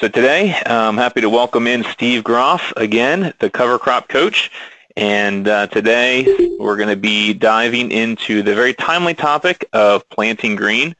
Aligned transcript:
So 0.00 0.06
today, 0.06 0.54
I'm 0.64 0.96
happy 0.96 1.20
to 1.22 1.28
welcome 1.28 1.66
in 1.66 1.82
Steve 1.82 2.22
Groff 2.22 2.72
again, 2.76 3.34
the 3.40 3.50
cover 3.50 3.80
crop 3.80 4.06
coach. 4.06 4.48
And 4.96 5.48
uh, 5.48 5.66
today, 5.66 6.54
we're 6.56 6.76
going 6.76 6.88
to 6.88 6.94
be 6.94 7.34
diving 7.34 7.90
into 7.90 8.44
the 8.44 8.54
very 8.54 8.74
timely 8.74 9.14
topic 9.14 9.68
of 9.72 10.08
planting 10.08 10.54
green. 10.54 10.94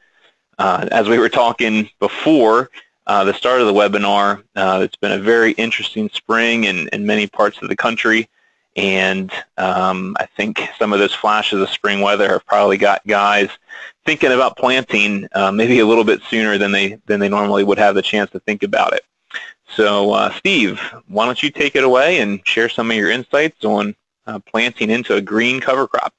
Uh, 0.57 0.89
as 0.91 1.07
we 1.07 1.17
were 1.17 1.29
talking 1.29 1.89
before 1.99 2.71
uh, 3.07 3.23
the 3.23 3.33
start 3.33 3.61
of 3.61 3.67
the 3.67 3.73
webinar, 3.73 4.43
uh, 4.57 4.81
it's 4.83 4.97
been 4.97 5.13
a 5.13 5.19
very 5.19 5.53
interesting 5.53 6.09
spring 6.09 6.65
in, 6.65 6.89
in 6.89 7.05
many 7.05 7.25
parts 7.25 7.61
of 7.61 7.69
the 7.69 7.77
country. 7.77 8.27
And 8.75 9.31
um, 9.57 10.15
I 10.19 10.25
think 10.25 10.61
some 10.77 10.93
of 10.93 10.99
those 10.99 11.13
flashes 11.13 11.61
of 11.61 11.69
spring 11.69 12.01
weather 12.01 12.29
have 12.29 12.45
probably 12.45 12.77
got 12.77 13.05
guys 13.05 13.49
thinking 14.05 14.31
about 14.31 14.57
planting 14.57 15.27
uh, 15.33 15.51
maybe 15.51 15.79
a 15.79 15.85
little 15.85 16.03
bit 16.03 16.21
sooner 16.29 16.57
than 16.57 16.71
they 16.71 16.99
than 17.05 17.19
they 17.19 17.29
normally 17.29 17.63
would 17.63 17.77
have 17.77 17.95
the 17.95 18.01
chance 18.01 18.31
to 18.31 18.39
think 18.39 18.63
about 18.63 18.93
it. 18.93 19.03
So, 19.75 20.11
uh, 20.11 20.33
Steve, 20.33 20.79
why 21.07 21.25
don't 21.25 21.41
you 21.41 21.51
take 21.51 21.75
it 21.75 21.83
away 21.83 22.19
and 22.19 22.45
share 22.45 22.69
some 22.69 22.89
of 22.89 22.97
your 22.97 23.11
insights 23.11 23.63
on 23.63 23.95
uh, 24.25 24.39
planting 24.39 24.89
into 24.89 25.15
a 25.15 25.21
green 25.21 25.59
cover 25.59 25.87
crop? 25.87 26.13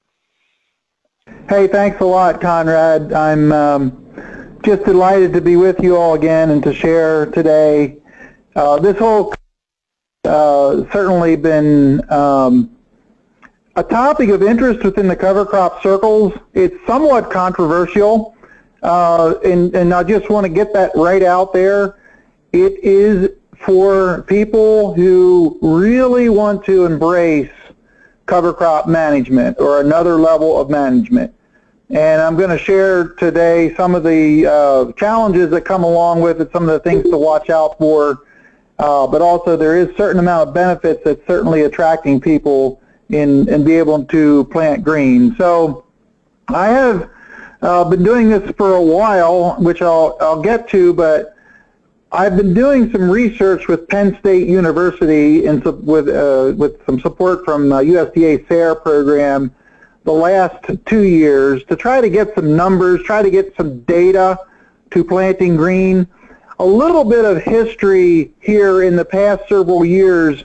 Hey, 1.48 1.66
thanks 1.66 2.00
a 2.00 2.04
lot, 2.04 2.40
Conrad. 2.40 3.12
I'm 3.12 3.50
um, 3.52 4.58
just 4.62 4.84
delighted 4.84 5.32
to 5.32 5.40
be 5.40 5.56
with 5.56 5.80
you 5.80 5.96
all 5.96 6.14
again 6.14 6.50
and 6.50 6.62
to 6.62 6.72
share 6.72 7.26
today. 7.26 7.96
Uh, 8.54 8.78
this 8.78 8.98
whole 8.98 9.34
uh, 10.24 10.84
certainly 10.92 11.36
been 11.36 12.08
um, 12.12 12.76
a 13.76 13.82
topic 13.82 14.28
of 14.30 14.42
interest 14.42 14.84
within 14.84 15.08
the 15.08 15.16
cover 15.16 15.46
crop 15.46 15.82
circles. 15.82 16.32
It's 16.54 16.76
somewhat 16.86 17.30
controversial, 17.30 18.36
uh, 18.82 19.34
and, 19.44 19.74
and 19.74 19.94
I 19.94 20.02
just 20.02 20.28
want 20.28 20.44
to 20.44 20.52
get 20.52 20.72
that 20.74 20.92
right 20.94 21.22
out 21.22 21.52
there. 21.52 21.98
It 22.52 22.82
is 22.84 23.30
for 23.64 24.22
people 24.22 24.94
who 24.94 25.58
really 25.62 26.28
want 26.28 26.64
to 26.64 26.84
embrace 26.84 27.50
cover 28.26 28.52
crop 28.52 28.86
management 28.86 29.58
or 29.58 29.80
another 29.80 30.14
level 30.14 30.60
of 30.60 30.70
management. 30.70 31.34
And 31.90 32.22
I'm 32.22 32.36
going 32.36 32.50
to 32.50 32.58
share 32.58 33.08
today 33.14 33.74
some 33.74 33.94
of 33.96 34.04
the 34.04 34.46
uh, 34.46 34.92
challenges 34.92 35.50
that 35.50 35.62
come 35.62 35.82
along 35.82 36.20
with 36.20 36.40
it, 36.40 36.52
some 36.52 36.68
of 36.68 36.68
the 36.68 36.78
things 36.78 37.02
to 37.10 37.18
watch 37.18 37.50
out 37.50 37.78
for, 37.78 38.22
uh, 38.80 39.06
but 39.06 39.20
also 39.20 39.58
there 39.58 39.76
is 39.76 39.94
certain 39.94 40.18
amount 40.18 40.48
of 40.48 40.54
benefits 40.54 41.02
that's 41.04 41.24
certainly 41.26 41.62
attracting 41.62 42.18
people 42.18 42.80
in 43.10 43.46
and 43.50 43.62
be 43.62 43.74
able 43.74 44.02
to 44.06 44.44
plant 44.44 44.82
green. 44.82 45.36
So 45.36 45.84
I 46.48 46.68
have 46.68 47.10
uh, 47.60 47.84
been 47.84 48.02
doing 48.02 48.30
this 48.30 48.50
for 48.56 48.76
a 48.76 48.82
while, 48.82 49.56
which 49.56 49.82
I'll, 49.82 50.16
I'll 50.22 50.40
get 50.40 50.66
to, 50.70 50.94
but 50.94 51.36
I've 52.10 52.38
been 52.38 52.54
doing 52.54 52.90
some 52.90 53.10
research 53.10 53.68
with 53.68 53.86
Penn 53.86 54.18
State 54.18 54.48
University 54.48 55.44
and 55.44 55.62
with, 55.84 56.08
uh, 56.08 56.54
with 56.56 56.84
some 56.86 57.00
support 57.00 57.44
from 57.44 57.70
uh, 57.70 57.80
USDA 57.80 58.48
SARE 58.48 58.76
program 58.76 59.54
the 60.04 60.12
last 60.12 60.64
two 60.86 61.02
years 61.02 61.62
to 61.64 61.76
try 61.76 62.00
to 62.00 62.08
get 62.08 62.34
some 62.34 62.56
numbers, 62.56 63.02
try 63.02 63.20
to 63.22 63.30
get 63.30 63.54
some 63.56 63.80
data 63.82 64.38
to 64.92 65.04
planting 65.04 65.54
green 65.54 66.08
a 66.60 66.64
little 66.64 67.04
bit 67.04 67.24
of 67.24 67.42
history 67.42 68.34
here 68.38 68.82
in 68.82 68.94
the 68.94 69.04
past 69.04 69.48
several 69.48 69.82
years, 69.82 70.44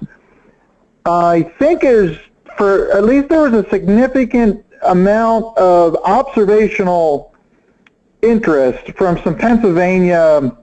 I 1.06 1.44
think 1.60 1.84
is 1.84 2.18
for 2.58 2.90
at 2.94 3.04
least 3.04 3.28
there 3.28 3.42
was 3.42 3.66
a 3.66 3.70
significant 3.70 4.66
amount 4.84 5.58
of 5.58 5.98
observational 6.06 7.36
interest 8.22 8.94
from 8.94 9.22
some 9.24 9.38
Pennsylvania 9.38 10.56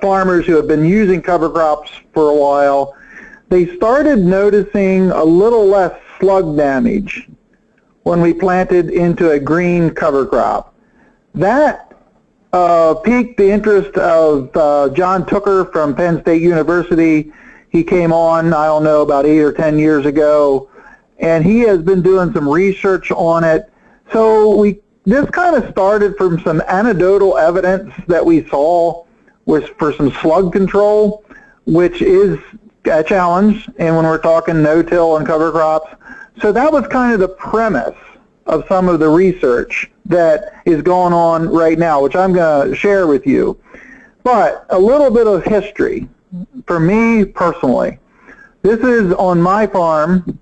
farmers 0.00 0.44
who 0.44 0.56
have 0.56 0.66
been 0.66 0.84
using 0.84 1.22
cover 1.22 1.48
crops 1.48 1.92
for 2.12 2.28
a 2.28 2.34
while. 2.34 2.96
They 3.50 3.76
started 3.76 4.18
noticing 4.18 5.12
a 5.12 5.22
little 5.22 5.66
less 5.66 5.96
slug 6.18 6.56
damage 6.56 7.28
when 8.02 8.20
we 8.20 8.34
planted 8.34 8.90
into 8.90 9.30
a 9.30 9.38
green 9.38 9.90
cover 9.90 10.26
crop. 10.26 10.74
That 11.36 11.87
uh, 12.52 12.94
piqued 12.94 13.36
the 13.36 13.50
interest 13.50 13.96
of 13.96 14.56
uh, 14.56 14.88
John 14.90 15.24
Tooker 15.26 15.70
from 15.70 15.94
Penn 15.94 16.20
State 16.22 16.42
University. 16.42 17.32
He 17.70 17.84
came 17.84 18.12
on, 18.12 18.54
I 18.54 18.66
don't 18.66 18.84
know, 18.84 19.02
about 19.02 19.26
eight 19.26 19.40
or 19.40 19.52
ten 19.52 19.78
years 19.78 20.06
ago, 20.06 20.70
and 21.18 21.44
he 21.44 21.60
has 21.60 21.82
been 21.82 22.02
doing 22.02 22.32
some 22.32 22.48
research 22.48 23.10
on 23.10 23.44
it. 23.44 23.70
So 24.12 24.56
we 24.56 24.80
this 25.04 25.28
kind 25.30 25.56
of 25.56 25.70
started 25.70 26.16
from 26.16 26.38
some 26.40 26.60
anecdotal 26.68 27.38
evidence 27.38 27.94
that 28.08 28.24
we 28.24 28.46
saw 28.48 29.04
was 29.46 29.64
for 29.78 29.92
some 29.94 30.12
slug 30.20 30.52
control, 30.52 31.24
which 31.64 32.02
is 32.02 32.38
a 32.84 33.02
challenge, 33.02 33.68
and 33.78 33.96
when 33.96 34.04
we're 34.04 34.20
talking 34.20 34.62
no-till 34.62 35.16
and 35.16 35.26
cover 35.26 35.50
crops. 35.50 35.94
So 36.42 36.52
that 36.52 36.70
was 36.70 36.86
kind 36.88 37.14
of 37.14 37.20
the 37.20 37.28
premise 37.28 37.96
of 38.48 38.64
some 38.66 38.88
of 38.88 38.98
the 38.98 39.08
research 39.08 39.90
that 40.06 40.62
is 40.64 40.82
going 40.82 41.12
on 41.12 41.48
right 41.48 41.78
now, 41.78 42.02
which 42.02 42.16
I'm 42.16 42.32
going 42.32 42.70
to 42.70 42.74
share 42.74 43.06
with 43.06 43.26
you. 43.26 43.60
But 44.24 44.66
a 44.70 44.78
little 44.78 45.10
bit 45.10 45.26
of 45.26 45.44
history 45.44 46.08
for 46.66 46.80
me 46.80 47.24
personally. 47.24 47.98
This 48.62 48.80
is 48.80 49.12
on 49.14 49.40
my 49.40 49.66
farm 49.66 50.38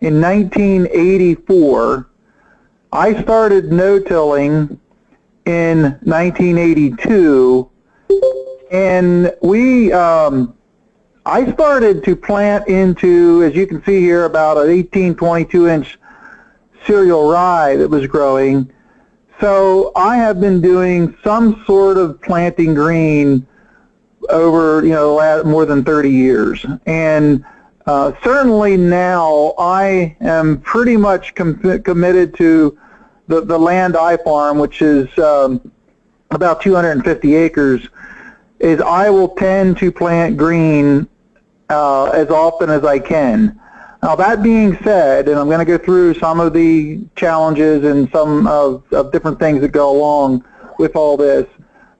in 0.00 0.20
1984. 0.20 2.08
I 2.92 3.22
started 3.22 3.72
no-tilling 3.72 4.78
in 5.44 5.82
1982, 6.02 7.70
and 8.70 9.34
we, 9.42 9.92
um, 9.92 10.54
I 11.26 11.52
started 11.52 12.04
to 12.04 12.16
plant 12.16 12.68
into, 12.68 13.42
as 13.44 13.54
you 13.54 13.66
can 13.66 13.84
see 13.84 14.00
here, 14.00 14.24
about 14.24 14.58
an 14.58 14.70
18, 14.70 15.14
22 15.14 15.68
inch 15.68 15.98
cereal 16.86 17.30
rye 17.30 17.76
that 17.76 17.88
was 17.88 18.06
growing. 18.06 18.70
So 19.40 19.92
I 19.96 20.16
have 20.16 20.40
been 20.40 20.60
doing 20.60 21.16
some 21.24 21.64
sort 21.66 21.98
of 21.98 22.20
planting 22.22 22.74
green 22.74 23.46
over, 24.28 24.84
you 24.84 24.90
know, 24.90 25.42
more 25.44 25.66
than 25.66 25.82
30 25.82 26.10
years. 26.10 26.64
And 26.86 27.44
uh, 27.86 28.12
certainly 28.22 28.76
now 28.76 29.54
I 29.58 30.16
am 30.20 30.60
pretty 30.60 30.96
much 30.96 31.34
com- 31.34 31.82
committed 31.82 32.36
to 32.36 32.78
the, 33.26 33.40
the 33.40 33.58
land 33.58 33.96
I 33.96 34.16
farm, 34.18 34.58
which 34.58 34.82
is 34.82 35.06
um, 35.18 35.72
about 36.30 36.62
250 36.62 37.34
acres, 37.34 37.88
is 38.60 38.80
I 38.80 39.10
will 39.10 39.30
tend 39.30 39.78
to 39.78 39.90
plant 39.90 40.36
green 40.36 41.08
uh, 41.68 42.10
as 42.10 42.28
often 42.28 42.70
as 42.70 42.84
I 42.84 42.98
can. 42.98 43.58
Now 44.02 44.16
that 44.16 44.42
being 44.42 44.76
said, 44.82 45.28
and 45.28 45.38
I'm 45.38 45.46
going 45.46 45.60
to 45.60 45.64
go 45.64 45.78
through 45.78 46.14
some 46.14 46.40
of 46.40 46.52
the 46.52 47.00
challenges 47.14 47.84
and 47.84 48.10
some 48.10 48.48
of, 48.48 48.82
of 48.92 49.12
different 49.12 49.38
things 49.38 49.60
that 49.60 49.68
go 49.68 49.92
along 49.92 50.44
with 50.78 50.96
all 50.96 51.16
this, 51.16 51.46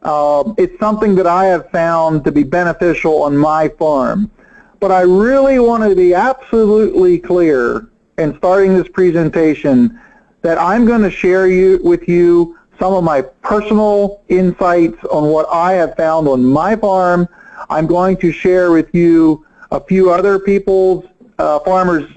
uh, 0.03 0.53
it's 0.59 0.77
something 0.81 1.15
that 1.15 1.29
I 1.29 1.45
have 1.45 1.71
found 1.71 2.25
to 2.25 2.33
be 2.33 2.43
beneficial 2.43 3.23
on 3.23 3.37
my 3.37 3.69
farm. 3.69 4.33
But 4.81 4.91
I 4.91 5.03
really 5.03 5.61
want 5.61 5.85
to 5.85 5.95
be 5.95 6.13
absolutely 6.13 7.21
clear 7.21 7.89
in 8.19 8.37
starting 8.39 8.77
this 8.77 8.89
presentation 8.89 10.01
that 10.41 10.59
I'm 10.59 10.85
going 10.85 11.03
to 11.03 11.11
share 11.11 11.47
you, 11.47 11.79
with 11.85 12.09
you 12.09 12.59
some 12.81 12.95
of 12.95 13.05
my 13.05 13.23
personal 13.23 14.23
insights 14.29 14.99
on 15.05 15.31
what 15.31 15.47
I 15.53 15.75
have 15.75 15.95
found 15.97 16.27
on 16.27 16.45
my 16.45 16.75
farm. 16.75 17.29
I'm 17.71 17.87
going 17.87 18.17
to 18.17 18.33
share 18.33 18.73
with 18.73 18.93
you 18.93 19.47
a 19.71 19.79
few 19.81 20.11
other 20.11 20.41
people's 20.41 21.05
uh, 21.43 21.59
farmers' 21.61 22.11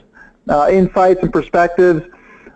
uh, 0.49 0.67
insights 0.71 1.21
and 1.23 1.33
perspectives. 1.33 2.01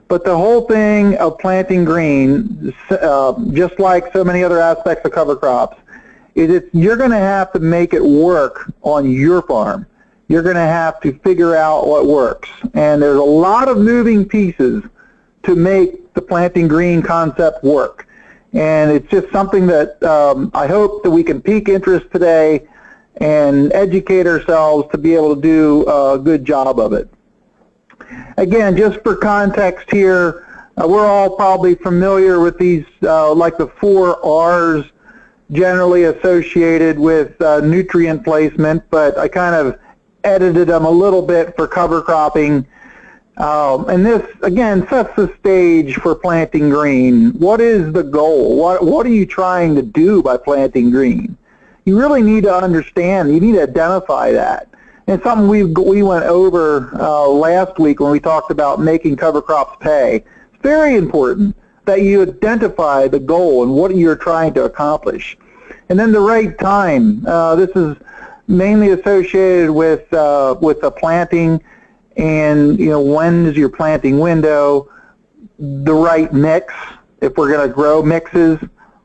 But 0.08 0.24
the 0.24 0.36
whole 0.36 0.62
thing 0.68 1.16
of 1.18 1.38
planting 1.40 1.84
green, 1.86 2.74
uh, 2.90 3.34
just 3.52 3.80
like 3.80 4.12
so 4.14 4.24
many 4.24 4.44
other 4.44 4.60
aspects 4.60 5.06
of 5.06 5.12
cover 5.12 5.36
crops, 5.36 5.78
is 6.36 6.50
it's, 6.50 6.74
you're 6.74 6.98
going 6.98 7.12
to 7.12 7.18
have 7.18 7.52
to 7.54 7.60
make 7.60 7.94
it 7.94 8.04
work 8.04 8.72
on 8.82 9.10
your 9.10 9.42
farm. 9.42 9.86
You're 10.28 10.44
going 10.44 10.56
to 10.56 10.62
have 10.62 11.00
to 11.02 11.18
figure 11.20 11.56
out 11.56 11.88
what 11.88 12.06
works. 12.06 12.50
And 12.74 13.02
there's 13.02 13.20
a 13.20 13.32
lot 13.48 13.68
of 13.68 13.78
moving 13.78 14.28
pieces 14.28 14.84
to 15.44 15.56
make 15.56 16.14
the 16.14 16.22
planting 16.22 16.68
green 16.68 17.02
concept 17.02 17.64
work. 17.64 18.08
And 18.54 18.92
it's 18.92 19.10
just 19.10 19.32
something 19.32 19.68
that 19.68 20.02
um, 20.04 20.52
I 20.54 20.66
hope 20.68 21.04
that 21.04 21.12
we 21.12 21.24
can 21.24 21.42
pique 21.42 21.70
interest 21.70 22.08
today 22.12 22.68
and 23.18 23.74
educate 23.74 24.26
ourselves 24.26 24.90
to 24.92 24.98
be 24.98 25.14
able 25.16 25.36
to 25.36 25.42
do 25.42 25.88
a 25.88 26.18
good 26.18 26.46
job 26.46 26.80
of 26.80 26.94
it. 26.94 27.10
Again, 28.38 28.78
just 28.78 29.02
for 29.02 29.16
context 29.16 29.92
here, 29.92 30.46
uh, 30.78 30.88
we're 30.88 31.06
all 31.06 31.36
probably 31.36 31.76
familiar 31.76 32.40
with 32.40 32.58
these, 32.58 32.86
uh, 33.04 33.34
like 33.34 33.58
the 33.58 33.68
four 33.68 34.24
R's 34.26 34.86
generally 35.52 36.06
associated 36.06 36.98
with 36.98 37.40
uh, 37.42 37.60
nutrient 37.60 38.24
placement, 38.24 38.84
but 38.90 39.18
I 39.18 39.28
kind 39.28 39.56
of 39.56 39.80
edited 40.24 40.68
them 40.68 40.86
a 40.86 40.90
little 40.90 41.22
bit 41.22 41.56
for 41.56 41.68
cover 41.68 42.02
cropping. 42.02 42.66
Um, 43.38 43.90
and 43.90 44.06
this, 44.06 44.26
again, 44.44 44.88
sets 44.90 45.16
the 45.16 45.34
stage 45.40 45.96
for 45.96 46.14
planting 46.14 46.70
green. 46.70 47.32
What 47.40 47.62
is 47.62 47.92
the 47.94 48.04
goal? 48.04 48.58
What, 48.58 48.86
what 48.86 49.06
are 49.06 49.12
you 49.12 49.26
trying 49.26 49.76
to 49.76 49.82
do 49.82 50.22
by 50.22 50.38
planting 50.38 50.92
green? 50.92 51.38
You 51.90 52.00
really 52.00 52.22
need 52.22 52.44
to 52.44 52.54
understand, 52.54 53.34
you 53.34 53.40
need 53.40 53.54
to 53.54 53.64
identify 53.64 54.32
that. 54.32 54.70
And 55.08 55.22
something 55.24 55.48
we 55.48 55.64
we 55.64 56.04
went 56.04 56.26
over 56.26 56.92
uh, 56.94 57.28
last 57.28 57.80
week 57.80 58.00
when 58.00 58.12
we 58.12 58.20
talked 58.20 58.52
about 58.52 58.80
making 58.80 59.16
cover 59.16 59.42
crops 59.42 59.76
pay. 59.80 60.24
It's 60.54 60.62
very 60.62 60.96
important 60.96 61.56
that 61.86 62.04
you 62.04 62.22
identify 62.22 63.08
the 63.08 63.20
goal 63.20 63.64
and 63.64 63.74
what 63.74 63.96
you're 63.96 64.16
trying 64.16 64.54
to 64.54 64.66
accomplish. 64.66 65.36
And 65.90 66.00
then 66.00 66.12
the 66.12 66.20
right 66.20 66.56
time. 66.60 67.26
Uh, 67.26 67.56
this 67.56 67.72
is 67.76 67.98
mainly 68.48 68.92
associated 68.92 69.72
with 69.72 70.14
uh, 70.14 70.56
with 70.62 70.82
the 70.82 70.92
planting 70.92 71.60
and 72.18 72.80
you 72.80 72.90
know 72.90 73.02
when 73.02 73.48
is 73.48 73.58
your 73.58 73.70
planting 73.70 74.20
window, 74.20 74.92
the 75.58 75.94
right 75.94 76.32
mix. 76.32 76.72
If 77.22 77.36
we're 77.36 77.52
going 77.52 77.68
to 77.68 77.74
grow 77.74 78.04
mixes, 78.04 78.60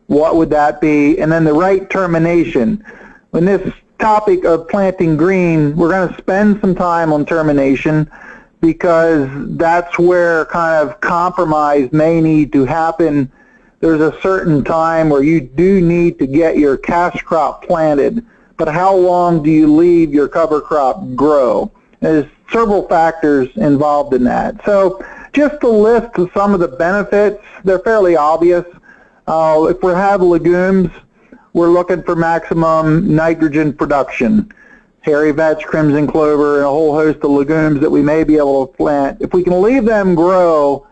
what 0.07 0.37
would 0.37 0.51
that 0.51 0.81
be? 0.81 1.19
And 1.19 1.31
then 1.31 1.45
the 1.45 1.53
right 1.53 1.89
termination. 1.91 2.85
When 3.31 3.45
this 3.45 3.73
topic 3.99 4.45
of 4.45 4.69
planting 4.69 5.17
green, 5.17 5.77
we're 5.77 5.91
going 5.91 6.09
to 6.09 6.19
spend 6.19 6.61
some 6.61 6.75
time 6.75 7.13
on 7.13 7.25
termination 7.25 8.11
because 8.61 9.29
that's 9.57 9.99
where 9.99 10.47
kind 10.47 10.89
of 10.89 11.01
compromise 11.01 11.91
may 11.93 12.21
need 12.21 12.53
to 12.53 12.65
happen. 12.65 13.31
There's 13.81 14.01
a 14.01 14.19
certain 14.21 14.65
time 14.65 15.11
where 15.11 15.23
you 15.23 15.41
do 15.41 15.81
need 15.81 16.19
to 16.19 16.27
get 16.27 16.57
your 16.57 16.77
cash 16.77 17.21
crop 17.23 17.67
planted, 17.67 18.25
but 18.57 18.69
how 18.69 18.95
long 18.97 19.43
do 19.43 19.51
you 19.51 19.75
leave 19.75 20.15
your 20.15 20.29
cover 20.29 20.61
crop 20.61 21.15
grow? 21.15 21.71
There's 22.01 22.27
several 22.51 22.87
factors 22.89 23.49
involved 23.57 24.15
in 24.15 24.25
that. 24.25 24.65
So 24.65 25.05
just 25.33 25.61
to 25.61 25.69
list 25.69 26.15
some 26.33 26.55
of 26.55 26.61
the 26.61 26.69
benefits, 26.69 27.43
they're 27.65 27.81
fairly 27.81 28.17
obvious. 28.17 28.65
Uh, 29.27 29.67
if 29.71 29.83
we 29.83 29.93
have 29.93 30.21
legumes, 30.21 30.91
we're 31.55 31.71
looking 31.71 32.03
for 32.03 32.15
maximum 32.15 33.15
nitrogen 33.15 33.73
production. 33.73 34.53
Hairy 35.01 35.33
vetch, 35.33 35.65
crimson 35.65 36.07
clover, 36.07 36.57
and 36.57 36.67
a 36.67 36.69
whole 36.69 36.95
host 36.95 37.19
of 37.23 37.31
legumes 37.31 37.81
that 37.81 37.91
we 37.91 38.03
may 38.03 38.25
be 38.25 38.37
able 38.37 38.67
to 38.67 38.77
plant. 38.77 39.21
If 39.21 39.33
we 39.33 39.43
can 39.43 39.63
leave 39.63 39.85
them 39.85 40.15
grow 40.15 40.87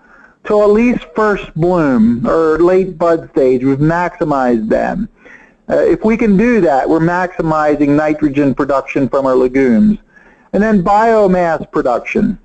till 0.45 0.63
at 0.63 0.71
least 0.71 1.05
first 1.15 1.55
bloom 1.55 2.27
or 2.27 2.59
late 2.59 2.97
bud 2.97 3.31
stage, 3.33 3.65
we've 3.65 3.79
maximized 3.79 4.69
them. 4.69 5.09
Uh, 5.69 5.77
if 5.79 6.05
we 6.05 6.17
can 6.17 6.37
do 6.37 6.61
that, 6.63 6.89
we're 6.89 7.01
maximizing 7.01 7.89
nitrogen 7.89 8.55
production 8.55 9.09
from 9.09 9.27
our 9.27 9.37
legumes. 9.37 9.99
And 10.53 10.63
then 10.63 10.83
biomass 10.83 11.71
production. 11.71 12.39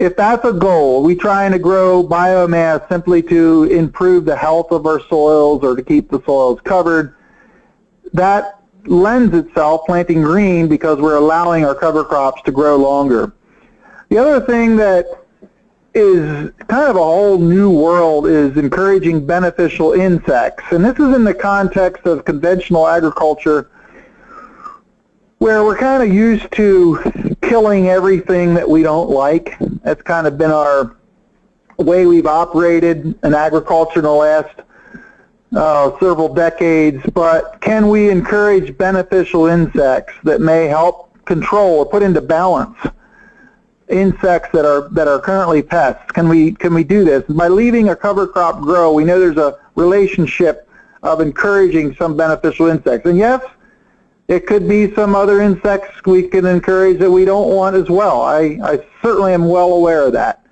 If 0.00 0.16
that's 0.16 0.46
a 0.46 0.52
goal, 0.54 1.02
we 1.02 1.14
trying 1.14 1.52
to 1.52 1.58
grow 1.58 2.02
biomass 2.02 2.88
simply 2.88 3.22
to 3.24 3.64
improve 3.64 4.24
the 4.24 4.34
health 4.34 4.70
of 4.70 4.86
our 4.86 4.98
soils 5.08 5.62
or 5.62 5.76
to 5.76 5.82
keep 5.82 6.10
the 6.10 6.22
soils 6.24 6.58
covered, 6.64 7.14
that 8.14 8.62
lends 8.86 9.34
itself 9.36 9.82
planting 9.84 10.22
green 10.22 10.68
because 10.68 10.98
we're 10.98 11.18
allowing 11.18 11.66
our 11.66 11.74
cover 11.74 12.02
crops 12.02 12.40
to 12.46 12.50
grow 12.50 12.76
longer. 12.76 13.34
The 14.08 14.16
other 14.16 14.40
thing 14.40 14.74
that 14.76 15.04
is 15.92 16.50
kind 16.66 16.88
of 16.88 16.96
a 16.96 17.04
whole 17.04 17.38
new 17.38 17.70
world 17.70 18.26
is 18.26 18.56
encouraging 18.56 19.26
beneficial 19.26 19.92
insects. 19.92 20.64
And 20.70 20.82
this 20.82 20.98
is 20.98 21.14
in 21.14 21.24
the 21.24 21.34
context 21.34 22.06
of 22.06 22.24
conventional 22.24 22.88
agriculture 22.88 23.70
where 25.40 25.64
we're 25.64 25.76
kind 25.76 26.02
of 26.02 26.14
used 26.14 26.52
to 26.52 26.98
killing 27.40 27.88
everything 27.88 28.52
that 28.52 28.68
we 28.68 28.82
don't 28.82 29.08
like. 29.08 29.58
That's 29.82 30.02
kind 30.02 30.26
of 30.26 30.36
been 30.36 30.50
our 30.50 30.96
way 31.78 32.04
we've 32.04 32.26
operated 32.26 33.18
in 33.24 33.34
agriculture 33.34 34.00
in 34.00 34.04
the 34.04 34.12
last 34.12 34.60
uh, 35.56 35.98
several 35.98 36.32
decades, 36.32 37.02
but 37.14 37.58
can 37.62 37.88
we 37.88 38.10
encourage 38.10 38.76
beneficial 38.76 39.46
insects 39.46 40.12
that 40.24 40.42
may 40.42 40.66
help 40.66 41.24
control 41.24 41.78
or 41.78 41.86
put 41.86 42.02
into 42.02 42.20
balance 42.20 42.76
insects 43.88 44.50
that 44.52 44.66
are 44.66 44.90
that 44.90 45.08
are 45.08 45.18
currently 45.18 45.62
pests? 45.62 46.12
Can 46.12 46.28
we 46.28 46.52
can 46.52 46.74
we 46.74 46.84
do 46.84 47.02
this 47.02 47.24
by 47.30 47.48
leaving 47.48 47.88
a 47.88 47.96
cover 47.96 48.26
crop 48.26 48.60
grow? 48.60 48.92
We 48.92 49.04
know 49.04 49.18
there's 49.18 49.38
a 49.38 49.58
relationship 49.74 50.68
of 51.02 51.22
encouraging 51.22 51.94
some 51.94 52.14
beneficial 52.14 52.66
insects, 52.66 53.08
and 53.08 53.16
yes, 53.16 53.42
it 54.30 54.46
could 54.46 54.68
be 54.68 54.94
some 54.94 55.16
other 55.16 55.40
insects 55.40 56.06
we 56.06 56.22
can 56.22 56.46
encourage 56.46 57.00
that 57.00 57.10
we 57.10 57.24
don't 57.24 57.52
want 57.52 57.74
as 57.74 57.90
well. 57.90 58.22
I, 58.22 58.60
I 58.62 58.78
certainly 59.02 59.32
am 59.32 59.48
well 59.48 59.72
aware 59.72 60.06
of 60.06 60.12
that. 60.12 60.46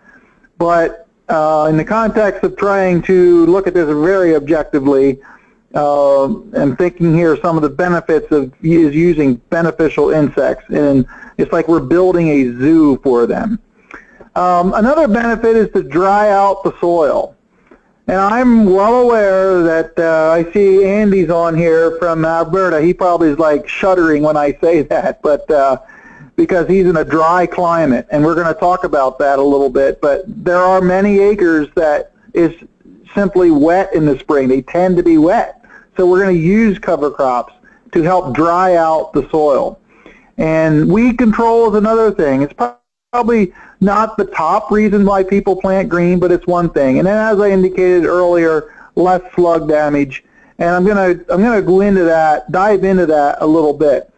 But 0.58 1.06
uh, 1.28 1.68
in 1.70 1.76
the 1.76 1.84
context 1.84 2.42
of 2.42 2.56
trying 2.56 3.02
to 3.02 3.46
look 3.46 3.68
at 3.68 3.74
this 3.74 3.86
very 3.86 4.34
objectively, 4.34 5.20
uh, 5.76 6.24
I'm 6.24 6.74
thinking 6.74 7.14
here 7.14 7.38
some 7.40 7.54
of 7.54 7.62
the 7.62 7.70
benefits 7.70 8.32
of 8.32 8.52
is 8.64 8.96
using 8.96 9.36
beneficial 9.48 10.10
insects, 10.10 10.64
and 10.70 11.06
it's 11.36 11.52
like 11.52 11.68
we're 11.68 11.78
building 11.78 12.30
a 12.30 12.44
zoo 12.58 12.98
for 13.04 13.28
them. 13.28 13.60
Um, 14.34 14.74
another 14.74 15.06
benefit 15.06 15.54
is 15.54 15.70
to 15.74 15.84
dry 15.84 16.30
out 16.30 16.64
the 16.64 16.76
soil. 16.80 17.36
And 18.08 18.16
I'm 18.16 18.64
well 18.64 19.02
aware 19.02 19.62
that 19.64 19.98
uh, 19.98 20.30
I 20.32 20.50
see 20.54 20.82
Andy's 20.82 21.28
on 21.28 21.54
here 21.54 21.98
from 21.98 22.24
Alberta. 22.24 22.80
He 22.80 22.94
probably 22.94 23.28
is 23.28 23.38
like 23.38 23.68
shuddering 23.68 24.22
when 24.22 24.34
I 24.34 24.56
say 24.62 24.80
that, 24.92 25.20
but 25.20 25.48
uh, 25.50 25.76
because 26.34 26.66
he's 26.68 26.86
in 26.86 26.96
a 26.96 27.04
dry 27.04 27.46
climate, 27.46 28.06
and 28.10 28.24
we're 28.24 28.34
going 28.34 28.46
to 28.52 28.58
talk 28.58 28.84
about 28.84 29.18
that 29.18 29.38
a 29.38 29.42
little 29.42 29.68
bit. 29.68 30.00
But 30.00 30.22
there 30.26 30.56
are 30.56 30.80
many 30.80 31.18
acres 31.18 31.68
that 31.74 32.12
is 32.32 32.54
simply 33.14 33.50
wet 33.50 33.94
in 33.94 34.06
the 34.06 34.18
spring. 34.18 34.48
They 34.48 34.62
tend 34.62 34.96
to 34.96 35.02
be 35.02 35.18
wet, 35.18 35.62
so 35.94 36.06
we're 36.06 36.22
going 36.22 36.34
to 36.34 36.42
use 36.42 36.78
cover 36.78 37.10
crops 37.10 37.52
to 37.92 38.02
help 38.02 38.34
dry 38.34 38.76
out 38.76 39.12
the 39.12 39.28
soil. 39.28 39.78
And 40.38 40.90
weed 40.90 41.18
control 41.18 41.68
is 41.68 41.76
another 41.76 42.10
thing. 42.10 42.40
It's 42.40 42.54
probably 43.10 43.54
not 43.80 44.18
the 44.18 44.26
top 44.26 44.70
reason 44.70 45.02
why 45.02 45.24
people 45.24 45.56
plant 45.56 45.88
green, 45.88 46.18
but 46.18 46.30
it's 46.30 46.46
one 46.46 46.68
thing. 46.68 46.98
And 46.98 47.06
then 47.06 47.16
as 47.16 47.40
I 47.40 47.48
indicated 47.48 48.04
earlier, 48.04 48.74
less 48.96 49.22
slug 49.34 49.66
damage. 49.66 50.24
And 50.58 50.68
I'm 50.68 50.84
gonna 50.84 51.18
I'm 51.30 51.40
gonna 51.40 51.62
go 51.62 51.80
into 51.80 52.04
that, 52.04 52.52
dive 52.52 52.84
into 52.84 53.06
that 53.06 53.38
a 53.40 53.46
little 53.46 53.72
bit. 53.72 54.12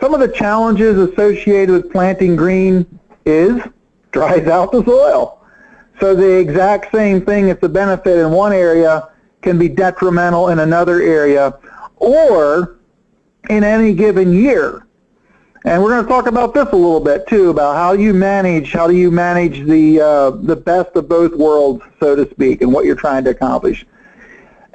Some 0.00 0.14
of 0.14 0.20
the 0.20 0.26
challenges 0.26 0.98
associated 0.98 1.70
with 1.70 1.92
planting 1.92 2.34
green 2.34 2.98
is 3.24 3.62
dries 4.10 4.48
out 4.48 4.72
the 4.72 4.84
soil. 4.84 5.40
So 6.00 6.16
the 6.16 6.38
exact 6.40 6.90
same 6.90 7.24
thing 7.24 7.46
that's 7.46 7.62
a 7.62 7.68
benefit 7.68 8.18
in 8.18 8.32
one 8.32 8.52
area 8.52 9.10
can 9.42 9.58
be 9.58 9.68
detrimental 9.68 10.48
in 10.48 10.58
another 10.58 11.00
area 11.00 11.56
or 11.98 12.78
in 13.48 13.62
any 13.62 13.94
given 13.94 14.32
year. 14.32 14.84
And 15.66 15.82
we're 15.82 15.90
going 15.90 16.04
to 16.04 16.08
talk 16.08 16.26
about 16.26 16.52
this 16.52 16.68
a 16.72 16.76
little 16.76 17.00
bit 17.00 17.26
too, 17.26 17.48
about 17.48 17.74
how 17.74 17.92
you 17.92 18.12
manage, 18.12 18.72
how 18.72 18.86
do 18.86 18.94
you 18.94 19.10
manage 19.10 19.66
the 19.66 19.98
uh, 19.98 20.30
the 20.30 20.56
best 20.56 20.94
of 20.94 21.08
both 21.08 21.34
worlds, 21.34 21.82
so 22.00 22.14
to 22.14 22.30
speak, 22.30 22.60
and 22.60 22.70
what 22.70 22.84
you're 22.84 22.94
trying 22.94 23.24
to 23.24 23.30
accomplish. 23.30 23.86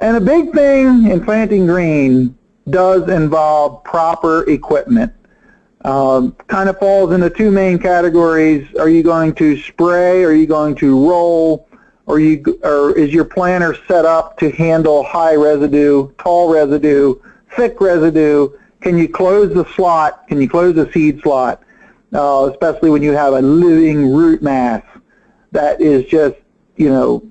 And 0.00 0.16
a 0.16 0.20
big 0.20 0.52
thing 0.52 1.08
in 1.08 1.24
planting 1.24 1.66
green 1.66 2.36
does 2.70 3.08
involve 3.08 3.84
proper 3.84 4.48
equipment. 4.50 5.12
Um, 5.84 6.32
kind 6.48 6.68
of 6.68 6.78
falls 6.78 7.12
into 7.12 7.30
two 7.30 7.52
main 7.52 7.78
categories. 7.78 8.66
Are 8.76 8.88
you 8.88 9.02
going 9.02 9.34
to 9.36 9.58
spray? 9.60 10.24
Are 10.24 10.32
you 10.32 10.46
going 10.46 10.74
to 10.76 11.08
roll? 11.08 11.68
Or, 12.06 12.18
you, 12.18 12.42
or 12.64 12.98
is 12.98 13.14
your 13.14 13.24
planter 13.24 13.76
set 13.86 14.04
up 14.04 14.36
to 14.38 14.50
handle 14.50 15.04
high 15.04 15.36
residue, 15.36 16.10
tall 16.18 16.52
residue, 16.52 17.14
thick 17.54 17.80
residue, 17.80 18.48
can 18.80 18.96
you 18.96 19.08
close 19.08 19.52
the 19.52 19.64
slot? 19.74 20.26
Can 20.28 20.40
you 20.40 20.48
close 20.48 20.74
the 20.74 20.90
seed 20.92 21.20
slot? 21.22 21.62
Uh, 22.12 22.48
especially 22.50 22.90
when 22.90 23.02
you 23.02 23.12
have 23.12 23.34
a 23.34 23.40
living 23.40 24.12
root 24.12 24.42
mass 24.42 24.82
that 25.52 25.80
is 25.80 26.04
just, 26.06 26.36
you 26.76 26.88
know, 26.88 27.22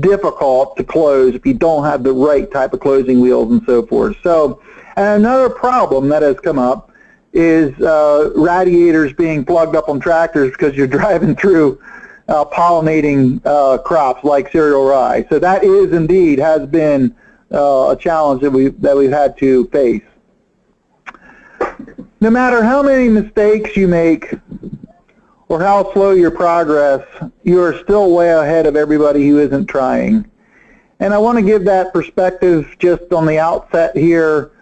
difficult 0.00 0.76
to 0.76 0.84
close 0.84 1.34
if 1.34 1.46
you 1.46 1.54
don't 1.54 1.84
have 1.84 2.02
the 2.02 2.12
right 2.12 2.50
type 2.50 2.72
of 2.72 2.80
closing 2.80 3.20
wheels 3.20 3.50
and 3.52 3.62
so 3.66 3.86
forth. 3.86 4.16
So, 4.22 4.60
another 4.96 5.50
problem 5.50 6.08
that 6.08 6.22
has 6.22 6.40
come 6.40 6.58
up 6.58 6.90
is 7.32 7.78
uh, 7.80 8.32
radiators 8.34 9.12
being 9.12 9.44
plugged 9.44 9.76
up 9.76 9.88
on 9.88 10.00
tractors 10.00 10.50
because 10.52 10.74
you're 10.74 10.86
driving 10.98 11.36
through 11.36 11.80
uh, 12.28 12.44
pollinating 12.46 13.40
uh, 13.44 13.78
crops 13.78 14.24
like 14.24 14.50
cereal 14.50 14.86
rye. 14.86 15.24
So 15.28 15.38
that 15.38 15.62
is 15.62 15.92
indeed 15.92 16.38
has 16.38 16.66
been 16.66 17.14
uh, 17.52 17.90
a 17.90 17.96
challenge 17.96 18.42
that 18.42 18.50
we 18.50 18.68
that 18.68 18.96
we've 18.96 19.10
had 19.10 19.38
to 19.38 19.66
face 19.68 20.02
no 22.20 22.30
matter 22.30 22.62
how 22.62 22.82
many 22.82 23.08
mistakes 23.08 23.76
you 23.76 23.88
make 23.88 24.34
or 25.48 25.60
how 25.60 25.92
slow 25.92 26.12
your 26.12 26.30
progress, 26.30 27.06
you 27.44 27.60
are 27.60 27.78
still 27.78 28.12
way 28.12 28.30
ahead 28.30 28.66
of 28.66 28.74
everybody 28.76 29.28
who 29.28 29.38
isn't 29.38 29.66
trying. 29.66 30.28
And 30.98 31.12
I 31.12 31.18
want 31.18 31.36
to 31.38 31.42
give 31.42 31.64
that 31.64 31.92
perspective 31.92 32.74
just 32.78 33.12
on 33.12 33.26
the 33.26 33.38
outset 33.38 33.96
here. 33.96 34.52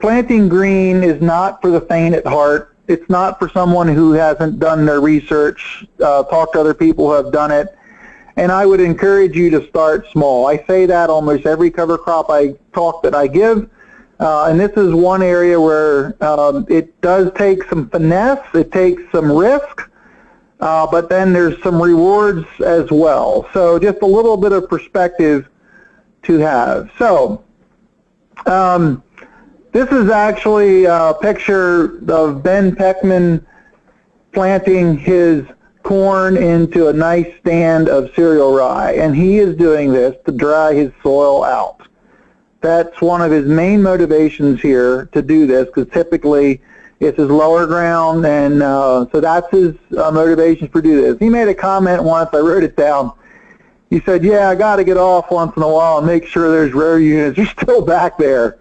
Planting 0.00 0.48
green 0.48 1.02
is 1.02 1.20
not 1.20 1.60
for 1.60 1.70
the 1.70 1.80
faint 1.82 2.14
at 2.14 2.26
heart. 2.26 2.76
It's 2.88 3.08
not 3.08 3.38
for 3.38 3.48
someone 3.50 3.88
who 3.88 4.12
hasn't 4.12 4.58
done 4.58 4.84
their 4.84 5.00
research, 5.00 5.86
uh, 6.02 6.24
talked 6.24 6.54
to 6.54 6.60
other 6.60 6.74
people 6.74 7.06
who 7.06 7.12
have 7.12 7.32
done 7.32 7.50
it. 7.50 7.68
And 8.36 8.50
I 8.50 8.66
would 8.66 8.80
encourage 8.80 9.36
you 9.36 9.50
to 9.50 9.66
start 9.68 10.06
small. 10.10 10.46
I 10.46 10.64
say 10.66 10.86
that 10.86 11.08
almost 11.08 11.46
every 11.46 11.70
cover 11.70 11.96
crop 11.96 12.26
I 12.28 12.54
talk 12.72 13.02
that 13.02 13.14
I 13.14 13.26
give 13.26 13.70
Uh, 14.20 14.46
and 14.46 14.60
this 14.60 14.70
is 14.76 14.94
one 14.94 15.22
area 15.22 15.60
where 15.60 16.16
um, 16.22 16.64
it 16.68 17.00
does 17.00 17.30
take 17.34 17.64
some 17.64 17.88
finesse, 17.90 18.46
it 18.54 18.70
takes 18.70 19.02
some 19.10 19.30
risk, 19.30 19.90
uh, 20.60 20.86
but 20.86 21.08
then 21.08 21.32
there's 21.32 21.60
some 21.62 21.82
rewards 21.82 22.46
as 22.64 22.90
well. 22.90 23.48
So 23.52 23.78
just 23.78 24.02
a 24.02 24.06
little 24.06 24.36
bit 24.36 24.52
of 24.52 24.68
perspective 24.68 25.48
to 26.22 26.38
have. 26.38 26.90
So 26.96 27.44
um, 28.46 29.02
this 29.72 29.90
is 29.90 30.10
actually 30.10 30.84
a 30.84 31.14
picture 31.20 31.98
of 32.08 32.42
Ben 32.42 32.74
Peckman 32.74 33.44
planting 34.32 34.96
his 34.96 35.44
corn 35.82 36.36
into 36.36 36.88
a 36.88 36.92
nice 36.92 37.30
stand 37.40 37.88
of 37.88 38.10
cereal 38.14 38.54
rye, 38.54 38.92
and 38.92 39.14
he 39.14 39.38
is 39.38 39.56
doing 39.56 39.92
this 39.92 40.16
to 40.24 40.32
dry 40.32 40.72
his 40.72 40.92
soil 41.02 41.44
out 41.44 41.83
that's 42.64 43.02
one 43.02 43.20
of 43.20 43.30
his 43.30 43.46
main 43.46 43.82
motivations 43.82 44.58
here 44.58 45.04
to 45.12 45.20
do 45.20 45.46
this 45.46 45.66
because 45.66 45.86
typically 45.92 46.62
it's 46.98 47.18
his 47.18 47.28
lower 47.28 47.66
ground 47.66 48.24
and 48.24 48.62
uh, 48.62 49.04
so 49.12 49.20
that's 49.20 49.50
his 49.50 49.74
uh, 49.98 50.10
motivation 50.10 50.68
for 50.68 50.80
do 50.80 51.02
this. 51.02 51.18
He 51.18 51.28
made 51.28 51.46
a 51.48 51.54
comment 51.54 52.02
once, 52.02 52.30
I 52.32 52.38
wrote 52.38 52.64
it 52.64 52.74
down. 52.74 53.12
He 53.90 54.00
said, 54.00 54.24
yeah, 54.24 54.48
I 54.48 54.54
got 54.54 54.76
to 54.76 54.84
get 54.84 54.96
off 54.96 55.30
once 55.30 55.54
in 55.58 55.62
a 55.62 55.68
while 55.68 55.98
and 55.98 56.06
make 56.06 56.26
sure 56.26 56.50
there's 56.50 56.72
row 56.72 56.96
units 56.96 57.38
are 57.38 57.44
still 57.62 57.82
back 57.82 58.16
there. 58.16 58.58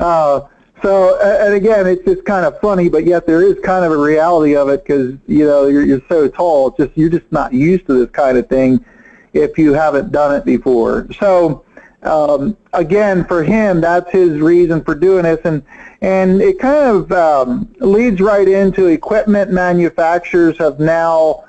Uh, 0.00 0.40
so, 0.82 1.16
and 1.22 1.54
again, 1.54 1.86
it's 1.86 2.04
just 2.04 2.24
kind 2.24 2.44
of 2.44 2.60
funny, 2.60 2.88
but 2.88 3.04
yet 3.04 3.24
there 3.24 3.40
is 3.40 3.56
kind 3.64 3.84
of 3.84 3.92
a 3.92 3.96
reality 3.96 4.56
of 4.56 4.68
it 4.68 4.84
because, 4.84 5.14
you 5.28 5.46
know, 5.46 5.68
you're, 5.68 5.84
you're 5.84 6.02
so 6.08 6.26
tall, 6.26 6.68
it's 6.68 6.78
just, 6.78 6.98
you're 6.98 7.08
just 7.08 7.30
not 7.30 7.52
used 7.52 7.86
to 7.86 7.94
this 7.94 8.10
kind 8.10 8.36
of 8.36 8.48
thing 8.48 8.84
if 9.32 9.56
you 9.58 9.74
haven't 9.74 10.10
done 10.10 10.34
it 10.34 10.44
before. 10.44 11.06
So, 11.20 11.63
um, 12.04 12.56
again, 12.72 13.24
for 13.24 13.42
him, 13.42 13.80
that's 13.80 14.10
his 14.10 14.40
reason 14.40 14.84
for 14.84 14.94
doing 14.94 15.24
this, 15.24 15.40
and 15.44 15.62
and 16.02 16.42
it 16.42 16.58
kind 16.58 16.88
of 16.88 17.12
um, 17.12 17.74
leads 17.80 18.20
right 18.20 18.46
into 18.46 18.86
equipment 18.86 19.50
manufacturers 19.50 20.58
have 20.58 20.78
now 20.78 21.44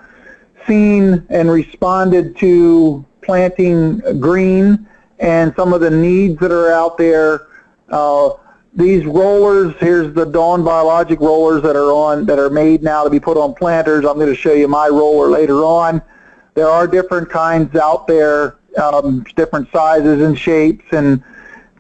seen 0.66 1.26
and 1.30 1.52
responded 1.52 2.38
to 2.38 3.06
planting 3.22 4.00
green 4.20 4.88
and 5.20 5.54
some 5.56 5.74
of 5.74 5.82
the 5.82 5.92
needs 5.92 6.40
that 6.40 6.52
are 6.52 6.72
out 6.72 6.98
there. 6.98 7.48
Uh, 7.90 8.32
these 8.74 9.06
rollers, 9.06 9.74
here's 9.80 10.14
the 10.14 10.26
Dawn 10.26 10.64
Biologic 10.64 11.20
rollers 11.20 11.62
that 11.64 11.76
are 11.76 11.92
on 11.92 12.26
that 12.26 12.40
are 12.40 12.50
made 12.50 12.84
now 12.84 13.04
to 13.04 13.10
be 13.10 13.20
put 13.20 13.38
on 13.38 13.54
planters. 13.54 14.06
I'm 14.06 14.16
going 14.16 14.28
to 14.28 14.36
show 14.36 14.54
you 14.54 14.68
my 14.68 14.88
roller 14.88 15.30
later 15.30 15.64
on. 15.64 16.02
There 16.56 16.68
are 16.68 16.88
different 16.88 17.30
kinds 17.30 17.76
out 17.76 18.08
there 18.08 18.58
um, 18.78 19.24
different 19.36 19.72
sizes 19.72 20.22
and 20.22 20.38
shapes 20.38 20.86
and 20.92 21.24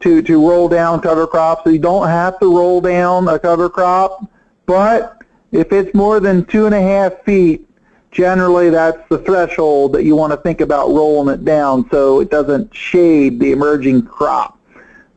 to, 0.01 0.21
to 0.21 0.47
roll 0.47 0.67
down 0.69 1.01
cover 1.01 1.25
crops. 1.27 1.63
So 1.63 1.69
you 1.69 1.79
don't 1.79 2.07
have 2.07 2.39
to 2.39 2.55
roll 2.55 2.81
down 2.81 3.27
a 3.27 3.39
cover 3.39 3.69
crop, 3.69 4.29
but 4.65 5.21
if 5.51 5.71
it's 5.71 5.93
more 5.93 6.19
than 6.19 6.45
two 6.45 6.65
and 6.65 6.75
a 6.75 6.81
half 6.81 7.23
feet, 7.23 7.67
generally 8.11 8.69
that's 8.69 8.97
the 9.09 9.17
threshold 9.19 9.93
that 9.93 10.03
you 10.03 10.15
want 10.15 10.31
to 10.31 10.37
think 10.37 10.61
about 10.61 10.87
rolling 10.87 11.33
it 11.33 11.43
down 11.43 11.87
so 11.91 12.21
it 12.21 12.29
doesn't 12.29 12.73
shade 12.73 13.39
the 13.39 13.51
emerging 13.51 14.01
crop. 14.01 14.57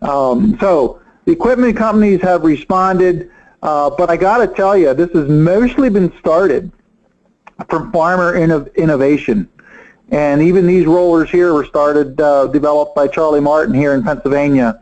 Um, 0.03 0.57
so 0.61 1.01
the 1.25 1.33
equipment 1.33 1.77
companies 1.77 2.21
have 2.23 2.43
responded, 2.43 3.31
uh, 3.63 3.91
but 3.91 4.11
I 4.11 4.17
got 4.17 4.39
to 4.39 4.47
tell 4.47 4.77
you, 4.77 4.95
this 4.95 5.11
has 5.13 5.29
mostly 5.29 5.91
been 5.91 6.13
started 6.19 6.73
from 7.69 7.93
farmer 7.93 8.35
innov 8.35 8.75
innovation. 8.77 9.49
And 10.11 10.43
even 10.43 10.67
these 10.67 10.87
rollers 10.87 11.31
here 11.31 11.53
were 11.53 11.65
started, 11.65 12.21
uh, 12.21 12.47
developed 12.47 12.95
by 12.95 13.09
Charlie 13.09 13.41
Martin 13.41 13.75
here 13.75 13.95
in 13.95 14.03
Pennsylvania 14.03 14.81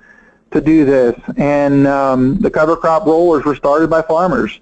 to 0.52 0.60
do 0.60 0.84
this. 0.84 1.18
And 1.36 1.86
um, 1.86 2.38
the 2.38 2.50
cover 2.50 2.76
crop 2.76 3.06
rollers 3.06 3.44
were 3.44 3.56
started 3.56 3.90
by 3.90 4.02
farmers. 4.02 4.60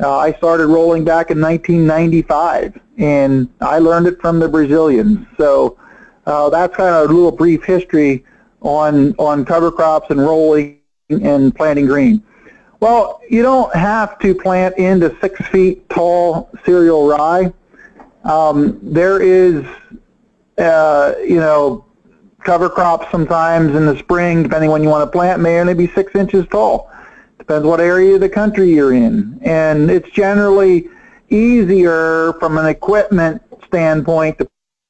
Uh, 0.00 0.16
I 0.16 0.32
started 0.34 0.68
rolling 0.68 1.04
back 1.04 1.30
in 1.30 1.40
1995, 1.40 2.80
and 2.98 3.48
I 3.60 3.78
learned 3.80 4.06
it 4.06 4.20
from 4.20 4.38
the 4.38 4.48
Brazilians. 4.48 5.26
So 5.36 5.76
uh, 6.26 6.48
that's 6.50 6.74
kind 6.76 6.94
of 6.94 7.10
a 7.10 7.12
little 7.12 7.32
brief 7.32 7.64
history 7.64 8.24
on 8.60 9.14
on 9.18 9.44
cover 9.44 9.70
crops 9.70 10.10
and 10.10 10.20
rolling 10.20 10.78
and 11.08 11.54
planting 11.54 11.86
green. 11.86 12.22
Well, 12.80 13.20
you 13.28 13.42
don't 13.42 13.74
have 13.74 14.18
to 14.20 14.34
plant 14.34 14.78
into 14.78 15.16
six 15.20 15.44
feet 15.48 15.88
tall 15.88 16.50
cereal 16.64 17.08
rye. 17.08 17.52
Um, 18.24 18.78
there 18.82 19.20
is 19.20 19.64
uh, 20.58 21.14
you 21.20 21.36
know, 21.36 21.84
cover 22.44 22.68
crops 22.68 23.10
sometimes 23.10 23.74
in 23.74 23.86
the 23.86 23.98
spring, 23.98 24.42
depending 24.42 24.70
when 24.70 24.82
you 24.82 24.88
want 24.88 25.06
to 25.06 25.10
plant, 25.10 25.40
may 25.40 25.60
only 25.60 25.74
be 25.74 25.86
six 25.88 26.14
inches 26.14 26.46
tall. 26.50 26.90
Depends 27.38 27.66
what 27.66 27.80
area 27.80 28.14
of 28.14 28.20
the 28.20 28.28
country 28.28 28.74
you're 28.74 28.92
in. 28.92 29.38
And 29.42 29.90
it's 29.90 30.10
generally 30.10 30.88
easier 31.30 32.32
from 32.34 32.58
an 32.58 32.66
equipment 32.66 33.42
standpoint 33.66 34.38
to 34.38 34.48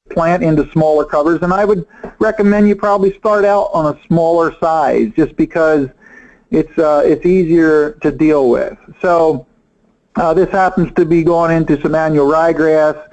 plant 0.09 0.43
into 0.43 0.69
smaller 0.71 1.05
covers. 1.05 1.41
And 1.41 1.53
I 1.53 1.65
would 1.65 1.85
recommend 2.19 2.67
you 2.67 2.75
probably 2.75 3.15
start 3.17 3.45
out 3.45 3.69
on 3.73 3.95
a 3.95 4.07
smaller 4.07 4.55
size 4.59 5.11
just 5.15 5.35
because 5.35 5.89
it's, 6.49 6.77
uh, 6.79 7.03
it's 7.05 7.25
easier 7.25 7.91
to 8.01 8.11
deal 8.11 8.49
with. 8.49 8.77
So 9.01 9.45
uh, 10.15 10.33
this 10.33 10.49
happens 10.49 10.91
to 10.95 11.05
be 11.05 11.23
going 11.23 11.55
into 11.55 11.79
some 11.81 11.93
annual 11.93 12.27
ryegrass 12.27 13.08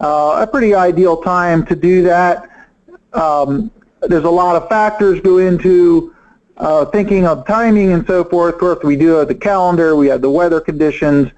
uh, 0.00 0.38
a 0.40 0.46
pretty 0.46 0.74
ideal 0.74 1.16
time 1.22 1.64
to 1.66 1.76
do 1.76 2.02
that. 2.02 2.68
Um, 3.12 3.70
there's 4.02 4.24
a 4.24 4.30
lot 4.30 4.56
of 4.56 4.68
factors 4.68 5.20
go 5.20 5.38
into 5.38 6.14
uh, 6.56 6.84
thinking 6.86 7.26
of 7.26 7.46
timing 7.46 7.92
and 7.92 8.06
so 8.06 8.24
forth. 8.24 8.54
Of 8.54 8.60
course, 8.60 8.84
we 8.84 8.96
do 8.96 9.08
have 9.16 9.28
the 9.28 9.34
calendar, 9.34 9.96
we 9.96 10.08
have 10.08 10.20
the 10.20 10.30
weather 10.30 10.60
conditions, 10.60 11.30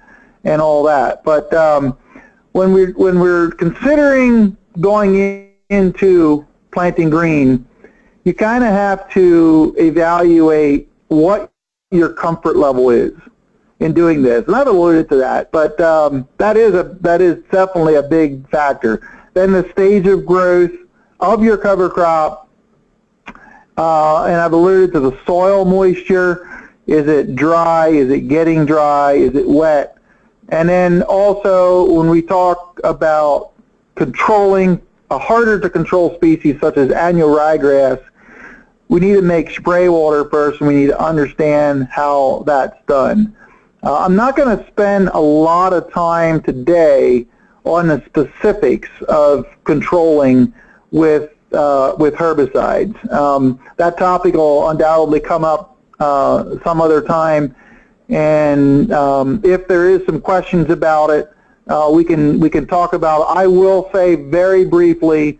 and 0.43 0.61
all 0.61 0.83
that. 0.83 1.23
But 1.23 1.53
um, 1.53 1.97
when 2.51 2.73
we 2.73 2.91
when 2.93 3.19
we're 3.19 3.51
considering 3.51 4.57
going 4.79 5.15
in, 5.15 5.49
into 5.69 6.45
planting 6.71 7.09
green, 7.09 7.65
you 8.25 8.33
kind 8.33 8.63
of 8.63 8.71
have 8.71 9.09
to 9.11 9.75
evaluate 9.77 10.89
what 11.07 11.51
your 11.91 12.09
comfort 12.09 12.55
level 12.55 12.89
is 12.89 13.13
in 13.81 13.93
doing 13.93 14.21
this. 14.21 14.45
And 14.45 14.55
I've 14.55 14.67
alluded 14.67 15.09
to 15.09 15.15
that, 15.17 15.51
but 15.51 15.81
um, 15.81 16.27
that 16.37 16.55
is 16.55 16.75
a 16.75 16.95
that 17.01 17.19
is 17.19 17.43
definitely 17.51 17.95
a 17.95 18.03
big 18.03 18.47
factor. 18.49 19.01
Then 19.33 19.51
the 19.51 19.67
stage 19.71 20.05
of 20.05 20.25
growth 20.25 20.71
of 21.19 21.43
your 21.43 21.57
cover 21.57 21.89
crop, 21.89 22.47
uh, 23.77 24.23
and 24.25 24.35
I've 24.35 24.53
alluded 24.53 24.93
to 24.93 24.99
the 24.99 25.17
soil 25.25 25.65
moisture. 25.65 26.69
Is 26.85 27.07
it 27.07 27.35
dry? 27.35 27.87
Is 27.87 28.11
it 28.11 28.27
getting 28.27 28.65
dry? 28.65 29.13
Is 29.13 29.35
it 29.35 29.47
wet? 29.47 29.97
And 30.49 30.69
then 30.69 31.01
also 31.03 31.91
when 31.91 32.09
we 32.09 32.21
talk 32.21 32.79
about 32.83 33.53
controlling 33.95 34.79
a 35.09 35.17
harder 35.17 35.59
to 35.59 35.69
control 35.69 36.13
species 36.15 36.59
such 36.59 36.77
as 36.77 36.91
annual 36.91 37.29
ryegrass, 37.29 38.03
we 38.89 38.99
need 38.99 39.13
to 39.13 39.21
make 39.21 39.49
spray 39.49 39.89
water 39.89 40.29
first 40.29 40.59
and 40.59 40.67
we 40.67 40.75
need 40.75 40.87
to 40.87 41.01
understand 41.01 41.87
how 41.89 42.43
that's 42.45 42.77
done. 42.85 43.35
Uh, 43.83 43.97
I'm 43.97 44.15
not 44.15 44.35
going 44.35 44.55
to 44.55 44.67
spend 44.67 45.09
a 45.09 45.19
lot 45.19 45.73
of 45.73 45.91
time 45.91 46.41
today 46.41 47.25
on 47.63 47.87
the 47.87 48.03
specifics 48.05 48.89
of 49.07 49.45
controlling 49.63 50.53
with 50.91 51.31
uh, 51.51 51.95
with 51.97 52.13
herbicides. 52.13 53.11
Um, 53.11 53.59
that 53.77 53.97
topic 53.97 54.35
will 54.35 54.69
undoubtedly 54.69 55.19
come 55.19 55.43
up 55.43 55.77
uh, 55.99 56.57
some 56.63 56.79
other 56.79 57.01
time, 57.01 57.55
and 58.09 58.91
um, 58.93 59.41
if 59.43 59.67
there 59.67 59.89
is 59.89 60.05
some 60.05 60.21
questions 60.21 60.69
about 60.69 61.09
it, 61.09 61.33
uh, 61.67 61.89
we 61.91 62.03
can 62.03 62.39
we 62.39 62.49
can 62.51 62.67
talk 62.67 62.93
about. 62.93 63.21
It. 63.21 63.37
I 63.39 63.47
will 63.47 63.89
say 63.93 64.15
very 64.15 64.65
briefly. 64.65 65.39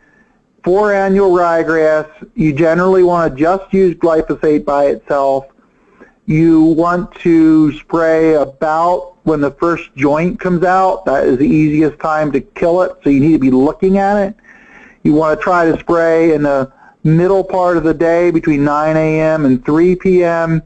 For 0.63 0.93
annual 0.93 1.31
ryegrass, 1.31 2.07
you 2.35 2.53
generally 2.53 3.01
want 3.01 3.33
to 3.33 3.39
just 3.39 3.73
use 3.73 3.95
glyphosate 3.95 4.63
by 4.63 4.89
itself 4.89 5.45
you 6.31 6.61
want 6.61 7.13
to 7.15 7.77
spray 7.77 8.33
about 8.35 9.17
when 9.23 9.41
the 9.41 9.51
first 9.51 9.93
joint 9.95 10.39
comes 10.39 10.63
out. 10.63 11.05
That 11.05 11.25
is 11.25 11.37
the 11.37 11.47
easiest 11.47 11.99
time 11.99 12.31
to 12.31 12.39
kill 12.39 12.81
it, 12.83 12.93
so 13.03 13.09
you 13.09 13.19
need 13.19 13.33
to 13.33 13.39
be 13.39 13.51
looking 13.51 13.97
at 13.97 14.17
it. 14.17 14.35
You 15.03 15.13
want 15.13 15.37
to 15.37 15.43
try 15.43 15.69
to 15.69 15.77
spray 15.79 16.33
in 16.33 16.43
the 16.43 16.71
middle 17.03 17.43
part 17.43 17.75
of 17.75 17.83
the 17.83 17.93
day 17.93 18.31
between 18.31 18.63
9 18.63 18.95
a.m. 18.95 19.45
and 19.45 19.63
3 19.65 19.95
p.m. 19.97 20.61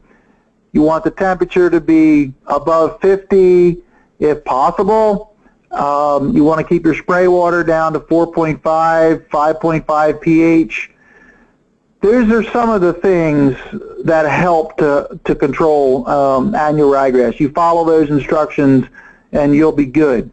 You 0.72 0.82
want 0.82 1.04
the 1.04 1.10
temperature 1.10 1.68
to 1.68 1.80
be 1.80 2.32
above 2.46 3.00
50 3.00 3.78
if 4.20 4.44
possible. 4.44 5.34
Um, 5.72 6.34
you 6.34 6.44
want 6.44 6.60
to 6.60 6.66
keep 6.66 6.84
your 6.84 6.94
spray 6.94 7.26
water 7.28 7.64
down 7.64 7.92
to 7.94 8.00
4.5, 8.00 8.60
5.5 9.28 10.20
pH 10.20 10.90
those 12.06 12.30
are 12.30 12.44
some 12.52 12.70
of 12.70 12.80
the 12.80 12.92
things 12.92 13.56
that 14.04 14.30
help 14.30 14.76
to, 14.78 15.18
to 15.24 15.34
control 15.34 16.08
um, 16.08 16.54
annual 16.54 16.92
ryegrass. 16.92 17.40
You 17.40 17.50
follow 17.50 17.84
those 17.84 18.10
instructions 18.10 18.86
and 19.32 19.56
you'll 19.56 19.72
be 19.72 19.86
good. 19.86 20.30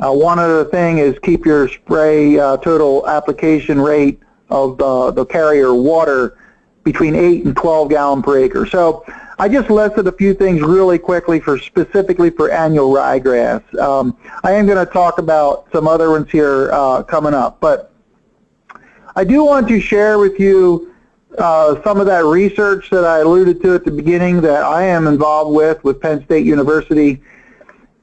Uh, 0.00 0.12
one 0.12 0.40
other 0.40 0.64
thing 0.64 0.98
is 0.98 1.16
keep 1.20 1.46
your 1.46 1.68
spray 1.68 2.40
uh, 2.40 2.56
total 2.56 3.06
application 3.06 3.80
rate 3.80 4.20
of 4.50 4.78
the, 4.78 5.12
the 5.12 5.24
carrier 5.24 5.72
water 5.72 6.36
between 6.82 7.14
8 7.14 7.44
and 7.44 7.56
12 7.56 7.88
gallon 7.88 8.20
per 8.20 8.38
acre. 8.38 8.66
So 8.66 9.04
I 9.38 9.48
just 9.48 9.70
listed 9.70 10.08
a 10.08 10.12
few 10.12 10.34
things 10.34 10.60
really 10.60 10.98
quickly 10.98 11.38
for 11.38 11.56
specifically 11.56 12.30
for 12.30 12.50
annual 12.50 12.92
ryegrass. 12.92 13.62
Um, 13.78 14.16
I 14.42 14.52
am 14.52 14.66
going 14.66 14.84
to 14.84 14.92
talk 14.92 15.18
about 15.18 15.68
some 15.72 15.86
other 15.86 16.10
ones 16.10 16.32
here 16.32 16.72
uh, 16.72 17.04
coming 17.04 17.32
up, 17.32 17.60
but 17.60 17.92
I 19.14 19.22
do 19.22 19.44
want 19.44 19.68
to 19.68 19.78
share 19.78 20.18
with 20.18 20.40
you 20.40 20.91
uh, 21.38 21.82
some 21.82 22.00
of 22.00 22.06
that 22.06 22.24
research 22.24 22.90
that 22.90 23.04
I 23.04 23.20
alluded 23.20 23.62
to 23.62 23.74
at 23.74 23.84
the 23.84 23.90
beginning 23.90 24.40
that 24.42 24.62
I 24.62 24.82
am 24.84 25.06
involved 25.06 25.54
with 25.54 25.82
with 25.84 26.00
Penn 26.00 26.24
State 26.24 26.46
University. 26.46 27.22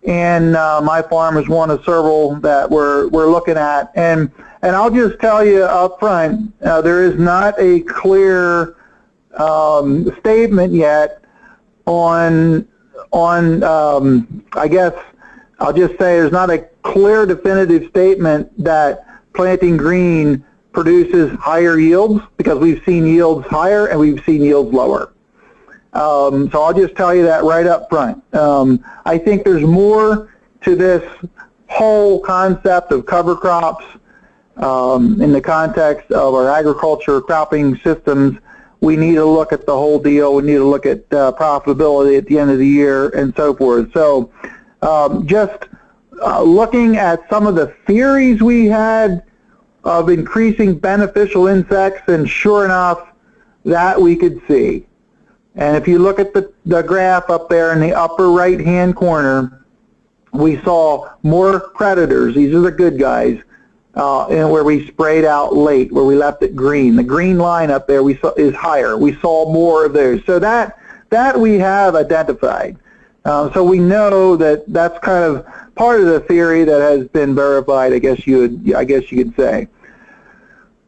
And 0.03 0.55
uh, 0.55 0.81
my 0.81 1.01
farm 1.01 1.37
is 1.37 1.47
one 1.47 1.69
of 1.69 1.83
several 1.83 2.35
that 2.37 2.69
we're, 2.69 3.07
we're 3.09 3.29
looking 3.29 3.57
at. 3.57 3.91
And, 3.95 4.31
and 4.61 4.75
I'll 4.75 4.89
just 4.89 5.19
tell 5.19 5.45
you 5.45 5.63
up 5.63 5.99
front, 5.99 6.53
uh, 6.63 6.81
there 6.81 7.03
is 7.03 7.19
not 7.19 7.53
a 7.59 7.81
clear 7.81 8.77
um, 9.37 10.09
statement 10.19 10.73
yet 10.73 11.23
on, 11.85 12.67
on 13.11 13.61
um, 13.63 14.45
I 14.53 14.67
guess 14.67 14.93
I'll 15.59 15.73
just 15.73 15.93
say 15.93 16.17
there's 16.17 16.31
not 16.31 16.49
a 16.49 16.59
clear 16.83 17.25
definitive 17.25 17.89
statement 17.89 18.51
that 18.63 19.05
planting 19.33 19.77
green 19.77 20.45
produces 20.83 21.37
higher 21.39 21.77
yields 21.77 22.23
because 22.37 22.57
we've 22.57 22.81
seen 22.85 23.05
yields 23.05 23.45
higher 23.47 23.87
and 23.87 23.99
we've 23.99 24.23
seen 24.23 24.41
yields 24.41 24.73
lower. 24.73 25.11
Um, 25.91 26.49
so 26.51 26.61
I'll 26.61 26.73
just 26.73 26.95
tell 26.95 27.13
you 27.13 27.23
that 27.23 27.43
right 27.43 27.67
up 27.67 27.89
front. 27.89 28.23
Um, 28.33 28.81
I 29.05 29.17
think 29.17 29.43
there's 29.43 29.63
more 29.63 30.33
to 30.61 30.75
this 30.77 31.03
whole 31.67 32.21
concept 32.21 32.93
of 32.93 33.05
cover 33.05 33.35
crops 33.35 33.83
um, 34.55 35.21
in 35.21 35.33
the 35.33 35.41
context 35.41 36.11
of 36.11 36.33
our 36.33 36.49
agriculture 36.49 37.19
cropping 37.19 37.75
systems. 37.79 38.39
We 38.79 38.95
need 38.95 39.15
to 39.15 39.25
look 39.25 39.51
at 39.51 39.65
the 39.65 39.73
whole 39.73 39.99
deal. 39.99 40.33
We 40.35 40.43
need 40.43 40.59
to 40.59 40.63
look 40.63 40.85
at 40.85 40.99
uh, 41.11 41.33
profitability 41.33 42.17
at 42.17 42.25
the 42.27 42.39
end 42.39 42.51
of 42.51 42.57
the 42.57 42.67
year 42.67 43.09
and 43.09 43.35
so 43.35 43.53
forth. 43.53 43.91
So 43.91 44.31
um, 44.81 45.27
just 45.27 45.65
uh, 46.21 46.41
looking 46.41 46.95
at 46.95 47.29
some 47.29 47.47
of 47.47 47.55
the 47.55 47.75
theories 47.85 48.41
we 48.41 48.67
had 48.67 49.23
of 49.83 50.09
increasing 50.09 50.77
beneficial 50.77 51.47
insects, 51.47 52.07
and 52.07 52.29
sure 52.29 52.65
enough, 52.65 53.07
that 53.65 53.99
we 53.99 54.15
could 54.15 54.41
see. 54.47 54.85
And 55.55 55.75
if 55.75 55.87
you 55.87 55.99
look 55.99 56.19
at 56.19 56.33
the, 56.33 56.53
the 56.65 56.81
graph 56.81 57.29
up 57.29 57.49
there 57.49 57.73
in 57.73 57.79
the 57.79 57.93
upper 57.93 58.31
right-hand 58.31 58.95
corner, 58.95 59.65
we 60.31 60.61
saw 60.61 61.11
more 61.23 61.59
predators. 61.59 62.35
These 62.35 62.53
are 62.53 62.61
the 62.61 62.71
good 62.71 62.99
guys. 62.99 63.41
Uh, 63.95 64.27
and 64.27 64.49
where 64.49 64.63
we 64.63 64.87
sprayed 64.87 65.25
out 65.25 65.55
late, 65.55 65.91
where 65.91 66.05
we 66.05 66.15
left 66.15 66.43
it 66.43 66.55
green. 66.55 66.95
The 66.95 67.03
green 67.03 67.37
line 67.37 67.71
up 67.71 67.87
there 67.87 68.03
we 68.03 68.15
saw 68.17 68.31
is 68.35 68.53
higher. 68.53 68.95
We 68.95 69.15
saw 69.15 69.51
more 69.51 69.83
of 69.83 69.93
those. 69.93 70.23
So 70.25 70.39
that 70.39 70.77
that 71.09 71.37
we 71.37 71.55
have 71.55 71.95
identified. 71.95 72.77
Uh, 73.25 73.51
so 73.51 73.63
we 73.63 73.79
know 73.79 74.37
that 74.37 74.63
that's 74.71 74.97
kind 74.99 75.23
of 75.23 75.45
part 75.79 76.01
of 76.01 76.07
the 76.07 76.19
theory 76.19 76.65
that 76.65 76.81
has 76.81 77.07
been 77.07 77.33
verified. 77.33 77.93
I 77.93 77.99
guess 77.99 78.27
you 78.27 78.39
would, 78.39 78.73
I 78.73 78.83
guess 78.83 79.09
you 79.13 79.23
could 79.23 79.33
say. 79.37 79.69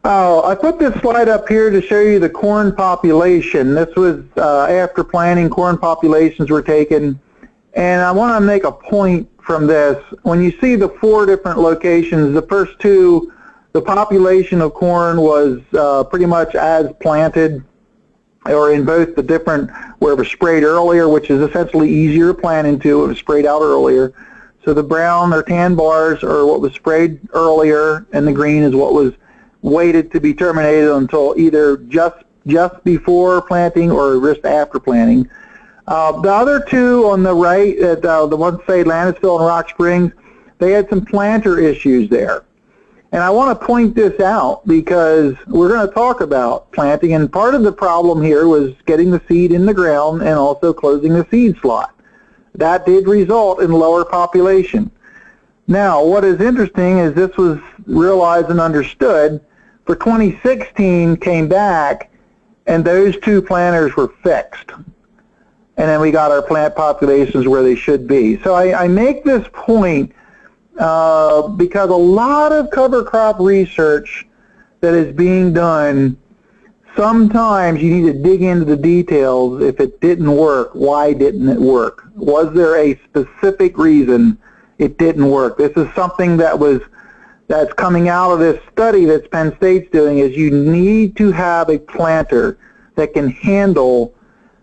Oh, 0.03 0.43
I 0.43 0.53
put 0.53 0.79
this 0.79 0.93
slide 0.99 1.29
up 1.29 1.47
here 1.47 1.69
to 1.69 1.81
show 1.81 2.01
you 2.01 2.19
the 2.19 2.29
corn 2.29 2.75
population. 2.75 3.73
This 3.73 3.95
was 3.95 4.21
uh, 4.35 4.65
after 4.65 5.05
planting, 5.05 5.49
corn 5.49 5.77
populations 5.77 6.49
were 6.49 6.61
taken. 6.61 7.17
And 7.73 8.01
I 8.01 8.11
want 8.11 8.37
to 8.37 8.45
make 8.45 8.65
a 8.65 8.71
point 8.71 9.29
from 9.41 9.65
this. 9.65 9.97
When 10.23 10.43
you 10.43 10.51
see 10.59 10.75
the 10.75 10.89
four 10.89 11.25
different 11.25 11.59
locations, 11.59 12.33
the 12.33 12.41
first 12.41 12.77
two, 12.79 13.31
the 13.71 13.81
population 13.81 14.59
of 14.59 14.73
corn 14.73 15.21
was 15.21 15.61
uh, 15.73 16.03
pretty 16.03 16.25
much 16.25 16.53
as 16.53 16.91
planted 16.99 17.63
or 18.45 18.73
in 18.73 18.83
both 18.83 19.15
the 19.15 19.23
different 19.23 19.71
where 19.99 20.11
it 20.11 20.17
was 20.17 20.27
sprayed 20.27 20.63
earlier, 20.63 21.07
which 21.07 21.29
is 21.29 21.39
essentially 21.47 21.89
easier 21.89 22.33
to 22.33 22.33
plant 22.33 22.67
into. 22.67 23.05
It 23.05 23.07
was 23.07 23.19
sprayed 23.19 23.45
out 23.45 23.61
earlier. 23.61 24.13
So 24.63 24.73
the 24.73 24.83
brown 24.83 25.33
or 25.33 25.41
tan 25.41 25.75
bars 25.75 26.23
are 26.23 26.45
what 26.45 26.61
was 26.61 26.73
sprayed 26.73 27.19
earlier, 27.33 28.05
and 28.13 28.27
the 28.27 28.31
green 28.31 28.63
is 28.63 28.75
what 28.75 28.93
was 28.93 29.13
waited 29.61 30.11
to 30.11 30.19
be 30.19 30.33
terminated 30.33 30.93
until 30.93 31.33
either 31.37 31.77
just 31.77 32.23
just 32.47 32.83
before 32.83 33.41
planting 33.43 33.91
or 33.91 34.19
just 34.19 34.45
after 34.45 34.79
planting. 34.79 35.29
Uh, 35.87 36.19
the 36.21 36.31
other 36.31 36.59
two 36.59 37.05
on 37.07 37.21
the 37.21 37.33
right, 37.33 37.77
uh, 37.79 38.25
the 38.25 38.35
ones 38.35 38.59
say 38.67 38.83
Landisville 38.83 39.37
and 39.37 39.45
Rock 39.45 39.69
Springs, 39.69 40.11
they 40.57 40.71
had 40.71 40.89
some 40.89 41.05
planter 41.05 41.59
issues 41.59 42.09
there. 42.09 42.45
And 43.11 43.21
I 43.21 43.29
want 43.29 43.59
to 43.59 43.65
point 43.65 43.93
this 43.93 44.19
out 44.21 44.65
because 44.65 45.35
we're 45.47 45.69
going 45.69 45.87
to 45.87 45.93
talk 45.93 46.21
about 46.21 46.71
planting, 46.71 47.13
and 47.13 47.31
part 47.31 47.55
of 47.55 47.63
the 47.63 47.71
problem 47.71 48.21
here 48.21 48.47
was 48.47 48.73
getting 48.85 49.11
the 49.11 49.21
seed 49.27 49.51
in 49.51 49.65
the 49.65 49.73
ground 49.73 50.21
and 50.21 50.35
also 50.35 50.71
closing 50.71 51.13
the 51.13 51.27
seed 51.29 51.57
slot. 51.61 51.93
That 52.55 52.85
did 52.85 53.07
result 53.07 53.61
in 53.61 53.71
lower 53.71 54.03
population. 54.05 54.91
Now, 55.67 56.03
what 56.03 56.25
is 56.25 56.41
interesting 56.41 56.99
is 56.99 57.13
this 57.13 57.35
was 57.37 57.59
realized 57.85 58.49
and 58.49 58.59
understood 58.59 59.41
for 59.85 59.95
2016 59.95 61.17
came 61.17 61.47
back 61.47 62.11
and 62.67 62.83
those 62.83 63.17
two 63.19 63.41
planters 63.41 63.95
were 63.95 64.09
fixed. 64.23 64.71
And 64.71 65.89
then 65.89 65.99
we 66.01 66.11
got 66.11 66.31
our 66.31 66.41
plant 66.41 66.75
populations 66.75 67.47
where 67.47 67.63
they 67.63 67.75
should 67.75 68.07
be. 68.07 68.41
So 68.43 68.53
I, 68.53 68.83
I 68.83 68.87
make 68.87 69.23
this 69.23 69.47
point 69.53 70.13
uh, 70.77 71.47
because 71.47 71.89
a 71.89 71.95
lot 71.95 72.51
of 72.51 72.69
cover 72.69 73.03
crop 73.03 73.39
research 73.39 74.27
that 74.81 74.93
is 74.93 75.15
being 75.15 75.53
done, 75.53 76.17
sometimes 76.95 77.81
you 77.81 77.93
need 77.95 78.13
to 78.13 78.21
dig 78.21 78.41
into 78.41 78.65
the 78.65 78.75
details. 78.75 79.61
If 79.61 79.79
it 79.79 79.99
didn't 80.01 80.31
work, 80.31 80.71
why 80.73 81.13
didn't 81.13 81.49
it 81.49 81.59
work? 81.59 82.07
Was 82.15 82.53
there 82.53 82.75
a 82.77 82.99
specific 83.05 83.77
reason 83.77 84.37
it 84.77 84.97
didn't 84.97 85.29
work? 85.29 85.57
This 85.57 85.71
is 85.75 85.93
something 85.93 86.37
that 86.37 86.57
was 86.57 86.81
that's 87.47 87.73
coming 87.73 88.07
out 88.07 88.31
of 88.31 88.39
this 88.39 88.61
study 88.71 89.03
that 89.05 89.29
Penn 89.29 89.53
State's 89.57 89.91
doing 89.91 90.19
is 90.19 90.37
you 90.37 90.51
need 90.51 91.17
to 91.17 91.31
have 91.31 91.69
a 91.69 91.77
planter 91.77 92.57
that 92.95 93.13
can 93.13 93.29
handle 93.29 94.15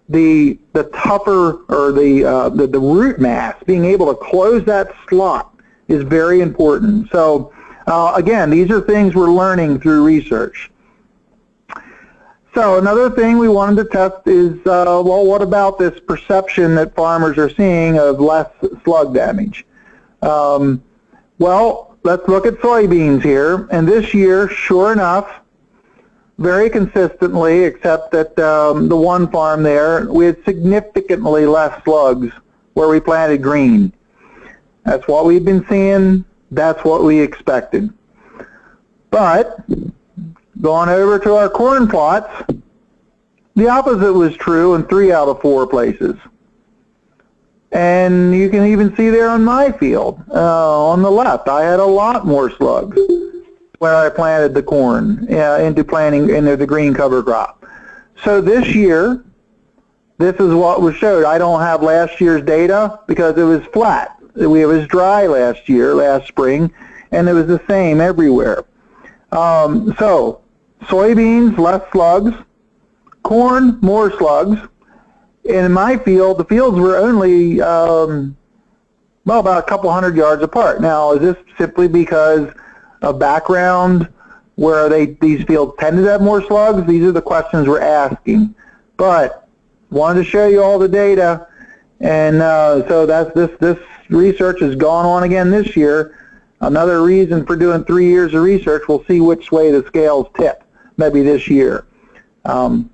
the 0.08 0.58
the 0.72 0.84
tougher 0.84 1.64
or 1.68 1.92
the, 1.92 2.24
uh, 2.24 2.48
the 2.48 2.66
the 2.66 2.80
root 2.80 3.20
mass. 3.20 3.56
Being 3.66 3.84
able 3.84 4.06
to 4.06 4.14
close 4.14 4.64
that 4.64 4.90
slot 5.08 5.54
is 5.88 6.02
very 6.02 6.40
important. 6.40 7.10
So 7.10 7.52
uh, 7.86 8.12
again, 8.16 8.50
these 8.50 8.70
are 8.70 8.80
things 8.80 9.14
we're 9.14 9.30
learning 9.30 9.80
through 9.80 10.04
research. 10.04 10.70
So 12.58 12.76
another 12.76 13.08
thing 13.08 13.38
we 13.38 13.46
wanted 13.46 13.84
to 13.84 13.88
test 13.88 14.26
is, 14.26 14.54
uh, 14.66 15.00
well, 15.06 15.24
what 15.24 15.42
about 15.42 15.78
this 15.78 16.00
perception 16.00 16.74
that 16.74 16.92
farmers 16.92 17.38
are 17.38 17.48
seeing 17.48 18.00
of 18.00 18.18
less 18.18 18.50
slug 18.82 19.14
damage? 19.14 19.64
Um, 20.22 20.82
well, 21.38 21.96
let's 22.02 22.26
look 22.26 22.46
at 22.46 22.54
soybeans 22.54 23.22
here. 23.22 23.68
And 23.70 23.86
this 23.86 24.12
year, 24.12 24.48
sure 24.48 24.92
enough, 24.92 25.30
very 26.38 26.68
consistently, 26.68 27.62
except 27.62 28.10
that 28.10 28.36
um, 28.40 28.88
the 28.88 28.96
one 28.96 29.30
farm 29.30 29.62
there, 29.62 30.10
we 30.10 30.26
had 30.26 30.44
significantly 30.44 31.46
less 31.46 31.80
slugs 31.84 32.32
where 32.72 32.88
we 32.88 32.98
planted 32.98 33.40
green. 33.40 33.92
That's 34.84 35.06
what 35.06 35.26
we've 35.26 35.44
been 35.44 35.64
seeing. 35.68 36.24
That's 36.50 36.82
what 36.82 37.04
we 37.04 37.20
expected. 37.20 37.94
But 39.12 39.64
going 40.60 40.88
over 40.88 41.18
to 41.18 41.34
our 41.34 41.48
corn 41.48 41.88
plots, 41.88 42.52
the 43.54 43.68
opposite 43.68 44.12
was 44.12 44.36
true 44.36 44.74
in 44.74 44.84
three 44.84 45.12
out 45.12 45.28
of 45.28 45.40
four 45.40 45.66
places. 45.66 46.16
And 47.72 48.34
you 48.34 48.48
can 48.48 48.64
even 48.66 48.94
see 48.96 49.10
there 49.10 49.28
on 49.28 49.44
my 49.44 49.72
field, 49.72 50.22
uh, 50.32 50.86
on 50.88 51.02
the 51.02 51.10
left, 51.10 51.48
I 51.48 51.64
had 51.64 51.80
a 51.80 51.84
lot 51.84 52.26
more 52.26 52.50
slugs 52.50 52.98
when 53.78 53.92
I 53.92 54.08
planted 54.08 54.54
the 54.54 54.62
corn 54.62 55.26
uh, 55.30 55.58
into 55.60 55.84
planting 55.84 56.30
into 56.30 56.56
the 56.56 56.66
green 56.66 56.94
cover 56.94 57.22
crop. 57.22 57.64
So 58.24 58.40
this 58.40 58.74
year, 58.74 59.24
this 60.16 60.34
is 60.36 60.52
what 60.54 60.80
was 60.80 60.96
showed. 60.96 61.24
I 61.24 61.38
don't 61.38 61.60
have 61.60 61.82
last 61.82 62.20
year's 62.20 62.42
data 62.42 63.00
because 63.06 63.36
it 63.36 63.44
was 63.44 63.64
flat. 63.66 64.16
It 64.34 64.46
was 64.46 64.86
dry 64.88 65.26
last 65.26 65.68
year, 65.68 65.94
last 65.94 66.26
spring, 66.26 66.72
and 67.10 67.28
it 67.28 67.32
was 67.32 67.46
the 67.46 67.60
same 67.68 68.00
everywhere. 68.00 68.64
Um, 69.30 69.94
so 69.98 70.40
soybeans, 70.82 71.58
less 71.58 71.82
slugs. 71.92 72.32
Corn, 73.22 73.78
more 73.82 74.16
slugs 74.16 74.58
in 75.48 75.72
my 75.72 75.96
field, 75.96 76.38
the 76.38 76.44
fields 76.44 76.78
were 76.78 76.96
only, 76.96 77.60
um, 77.60 78.36
well, 79.24 79.40
about 79.40 79.58
a 79.58 79.66
couple 79.66 79.90
hundred 79.90 80.14
yards 80.14 80.42
apart. 80.42 80.80
Now, 80.80 81.12
is 81.12 81.20
this 81.20 81.36
simply 81.56 81.88
because 81.88 82.52
of 83.02 83.18
background 83.18 84.08
where 84.56 84.88
they 84.88 85.06
these 85.06 85.44
fields 85.44 85.72
tended 85.78 86.04
to 86.04 86.10
have 86.10 86.22
more 86.22 86.42
slugs? 86.42 86.86
These 86.86 87.04
are 87.04 87.12
the 87.12 87.22
questions 87.22 87.66
we're 87.66 87.80
asking. 87.80 88.54
But 88.96 89.48
wanted 89.90 90.24
to 90.24 90.30
show 90.30 90.46
you 90.48 90.62
all 90.62 90.78
the 90.78 90.88
data, 90.88 91.46
and 92.00 92.42
uh, 92.42 92.86
so 92.86 93.06
that's 93.06 93.32
this 93.34 93.50
this 93.58 93.78
research 94.10 94.60
has 94.60 94.74
gone 94.74 95.06
on 95.06 95.22
again 95.22 95.50
this 95.50 95.76
year. 95.76 96.14
Another 96.60 97.02
reason 97.02 97.46
for 97.46 97.56
doing 97.56 97.84
three 97.84 98.08
years 98.08 98.34
of 98.34 98.42
research, 98.42 98.82
we'll 98.88 99.04
see 99.04 99.20
which 99.20 99.52
way 99.52 99.70
the 99.70 99.86
scales 99.86 100.26
tip 100.36 100.64
maybe 100.98 101.22
this 101.22 101.48
year. 101.48 101.86
Um, 102.44 102.90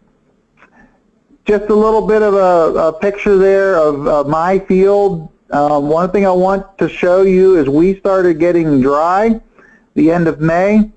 just 1.44 1.64
a 1.64 1.74
little 1.74 2.06
bit 2.06 2.22
of 2.22 2.34
a, 2.34 2.78
a 2.88 2.92
picture 2.92 3.36
there 3.36 3.76
of 3.76 4.06
uh, 4.06 4.24
my 4.24 4.58
field. 4.60 5.30
Um, 5.50 5.88
one 5.88 6.10
thing 6.10 6.26
I 6.26 6.30
want 6.30 6.78
to 6.78 6.88
show 6.88 7.22
you 7.22 7.58
is 7.58 7.68
we 7.68 7.98
started 7.98 8.38
getting 8.38 8.80
dry 8.80 9.40
the 9.94 10.10
end 10.10 10.26
of 10.26 10.40
May, 10.40 10.90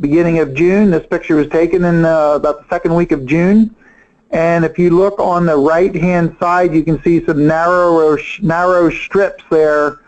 beginning 0.00 0.38
of 0.38 0.54
June. 0.54 0.90
This 0.90 1.06
picture 1.06 1.36
was 1.36 1.48
taken 1.48 1.84
in 1.84 2.04
uh, 2.04 2.32
about 2.32 2.62
the 2.62 2.74
second 2.74 2.94
week 2.94 3.12
of 3.12 3.26
June. 3.26 3.74
And 4.30 4.64
if 4.64 4.78
you 4.78 4.90
look 4.90 5.18
on 5.18 5.46
the 5.46 5.56
right-hand 5.56 6.36
side, 6.40 6.74
you 6.74 6.82
can 6.82 7.02
see 7.02 7.24
some 7.24 7.46
narrow, 7.46 8.16
narrow 8.40 8.90
strips 8.90 9.44
there 9.50 10.00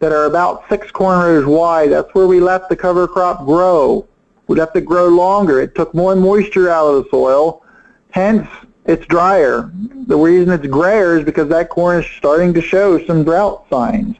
that 0.00 0.12
are 0.12 0.24
about 0.24 0.68
six 0.68 0.90
corn 0.90 1.20
rows 1.20 1.46
wide. 1.46 1.92
That's 1.92 2.12
where 2.14 2.26
we 2.26 2.40
let 2.40 2.68
the 2.68 2.76
cover 2.76 3.06
crop 3.06 3.44
grow. 3.44 4.06
We 4.50 4.56
let 4.56 4.74
it 4.74 4.84
grow 4.84 5.06
longer. 5.06 5.60
It 5.60 5.76
took 5.76 5.94
more 5.94 6.16
moisture 6.16 6.68
out 6.70 6.88
of 6.88 7.04
the 7.04 7.10
soil. 7.10 7.64
Hence, 8.10 8.48
it's 8.84 9.06
drier. 9.06 9.70
The 10.08 10.16
reason 10.16 10.52
it's 10.52 10.66
grayer 10.66 11.16
is 11.16 11.24
because 11.24 11.48
that 11.50 11.68
corn 11.68 12.02
is 12.02 12.10
starting 12.16 12.52
to 12.54 12.60
show 12.60 12.98
some 13.06 13.22
drought 13.22 13.66
signs. 13.70 14.16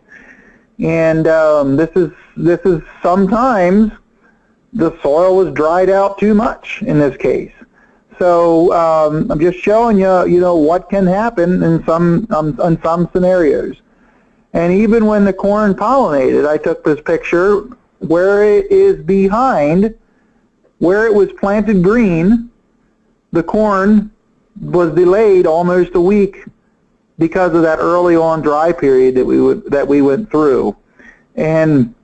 And 0.79 1.27
um, 1.27 1.75
this 1.75 1.91
is 1.97 2.13
this 2.37 2.61
is 2.61 2.81
sometimes 3.03 3.91
the 4.73 4.97
soil 5.03 5.35
was 5.35 5.53
dried 5.53 5.91
out 5.91 6.17
too 6.21 6.33
much 6.33 6.81
in 6.83 7.01
this 7.01 7.17
case. 7.17 7.53
So 8.17 8.73
um, 8.73 9.33
I'm 9.33 9.41
just 9.41 9.59
showing 9.59 9.99
you, 9.99 10.27
you 10.27 10.39
know, 10.39 10.55
what 10.55 10.89
can 10.89 11.09
happen 11.09 11.61
in 11.65 11.85
some 11.85 12.29
um, 12.31 12.57
in 12.61 12.81
some 12.83 13.11
scenarios. 13.13 13.83
And 14.53 14.73
even 14.73 15.07
when 15.07 15.25
the 15.25 15.33
corn 15.33 15.75
pollinated, 15.75 16.47
I 16.47 16.57
took 16.57 16.85
this 16.85 17.01
picture 17.01 17.63
where 17.99 18.45
it 18.45 18.71
is 18.71 19.03
behind, 19.03 19.97
where 20.81 21.07
it 21.07 21.15
was 21.15 21.31
planted 21.33 21.83
green, 21.83 22.51
the 23.33 23.43
corn 23.43 24.11
was 24.61 24.93
delayed 24.95 25.47
almost 25.47 25.95
a 25.95 26.01
week 26.01 26.45
because 27.19 27.55
of 27.55 27.63
that 27.63 27.79
early 27.79 28.17
on 28.17 28.41
dry 28.41 28.73
period 28.73 29.15
that 29.15 29.25
we 29.25 29.41
would, 29.41 29.65
that 29.71 29.87
we 29.87 30.03
went 30.03 30.31
through. 30.31 30.77
And 31.37 31.95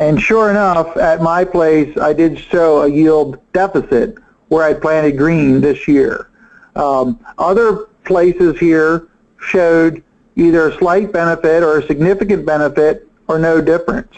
and 0.00 0.20
sure 0.20 0.50
enough, 0.50 0.96
at 0.96 1.22
my 1.22 1.44
place, 1.44 1.96
I 1.96 2.12
did 2.12 2.36
show 2.36 2.82
a 2.82 2.88
yield 2.88 3.38
deficit 3.52 4.18
where 4.48 4.64
I 4.64 4.74
planted 4.74 5.16
green 5.16 5.60
this 5.60 5.86
year. 5.86 6.30
Um, 6.74 7.24
other 7.38 7.86
places 8.04 8.58
here 8.58 9.06
showed 9.38 10.02
either 10.36 10.68
a 10.68 10.78
slight 10.78 11.12
benefit 11.12 11.62
or 11.62 11.78
a 11.78 11.86
significant 11.86 12.44
benefit 12.44 13.08
or 13.28 13.38
no 13.38 13.60
difference. 13.60 14.12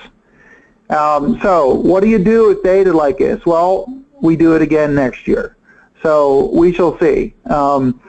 Um, 0.90 1.40
so 1.40 1.74
what 1.74 2.02
do 2.02 2.08
you 2.08 2.18
do 2.18 2.48
with 2.48 2.62
data 2.62 2.92
like 2.92 3.18
this? 3.18 3.44
Well, 3.44 3.92
we 4.20 4.36
do 4.36 4.54
it 4.54 4.62
again 4.62 4.94
next 4.94 5.26
year. 5.26 5.56
So 6.02 6.50
we 6.52 6.72
shall 6.72 6.98
see. 6.98 7.34
Um, 7.46 8.00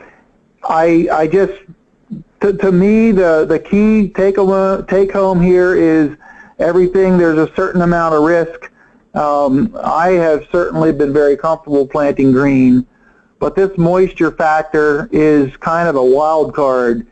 I, 0.63 1.07
I 1.11 1.27
just, 1.27 1.53
to, 2.41 2.53
to 2.53 2.71
me, 2.71 3.11
the, 3.11 3.45
the 3.45 3.59
key 3.59 4.09
take 4.09 4.35
home, 4.35 4.85
take 4.85 5.11
home 5.11 5.41
here 5.41 5.75
is 5.75 6.15
everything, 6.59 7.17
there's 7.17 7.39
a 7.39 7.53
certain 7.55 7.81
amount 7.81 8.13
of 8.15 8.23
risk. 8.23 8.71
Um, 9.15 9.75
I 9.83 10.09
have 10.09 10.47
certainly 10.51 10.91
been 10.91 11.11
very 11.11 11.35
comfortable 11.35 11.87
planting 11.87 12.31
green, 12.31 12.85
but 13.39 13.55
this 13.55 13.75
moisture 13.77 14.31
factor 14.31 15.09
is 15.11 15.55
kind 15.57 15.89
of 15.89 15.95
a 15.95 16.03
wild 16.03 16.53
card 16.53 17.07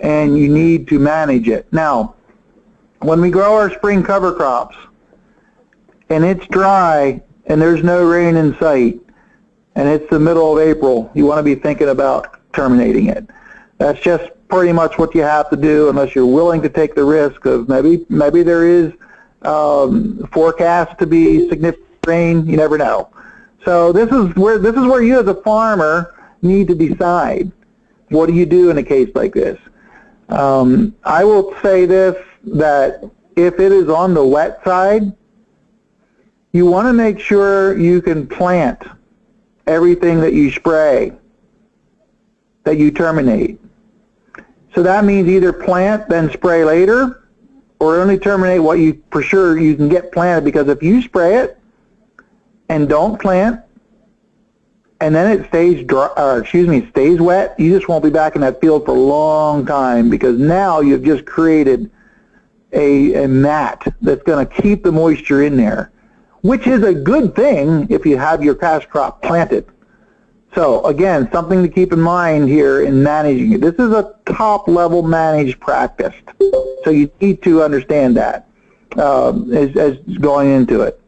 and 0.00 0.38
you 0.38 0.48
need 0.48 0.88
to 0.88 0.98
manage 0.98 1.48
it. 1.48 1.70
Now, 1.72 2.14
when 3.00 3.20
we 3.20 3.30
grow 3.30 3.54
our 3.54 3.70
spring 3.70 4.02
cover 4.02 4.32
crops 4.32 4.76
and 6.08 6.24
it's 6.24 6.46
dry 6.48 7.20
and 7.46 7.60
there's 7.60 7.82
no 7.82 8.04
rain 8.04 8.36
in 8.36 8.56
sight, 8.58 9.00
and 9.74 9.88
it's 9.88 10.08
the 10.10 10.18
middle 10.18 10.56
of 10.56 10.66
April, 10.66 11.10
you 11.14 11.26
want 11.26 11.38
to 11.38 11.42
be 11.42 11.54
thinking 11.54 11.88
about 11.88 12.38
terminating 12.52 13.06
it. 13.06 13.28
That's 13.78 14.00
just 14.00 14.30
pretty 14.48 14.72
much 14.72 14.98
what 14.98 15.14
you 15.14 15.22
have 15.22 15.50
to 15.50 15.56
do 15.56 15.88
unless 15.88 16.14
you're 16.14 16.26
willing 16.26 16.62
to 16.62 16.68
take 16.68 16.94
the 16.94 17.04
risk 17.04 17.46
of 17.46 17.68
maybe 17.68 18.04
maybe 18.08 18.42
there 18.42 18.68
is 18.68 18.92
um, 19.42 20.28
forecast 20.32 20.98
to 20.98 21.06
be 21.06 21.48
significant 21.48 21.88
rain. 22.06 22.46
You 22.46 22.56
never 22.56 22.78
know. 22.78 23.08
So 23.64 23.92
this 23.92 24.10
is 24.10 24.34
where 24.36 24.58
this 24.58 24.74
is 24.76 24.82
where 24.82 25.02
you 25.02 25.18
as 25.18 25.26
a 25.26 25.34
farmer 25.42 26.14
need 26.42 26.68
to 26.68 26.74
decide 26.74 27.50
what 28.10 28.26
do 28.26 28.34
you 28.34 28.44
do 28.44 28.70
in 28.70 28.78
a 28.78 28.82
case 28.82 29.10
like 29.14 29.32
this. 29.32 29.58
Um, 30.28 30.94
I 31.04 31.24
will 31.24 31.54
say 31.62 31.86
this 31.86 32.16
that 32.44 33.02
if 33.36 33.58
it 33.58 33.72
is 33.72 33.88
on 33.88 34.14
the 34.14 34.24
wet 34.24 34.62
side, 34.64 35.12
you 36.52 36.66
want 36.66 36.86
to 36.86 36.92
make 36.92 37.18
sure 37.18 37.78
you 37.78 38.02
can 38.02 38.26
plant 38.26 38.82
everything 39.66 40.20
that 40.20 40.34
you 40.34 40.50
spray, 40.50 41.12
that 42.64 42.78
you 42.78 42.90
terminate. 42.90 43.58
So 44.74 44.82
that 44.82 45.04
means 45.04 45.28
either 45.28 45.52
plant, 45.52 46.08
then 46.08 46.30
spray 46.30 46.64
later, 46.64 47.28
or 47.78 48.00
only 48.00 48.18
terminate 48.18 48.62
what 48.62 48.78
you 48.78 49.02
for 49.10 49.22
sure 49.22 49.58
you 49.58 49.74
can 49.74 49.88
get 49.88 50.12
planted. 50.12 50.44
Because 50.44 50.68
if 50.68 50.82
you 50.82 51.02
spray 51.02 51.38
it 51.38 51.58
and 52.68 52.88
don't 52.88 53.20
plant, 53.20 53.60
and 55.00 55.14
then 55.14 55.38
it 55.38 55.48
stays 55.48 55.84
dry, 55.84 56.10
or 56.16 56.38
excuse 56.38 56.68
me, 56.68 56.86
stays 56.90 57.18
wet, 57.18 57.58
you 57.58 57.74
just 57.74 57.88
won't 57.88 58.04
be 58.04 58.10
back 58.10 58.36
in 58.36 58.40
that 58.42 58.60
field 58.60 58.84
for 58.84 58.92
a 58.92 59.00
long 59.00 59.66
time. 59.66 60.10
Because 60.10 60.38
now 60.38 60.80
you've 60.80 61.02
just 61.02 61.24
created 61.24 61.90
a, 62.72 63.24
a 63.24 63.28
mat 63.28 63.94
that's 64.00 64.22
going 64.22 64.46
to 64.46 64.62
keep 64.62 64.84
the 64.84 64.92
moisture 64.92 65.42
in 65.42 65.56
there 65.56 65.92
which 66.42 66.66
is 66.66 66.82
a 66.82 66.92
good 66.92 67.34
thing 67.34 67.86
if 67.90 68.04
you 68.04 68.16
have 68.18 68.44
your 68.44 68.54
cash 68.54 68.86
crop 68.86 69.22
planted. 69.22 69.66
So 70.54 70.84
again, 70.84 71.30
something 71.32 71.62
to 71.62 71.68
keep 71.68 71.92
in 71.92 72.00
mind 72.00 72.48
here 72.48 72.82
in 72.82 73.02
managing 73.02 73.52
it. 73.52 73.60
This 73.62 73.74
is 73.74 73.92
a 73.92 74.14
top 74.26 74.68
level 74.68 75.02
managed 75.02 75.60
practice. 75.60 76.14
So 76.84 76.90
you 76.90 77.10
need 77.20 77.42
to 77.44 77.62
understand 77.62 78.16
that 78.18 78.48
uh, 78.96 79.32
as, 79.52 79.74
as 79.76 79.96
going 80.18 80.50
into 80.50 80.82
it. 80.82 81.00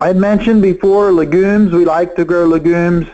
I 0.00 0.12
mentioned 0.12 0.62
before 0.62 1.12
legumes. 1.12 1.72
We 1.72 1.84
like 1.84 2.16
to 2.16 2.24
grow 2.24 2.46
legumes 2.46 3.06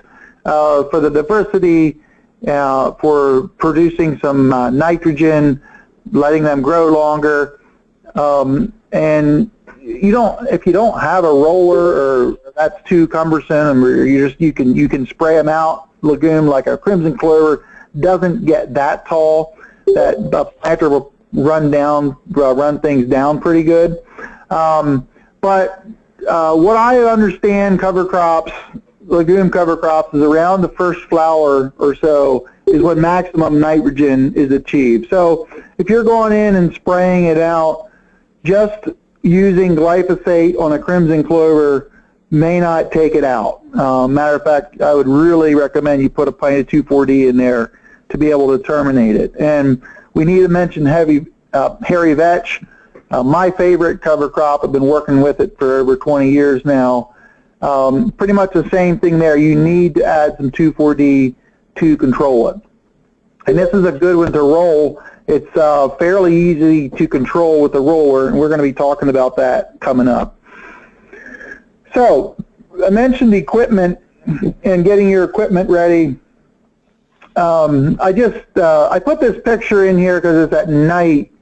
uh, 0.45 0.85
for 0.85 1.01
the 1.01 1.11
diversity, 1.11 1.99
uh, 2.47 2.93
for 2.93 3.49
producing 3.59 4.19
some 4.19 4.53
uh, 4.53 4.71
nitrogen, 4.71 5.61
letting 6.11 6.43
them 6.43 6.61
grow 6.63 6.89
longer. 6.89 7.61
Um, 8.15 8.73
and 8.93 9.51
you 9.81 10.13
don't 10.13 10.47
if 10.49 10.67
you 10.67 10.73
don't 10.73 10.99
have 11.01 11.25
a 11.25 11.29
roller 11.29 11.79
or 11.79 12.39
that's 12.55 12.87
too 12.89 13.09
cumbersome 13.09 13.85
or 13.85 14.05
you 14.05 14.29
just 14.29 14.41
you 14.41 14.53
can 14.53 14.75
you 14.75 14.89
can 14.89 15.07
spray 15.07 15.35
them 15.35 15.49
out. 15.49 15.89
Legume 16.03 16.47
like 16.47 16.67
a 16.67 16.77
crimson 16.77 17.17
clover 17.17 17.67
doesn't 18.01 18.45
get 18.45 18.75
that 18.75 19.07
tall. 19.07 19.57
That 19.87 20.31
the 20.31 20.45
planter 20.45 20.89
will 20.89 21.13
run 21.33 21.71
down 21.71 22.17
uh, 22.37 22.55
run 22.55 22.81
things 22.81 23.07
down 23.09 23.41
pretty 23.41 23.63
good. 23.63 24.03
Um, 24.51 25.09
but 25.41 25.85
uh, 26.29 26.55
what 26.55 26.77
I 26.77 26.99
understand 26.99 27.81
cover 27.81 28.05
crops 28.05 28.53
legume 29.07 29.51
cover 29.51 29.77
crops 29.77 30.15
is 30.15 30.23
around 30.23 30.63
the 30.63 30.69
first 30.69 31.01
flower 31.03 31.73
or 31.79 31.95
so 31.95 32.49
is 32.67 32.83
when 32.83 33.01
maximum 33.01 33.59
nitrogen 33.59 34.33
is 34.35 34.53
achieved. 34.53 35.09
So 35.11 35.49
if 35.79 35.89
you're 35.89 36.05
going 36.05 36.33
in 36.33 36.55
and 36.57 36.73
spraying 36.75 37.25
it 37.25 37.39
out 37.39 37.91
just 38.45 38.89
using 39.23 39.77
glyphosate 39.77 40.59
on 40.59 40.73
a 40.73 40.79
crimson 40.79 41.23
clover 41.23 41.93
may 42.31 42.59
not 42.59 42.91
take 42.91 43.15
it 43.15 43.25
out. 43.25 43.63
Uh, 43.75 44.09
matter 44.09 44.37
of 44.37 44.43
fact, 44.43 44.81
I 44.81 44.95
would 44.95 45.07
really 45.07 45.55
recommend 45.55 46.03
you 46.03 46.11
put 46.11 46.29
a 46.29 46.33
pint 46.33 46.61
of 46.61 46.67
2,4-D 46.67 47.29
in 47.29 47.37
there 47.37 47.79
to 48.09 48.19
be 48.19 48.31
able 48.31 48.57
to 48.57 48.63
terminate 48.63 49.17
it. 49.17 49.35
And 49.39 49.83
we 50.15 50.25
need 50.25 50.41
to 50.41 50.49
mention 50.49 50.85
heavy, 50.85 51.27
uh, 51.53 51.77
hairy 51.83 52.15
vetch. 52.15 52.63
Uh, 53.11 53.23
my 53.23 53.51
favorite 53.51 54.01
cover 54.01 54.29
crop, 54.29 54.65
I've 54.65 54.73
been 54.73 54.87
working 54.87 55.21
with 55.21 55.41
it 55.41 55.59
for 55.59 55.79
over 55.79 55.97
20 55.97 56.31
years 56.31 56.65
now. 56.65 57.15
Um, 57.61 58.11
pretty 58.13 58.33
much 58.33 58.53
the 58.53 58.69
same 58.71 58.99
thing 58.99 59.19
there. 59.19 59.37
You 59.37 59.55
need 59.55 59.95
to 59.97 60.05
add 60.05 60.37
some 60.37 60.51
2,4-D 60.51 61.35
to 61.77 61.97
control 61.97 62.49
it. 62.49 62.57
And 63.47 63.59
this 63.59 63.73
is 63.75 63.85
a 63.85 63.93
good 63.93 64.17
one 64.17 64.33
to 64.33 64.41
roll 64.41 65.03
it's 65.33 65.57
uh, 65.57 65.89
fairly 65.99 66.37
easy 66.37 66.91
to 66.91 67.09
control 67.09 67.63
with 67.63 67.73
the 67.73 67.81
roller, 67.81 68.29
and 68.29 68.39
we're 68.39 68.49
going 68.49 68.59
to 68.59 68.65
be 68.65 68.73
talking 68.73 69.09
about 69.09 69.35
that 69.37 69.81
coming 69.81 70.07
up. 70.07 70.39
So 71.95 72.37
I 72.85 72.91
mentioned 72.91 73.33
equipment 73.35 73.99
and 74.63 74.85
getting 74.85 75.09
your 75.09 75.25
equipment 75.25 75.71
ready. 75.71 76.17
Um, 77.37 77.99
I 78.01 78.13
just 78.13 78.45
uh, 78.59 78.91
I 78.91 78.99
put 78.99 79.21
this 79.21 79.41
picture 79.43 79.87
in 79.87 79.97
here 79.97 80.21
because 80.21 80.45
it's 80.45 80.55
at 80.55 80.69
night, 80.69 81.33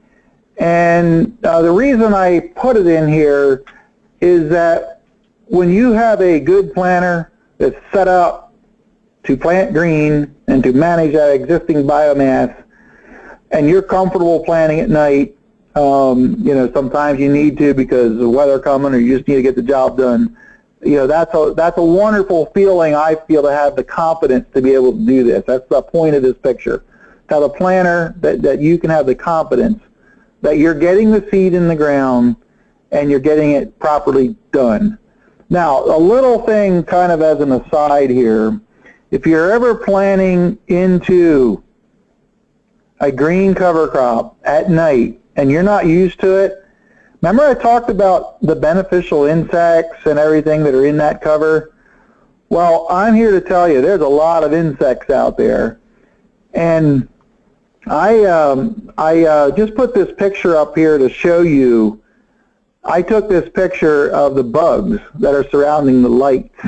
and 0.57 1.37
uh, 1.43 1.61
the 1.61 1.71
reason 1.71 2.13
I 2.13 2.51
put 2.55 2.77
it 2.77 2.87
in 2.87 3.09
here 3.09 3.65
is 4.21 4.49
that 4.49 5.01
when 5.47 5.69
you 5.69 5.91
have 5.91 6.21
a 6.21 6.39
good 6.39 6.73
planter 6.73 7.33
that's 7.57 7.75
set 7.91 8.07
up 8.07 8.53
to 9.23 9.35
plant 9.35 9.73
green 9.73 10.33
and 10.47 10.63
to 10.63 10.71
manage 10.71 11.13
that 11.13 11.33
existing 11.33 11.83
biomass, 11.83 12.63
and 13.51 13.69
you're 13.69 13.81
comfortable 13.81 14.43
planning 14.43 14.79
at 14.79 14.89
night, 14.89 15.37
um, 15.75 16.35
you 16.39 16.53
know, 16.53 16.71
sometimes 16.73 17.19
you 17.19 17.31
need 17.31 17.57
to 17.57 17.73
because 17.73 18.17
the 18.17 18.27
weather 18.27 18.59
coming 18.59 18.93
or 18.93 18.97
you 18.97 19.17
just 19.17 19.27
need 19.27 19.35
to 19.35 19.41
get 19.41 19.55
the 19.55 19.61
job 19.61 19.97
done. 19.97 20.35
you 20.83 20.95
know, 20.95 21.07
that's 21.07 21.33
a, 21.33 21.53
that's 21.55 21.77
a 21.77 21.83
wonderful 21.83 22.47
feeling, 22.47 22.95
I 22.95 23.15
feel, 23.15 23.43
to 23.43 23.51
have 23.51 23.75
the 23.75 23.83
confidence 23.83 24.47
to 24.53 24.61
be 24.61 24.73
able 24.73 24.93
to 24.93 25.05
do 25.05 25.23
this. 25.23 25.43
That's 25.45 25.67
the 25.69 25.81
point 25.81 26.15
of 26.15 26.23
this 26.23 26.37
picture. 26.37 26.83
To 27.29 27.35
have 27.35 27.43
a 27.43 27.49
planter 27.49 28.15
that, 28.19 28.41
that 28.41 28.59
you 28.59 28.77
can 28.77 28.89
have 28.89 29.05
the 29.05 29.15
confidence 29.15 29.81
that 30.41 30.57
you're 30.57 30.73
getting 30.73 31.11
the 31.11 31.25
seed 31.29 31.53
in 31.53 31.67
the 31.67 31.75
ground 31.75 32.35
and 32.91 33.09
you're 33.09 33.19
getting 33.19 33.51
it 33.51 33.77
properly 33.79 34.35
done. 34.51 34.97
Now, 35.49 35.83
a 35.83 35.97
little 35.97 36.45
thing 36.45 36.83
kind 36.83 37.11
of 37.11 37.21
as 37.21 37.39
an 37.39 37.51
aside 37.51 38.09
here, 38.09 38.59
if 39.11 39.25
you're 39.25 39.51
ever 39.51 39.75
planning 39.75 40.57
into 40.67 41.63
a 43.01 43.11
green 43.11 43.53
cover 43.53 43.87
crop 43.87 44.37
at 44.43 44.69
night 44.69 45.19
and 45.35 45.51
you're 45.51 45.63
not 45.63 45.87
used 45.87 46.19
to 46.19 46.37
it, 46.37 46.65
remember 47.21 47.43
I 47.43 47.55
talked 47.55 47.89
about 47.89 48.39
the 48.41 48.55
beneficial 48.55 49.25
insects 49.25 50.05
and 50.05 50.17
everything 50.17 50.63
that 50.63 50.75
are 50.75 50.85
in 50.85 50.97
that 50.97 51.21
cover? 51.21 51.73
Well, 52.49 52.85
I'm 52.89 53.15
here 53.15 53.31
to 53.31 53.41
tell 53.41 53.67
you 53.67 53.81
there's 53.81 54.01
a 54.01 54.07
lot 54.07 54.43
of 54.43 54.53
insects 54.53 55.09
out 55.09 55.35
there. 55.35 55.79
And 56.53 57.09
I, 57.87 58.25
um, 58.25 58.93
I 58.97 59.25
uh, 59.25 59.51
just 59.51 59.73
put 59.73 59.95
this 59.95 60.13
picture 60.17 60.55
up 60.55 60.77
here 60.77 60.97
to 60.97 61.09
show 61.09 61.41
you. 61.41 62.03
I 62.83 63.01
took 63.01 63.29
this 63.29 63.49
picture 63.49 64.09
of 64.11 64.35
the 64.35 64.43
bugs 64.43 64.99
that 65.15 65.33
are 65.33 65.47
surrounding 65.49 66.01
the 66.03 66.09
lights. 66.09 66.59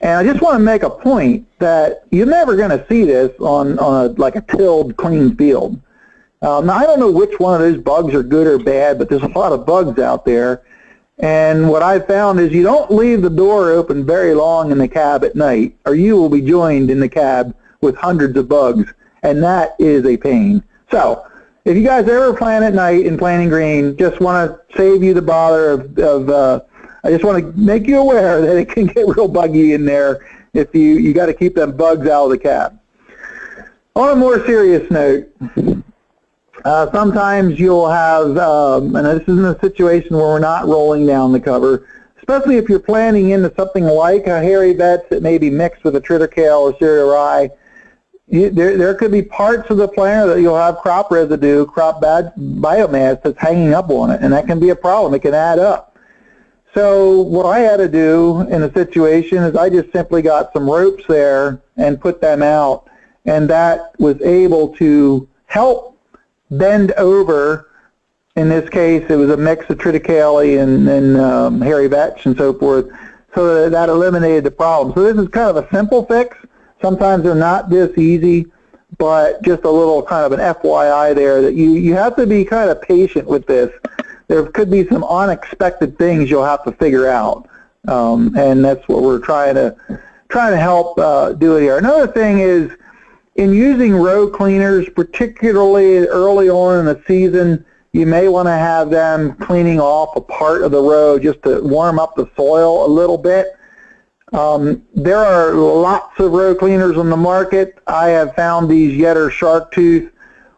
And 0.00 0.12
I 0.12 0.24
just 0.24 0.42
want 0.42 0.56
to 0.56 0.62
make 0.62 0.82
a 0.82 0.90
point 0.90 1.46
that 1.58 2.04
you're 2.10 2.26
never 2.26 2.56
going 2.56 2.70
to 2.70 2.84
see 2.88 3.04
this 3.04 3.32
on, 3.40 3.78
on 3.78 4.06
a, 4.06 4.08
like 4.14 4.36
a 4.36 4.42
tilled, 4.42 4.96
clean 4.96 5.34
field. 5.36 5.80
Um, 6.40 6.66
now, 6.66 6.74
I 6.74 6.84
don't 6.84 7.00
know 7.00 7.10
which 7.10 7.40
one 7.40 7.60
of 7.60 7.60
those 7.60 7.82
bugs 7.82 8.14
are 8.14 8.22
good 8.22 8.46
or 8.46 8.58
bad, 8.58 8.98
but 8.98 9.08
there's 9.08 9.22
a 9.22 9.28
lot 9.28 9.52
of 9.52 9.66
bugs 9.66 9.98
out 9.98 10.24
there. 10.24 10.62
And 11.18 11.68
what 11.68 11.82
I 11.82 11.98
found 11.98 12.38
is 12.38 12.52
you 12.52 12.62
don't 12.62 12.92
leave 12.92 13.22
the 13.22 13.30
door 13.30 13.72
open 13.72 14.06
very 14.06 14.34
long 14.34 14.70
in 14.70 14.78
the 14.78 14.86
cab 14.86 15.24
at 15.24 15.34
night, 15.34 15.76
or 15.84 15.96
you 15.96 16.16
will 16.16 16.28
be 16.28 16.40
joined 16.40 16.90
in 16.90 17.00
the 17.00 17.08
cab 17.08 17.56
with 17.80 17.96
hundreds 17.96 18.36
of 18.36 18.48
bugs, 18.48 18.92
and 19.24 19.42
that 19.42 19.74
is 19.80 20.06
a 20.06 20.16
pain. 20.16 20.62
So, 20.92 21.26
if 21.64 21.76
you 21.76 21.82
guys 21.82 22.08
ever 22.08 22.32
plan 22.32 22.62
at 22.62 22.72
night 22.72 23.04
in 23.04 23.18
planting 23.18 23.48
green, 23.48 23.96
just 23.96 24.20
want 24.20 24.50
to 24.50 24.76
save 24.76 25.02
you 25.02 25.12
the 25.12 25.20
bother 25.20 25.72
of, 25.72 25.98
of 25.98 26.30
uh, 26.30 26.60
I 27.04 27.10
just 27.10 27.24
want 27.24 27.38
to 27.38 27.58
make 27.58 27.86
you 27.86 27.98
aware 27.98 28.40
that 28.40 28.56
it 28.56 28.68
can 28.70 28.86
get 28.86 29.06
real 29.06 29.28
buggy 29.28 29.72
in 29.72 29.84
there 29.84 30.26
if 30.52 30.74
you, 30.74 30.96
you 30.96 31.12
got 31.12 31.26
to 31.26 31.34
keep 31.34 31.54
them 31.54 31.76
bugs 31.76 32.08
out 32.08 32.24
of 32.24 32.30
the 32.30 32.38
cab. 32.38 32.78
On 33.94 34.10
a 34.10 34.16
more 34.16 34.44
serious 34.46 34.88
note, 34.90 35.28
uh, 36.64 36.90
sometimes 36.92 37.58
you'll 37.58 37.88
have, 37.88 38.36
um, 38.38 38.94
and 38.96 39.06
this 39.06 39.28
is 39.28 39.38
in 39.38 39.44
a 39.44 39.58
situation 39.60 40.16
where 40.16 40.26
we're 40.26 40.38
not 40.38 40.66
rolling 40.66 41.06
down 41.06 41.32
the 41.32 41.40
cover, 41.40 41.88
especially 42.18 42.56
if 42.56 42.68
you're 42.68 42.78
planting 42.78 43.30
into 43.30 43.52
something 43.56 43.84
like 43.84 44.26
a 44.26 44.40
hairy 44.40 44.72
vetch 44.74 45.02
that 45.10 45.22
may 45.22 45.38
be 45.38 45.50
mixed 45.50 45.84
with 45.84 45.96
a 45.96 46.00
triticale 46.00 46.60
or 46.60 46.78
cereal 46.78 47.10
rye, 47.10 47.50
you, 48.26 48.50
there, 48.50 48.76
there 48.76 48.94
could 48.94 49.10
be 49.10 49.22
parts 49.22 49.70
of 49.70 49.78
the 49.78 49.88
planter 49.88 50.34
that 50.34 50.40
you'll 50.42 50.56
have 50.56 50.78
crop 50.78 51.10
residue, 51.10 51.64
crop 51.64 52.00
bad 52.00 52.32
biomass 52.36 53.22
that's 53.22 53.38
hanging 53.38 53.72
up 53.72 53.88
on 53.88 54.10
it, 54.10 54.20
and 54.20 54.32
that 54.32 54.46
can 54.46 54.60
be 54.60 54.68
a 54.68 54.76
problem. 54.76 55.14
It 55.14 55.20
can 55.20 55.34
add 55.34 55.58
up. 55.58 55.87
So 56.74 57.20
what 57.22 57.46
I 57.46 57.60
had 57.60 57.78
to 57.78 57.88
do 57.88 58.42
in 58.42 58.60
the 58.60 58.72
situation 58.72 59.38
is 59.38 59.56
I 59.56 59.70
just 59.70 59.90
simply 59.92 60.22
got 60.22 60.52
some 60.52 60.68
ropes 60.68 61.04
there 61.08 61.60
and 61.76 62.00
put 62.00 62.20
them 62.20 62.42
out, 62.42 62.88
and 63.24 63.48
that 63.50 63.98
was 63.98 64.20
able 64.22 64.68
to 64.76 65.28
help 65.46 65.98
bend 66.50 66.92
over. 66.92 67.70
In 68.36 68.48
this 68.48 68.68
case, 68.68 69.04
it 69.08 69.16
was 69.16 69.30
a 69.30 69.36
mix 69.36 69.68
of 69.70 69.78
triticale 69.78 70.62
and, 70.62 70.88
and 70.88 71.16
um, 71.16 71.60
hairy 71.60 71.88
vetch 71.88 72.26
and 72.26 72.36
so 72.36 72.52
forth, 72.52 72.86
so 73.34 73.62
that, 73.62 73.72
that 73.72 73.88
eliminated 73.88 74.44
the 74.44 74.50
problem. 74.50 74.94
So 74.94 75.12
this 75.12 75.20
is 75.20 75.28
kind 75.30 75.56
of 75.56 75.64
a 75.64 75.68
simple 75.70 76.04
fix. 76.04 76.36
Sometimes 76.80 77.24
they're 77.24 77.34
not 77.34 77.70
this 77.70 77.96
easy, 77.98 78.46
but 78.98 79.42
just 79.42 79.64
a 79.64 79.70
little 79.70 80.02
kind 80.02 80.24
of 80.24 80.38
an 80.38 80.54
FYI 80.54 81.14
there 81.14 81.42
that 81.42 81.54
you, 81.54 81.72
you 81.72 81.94
have 81.94 82.14
to 82.16 82.26
be 82.26 82.44
kind 82.44 82.70
of 82.70 82.80
patient 82.80 83.26
with 83.26 83.46
this 83.46 83.72
there 84.28 84.44
could 84.46 84.70
be 84.70 84.86
some 84.86 85.02
unexpected 85.04 85.98
things 85.98 86.30
you'll 86.30 86.44
have 86.44 86.62
to 86.64 86.72
figure 86.72 87.08
out, 87.08 87.48
um, 87.88 88.36
and 88.36 88.64
that's 88.64 88.86
what 88.88 89.02
we're 89.02 89.18
trying 89.18 89.54
to 89.54 89.76
trying 90.28 90.52
to 90.52 90.58
help 90.58 90.98
uh, 90.98 91.32
do 91.32 91.56
here. 91.56 91.78
Another 91.78 92.06
thing 92.06 92.38
is 92.38 92.70
in 93.36 93.54
using 93.54 93.94
row 93.94 94.28
cleaners, 94.28 94.88
particularly 94.90 96.06
early 96.06 96.50
on 96.50 96.80
in 96.80 96.84
the 96.84 97.02
season, 97.06 97.64
you 97.92 98.04
may 98.04 98.28
want 98.28 98.46
to 98.46 98.52
have 98.52 98.90
them 98.90 99.34
cleaning 99.36 99.80
off 99.80 100.14
a 100.16 100.20
part 100.20 100.62
of 100.62 100.72
the 100.72 100.82
row 100.82 101.18
just 101.18 101.42
to 101.44 101.62
warm 101.62 101.98
up 101.98 102.14
the 102.14 102.30
soil 102.36 102.84
a 102.84 102.90
little 102.90 103.16
bit. 103.16 103.56
Um, 104.32 104.82
there 104.94 105.18
are 105.18 105.54
lots 105.54 106.20
of 106.20 106.32
row 106.32 106.54
cleaners 106.54 106.98
on 106.98 107.08
the 107.08 107.16
market. 107.16 107.78
I 107.86 108.08
have 108.08 108.34
found 108.34 108.68
these 108.68 109.00
Yetter 109.00 109.30
Shark 109.30 109.72
Tooth 109.72 110.12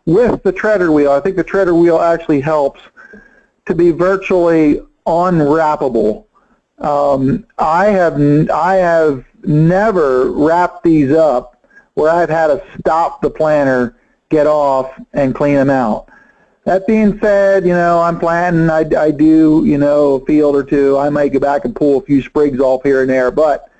with 0.07 0.43
the 0.43 0.51
treader 0.51 0.91
wheel. 0.91 1.13
I 1.13 1.21
think 1.21 1.37
the 1.37 1.45
treader 1.45 1.75
wheel 1.75 2.01
actually 2.01 2.41
helps 2.41 2.81
to 3.71 3.75
be 3.77 3.93
virtually 3.93 4.83
unwrappable. 5.07 6.25
Um, 6.79 7.47
I 7.57 7.87
have 7.87 8.21
I 8.51 8.77
have 8.77 9.25
never 9.45 10.31
wrapped 10.31 10.83
these 10.83 11.13
up 11.13 11.65
where 11.95 12.11
I've 12.11 12.31
had 12.31 12.49
to 12.49 12.63
stop 12.79 13.23
the 13.23 13.31
planter, 13.31 13.97
get 14.29 14.47
off, 14.47 14.93
and 15.13 15.35
clean 15.35 15.55
them 15.55 15.71
out. 15.71 16.09
That 16.65 16.87
being 16.87 17.19
said, 17.21 17.65
you 17.65 17.73
know, 17.73 18.01
I'm 18.01 18.19
planting, 18.19 18.69
I, 18.71 18.85
I 18.99 19.11
do, 19.11 19.63
you 19.65 19.79
know, 19.79 20.15
a 20.15 20.25
field 20.25 20.55
or 20.57 20.63
two. 20.63 20.99
I 20.99 21.09
might 21.11 21.33
go 21.33 21.39
back 21.39 21.65
and 21.65 21.75
pull 21.75 21.99
a 21.99 22.03
few 22.03 22.23
sprigs 22.23 22.61
off 22.61 22.83
here 22.83 23.01
and 23.03 23.11
there, 23.11 23.31
but 23.31 23.71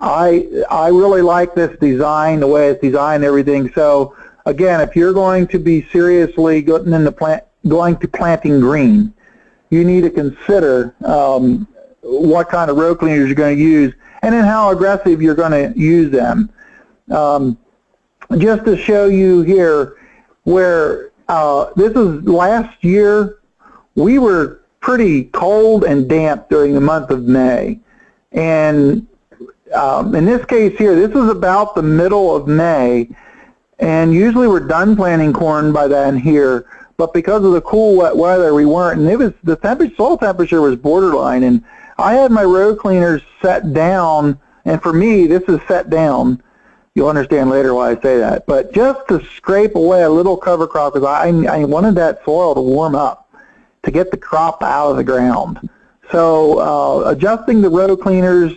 I, 0.00 0.48
I 0.70 0.88
really 0.88 1.22
like 1.22 1.54
this 1.54 1.78
design, 1.78 2.40
the 2.40 2.46
way 2.46 2.68
it's 2.68 2.80
designed 2.80 3.24
everything. 3.24 3.72
So 3.74 4.16
again, 4.46 4.80
if 4.80 4.96
you're 4.96 5.12
going 5.12 5.46
to 5.48 5.58
be 5.58 5.82
seriously 5.90 6.62
going 6.62 6.92
into 6.92 7.12
plant, 7.12 7.44
going 7.68 7.98
to 7.98 8.08
planting 8.08 8.60
green, 8.60 9.12
you 9.70 9.84
need 9.84 10.02
to 10.02 10.10
consider 10.10 10.94
um, 11.04 11.66
what 12.02 12.48
kind 12.48 12.70
of 12.70 12.76
row 12.76 12.94
cleaners 12.94 13.26
you're 13.26 13.34
going 13.34 13.56
to 13.56 13.62
use 13.62 13.94
and 14.22 14.34
then 14.34 14.44
how 14.44 14.70
aggressive 14.70 15.20
you're 15.20 15.34
going 15.34 15.52
to 15.52 15.78
use 15.78 16.10
them. 16.10 16.50
Um, 17.10 17.58
just 18.38 18.64
to 18.64 18.76
show 18.76 19.06
you 19.06 19.42
here 19.42 19.96
where 20.44 21.10
uh, 21.28 21.70
this 21.76 21.92
is 21.92 22.22
last 22.24 22.82
year, 22.82 23.38
we 23.94 24.18
were 24.18 24.62
pretty 24.80 25.24
cold 25.24 25.84
and 25.84 26.08
damp 26.08 26.48
during 26.48 26.74
the 26.74 26.80
month 26.80 27.10
of 27.10 27.24
May. 27.24 27.80
And 28.32 29.06
um, 29.74 30.14
in 30.14 30.24
this 30.24 30.44
case 30.44 30.76
here, 30.78 30.94
this 30.94 31.14
is 31.16 31.28
about 31.30 31.74
the 31.74 31.82
middle 31.82 32.34
of 32.34 32.46
May, 32.46 33.08
and 33.78 34.14
usually 34.14 34.46
we're 34.46 34.60
done 34.60 34.94
planting 34.96 35.32
corn 35.32 35.72
by 35.72 35.88
then 35.88 36.18
here 36.18 36.66
but 36.96 37.12
because 37.12 37.44
of 37.44 37.52
the 37.52 37.60
cool 37.60 37.96
wet 37.96 38.16
weather, 38.16 38.54
we 38.54 38.66
weren't. 38.66 39.00
And 39.00 39.08
it 39.08 39.18
was 39.18 39.32
the 39.42 39.56
temperature, 39.56 39.94
soil 39.96 40.16
temperature 40.16 40.60
was 40.60 40.76
borderline. 40.76 41.42
And 41.42 41.64
I 41.98 42.14
had 42.14 42.30
my 42.30 42.44
row 42.44 42.74
cleaners 42.74 43.22
set 43.42 43.72
down, 43.72 44.38
and 44.64 44.82
for 44.82 44.92
me, 44.92 45.26
this 45.26 45.42
is 45.48 45.60
set 45.66 45.90
down. 45.90 46.42
You'll 46.94 47.08
understand 47.08 47.50
later 47.50 47.74
why 47.74 47.90
I 47.90 48.00
say 48.00 48.18
that. 48.18 48.46
But 48.46 48.72
just 48.72 49.08
to 49.08 49.24
scrape 49.36 49.74
away 49.74 50.02
a 50.04 50.10
little 50.10 50.36
cover 50.36 50.66
crop, 50.66 50.94
because 50.94 51.06
I, 51.06 51.28
I 51.46 51.64
wanted 51.64 51.96
that 51.96 52.24
soil 52.24 52.54
to 52.54 52.60
warm 52.60 52.94
up, 52.94 53.34
to 53.82 53.90
get 53.90 54.10
the 54.10 54.16
crop 54.16 54.62
out 54.62 54.90
of 54.90 54.96
the 54.96 55.04
ground. 55.04 55.68
So 56.12 56.60
uh, 56.60 57.10
adjusting 57.10 57.60
the 57.60 57.68
row 57.70 57.96
cleaners 57.96 58.52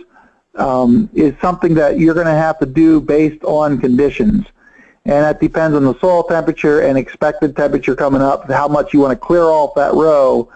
um, 0.54 1.10
is 1.14 1.34
something 1.40 1.74
that 1.74 1.98
you're 1.98 2.14
going 2.14 2.26
to 2.26 2.32
have 2.32 2.58
to 2.60 2.66
do 2.66 3.00
based 3.00 3.42
on 3.42 3.80
conditions 3.80 4.46
and 5.08 5.24
that 5.24 5.40
depends 5.40 5.74
on 5.74 5.84
the 5.84 5.98
soil 6.00 6.22
temperature 6.22 6.80
and 6.82 6.98
expected 6.98 7.56
temperature 7.56 7.96
coming 7.96 8.20
up, 8.20 8.46
how 8.50 8.68
much 8.68 8.92
you 8.92 9.00
want 9.00 9.18
to 9.18 9.26
clear 9.26 9.44
off 9.44 9.74
that 9.74 9.94
row, 9.94 10.52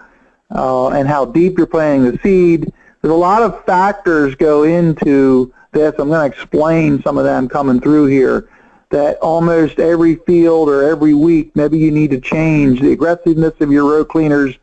uh, 0.51 0.89
and 0.89 1.07
how 1.07 1.25
deep 1.25 1.57
you're 1.57 1.65
planting 1.65 2.11
the 2.11 2.19
seed. 2.19 2.71
There's 3.01 3.11
a 3.11 3.15
lot 3.15 3.41
of 3.41 3.65
factors 3.65 4.35
go 4.35 4.61
into 4.61 5.51
this. 5.71 5.95
I'm 5.97 6.09
going 6.09 6.29
to 6.31 6.37
explain 6.37 7.01
some 7.01 7.17
of 7.17 7.23
them 7.23 7.49
coming 7.49 7.81
through 7.81 8.05
here. 8.05 8.47
That 8.91 9.17
almost 9.23 9.79
every 9.79 10.17
field 10.17 10.69
or 10.69 10.83
every 10.83 11.15
week, 11.15 11.55
maybe 11.55 11.79
you 11.79 11.89
need 11.89 12.11
to 12.11 12.21
change 12.21 12.79
the 12.79 12.91
aggressiveness 12.91 13.59
of 13.59 13.71
your 13.71 13.89
row 13.89 14.05
cleaners, 14.05 14.55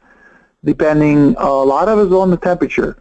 depending. 0.64 1.34
a 1.36 1.48
lot 1.48 1.88
of 1.88 1.98
it 1.98 2.02
is 2.06 2.12
on 2.12 2.30
the 2.30 2.36
temperature 2.36 2.96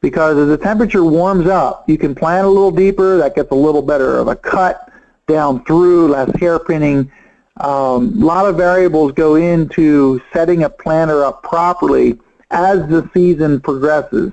because 0.00 0.38
as 0.38 0.46
the 0.46 0.56
temperature 0.56 1.04
warms 1.04 1.48
up, 1.48 1.88
you 1.88 1.98
can 1.98 2.14
plant 2.14 2.46
a 2.46 2.48
little 2.48 2.70
deeper. 2.70 3.16
That 3.16 3.34
gets 3.34 3.50
a 3.50 3.56
little 3.56 3.82
better 3.82 4.16
of 4.18 4.28
a 4.28 4.36
cut 4.36 4.89
down 5.30 5.64
through, 5.64 6.08
less 6.08 6.28
hairpinning. 6.30 7.10
Um, 7.58 8.20
a 8.22 8.24
lot 8.24 8.46
of 8.46 8.56
variables 8.56 9.12
go 9.12 9.36
into 9.36 10.20
setting 10.32 10.64
a 10.64 10.70
planter 10.70 11.24
up 11.24 11.42
properly 11.42 12.18
as 12.50 12.88
the 12.88 13.08
season 13.14 13.60
progresses. 13.60 14.32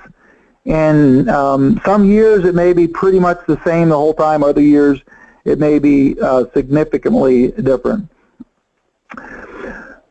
And 0.65 1.29
um, 1.29 1.79
some 1.85 2.05
years 2.05 2.45
it 2.45 2.55
may 2.55 2.73
be 2.73 2.87
pretty 2.87 3.19
much 3.19 3.39
the 3.47 3.61
same 3.63 3.89
the 3.89 3.95
whole 3.95 4.13
time. 4.13 4.43
Other 4.43 4.61
years 4.61 5.01
it 5.45 5.59
may 5.59 5.79
be 5.79 6.19
uh, 6.19 6.45
significantly 6.53 7.51
different. 7.51 8.09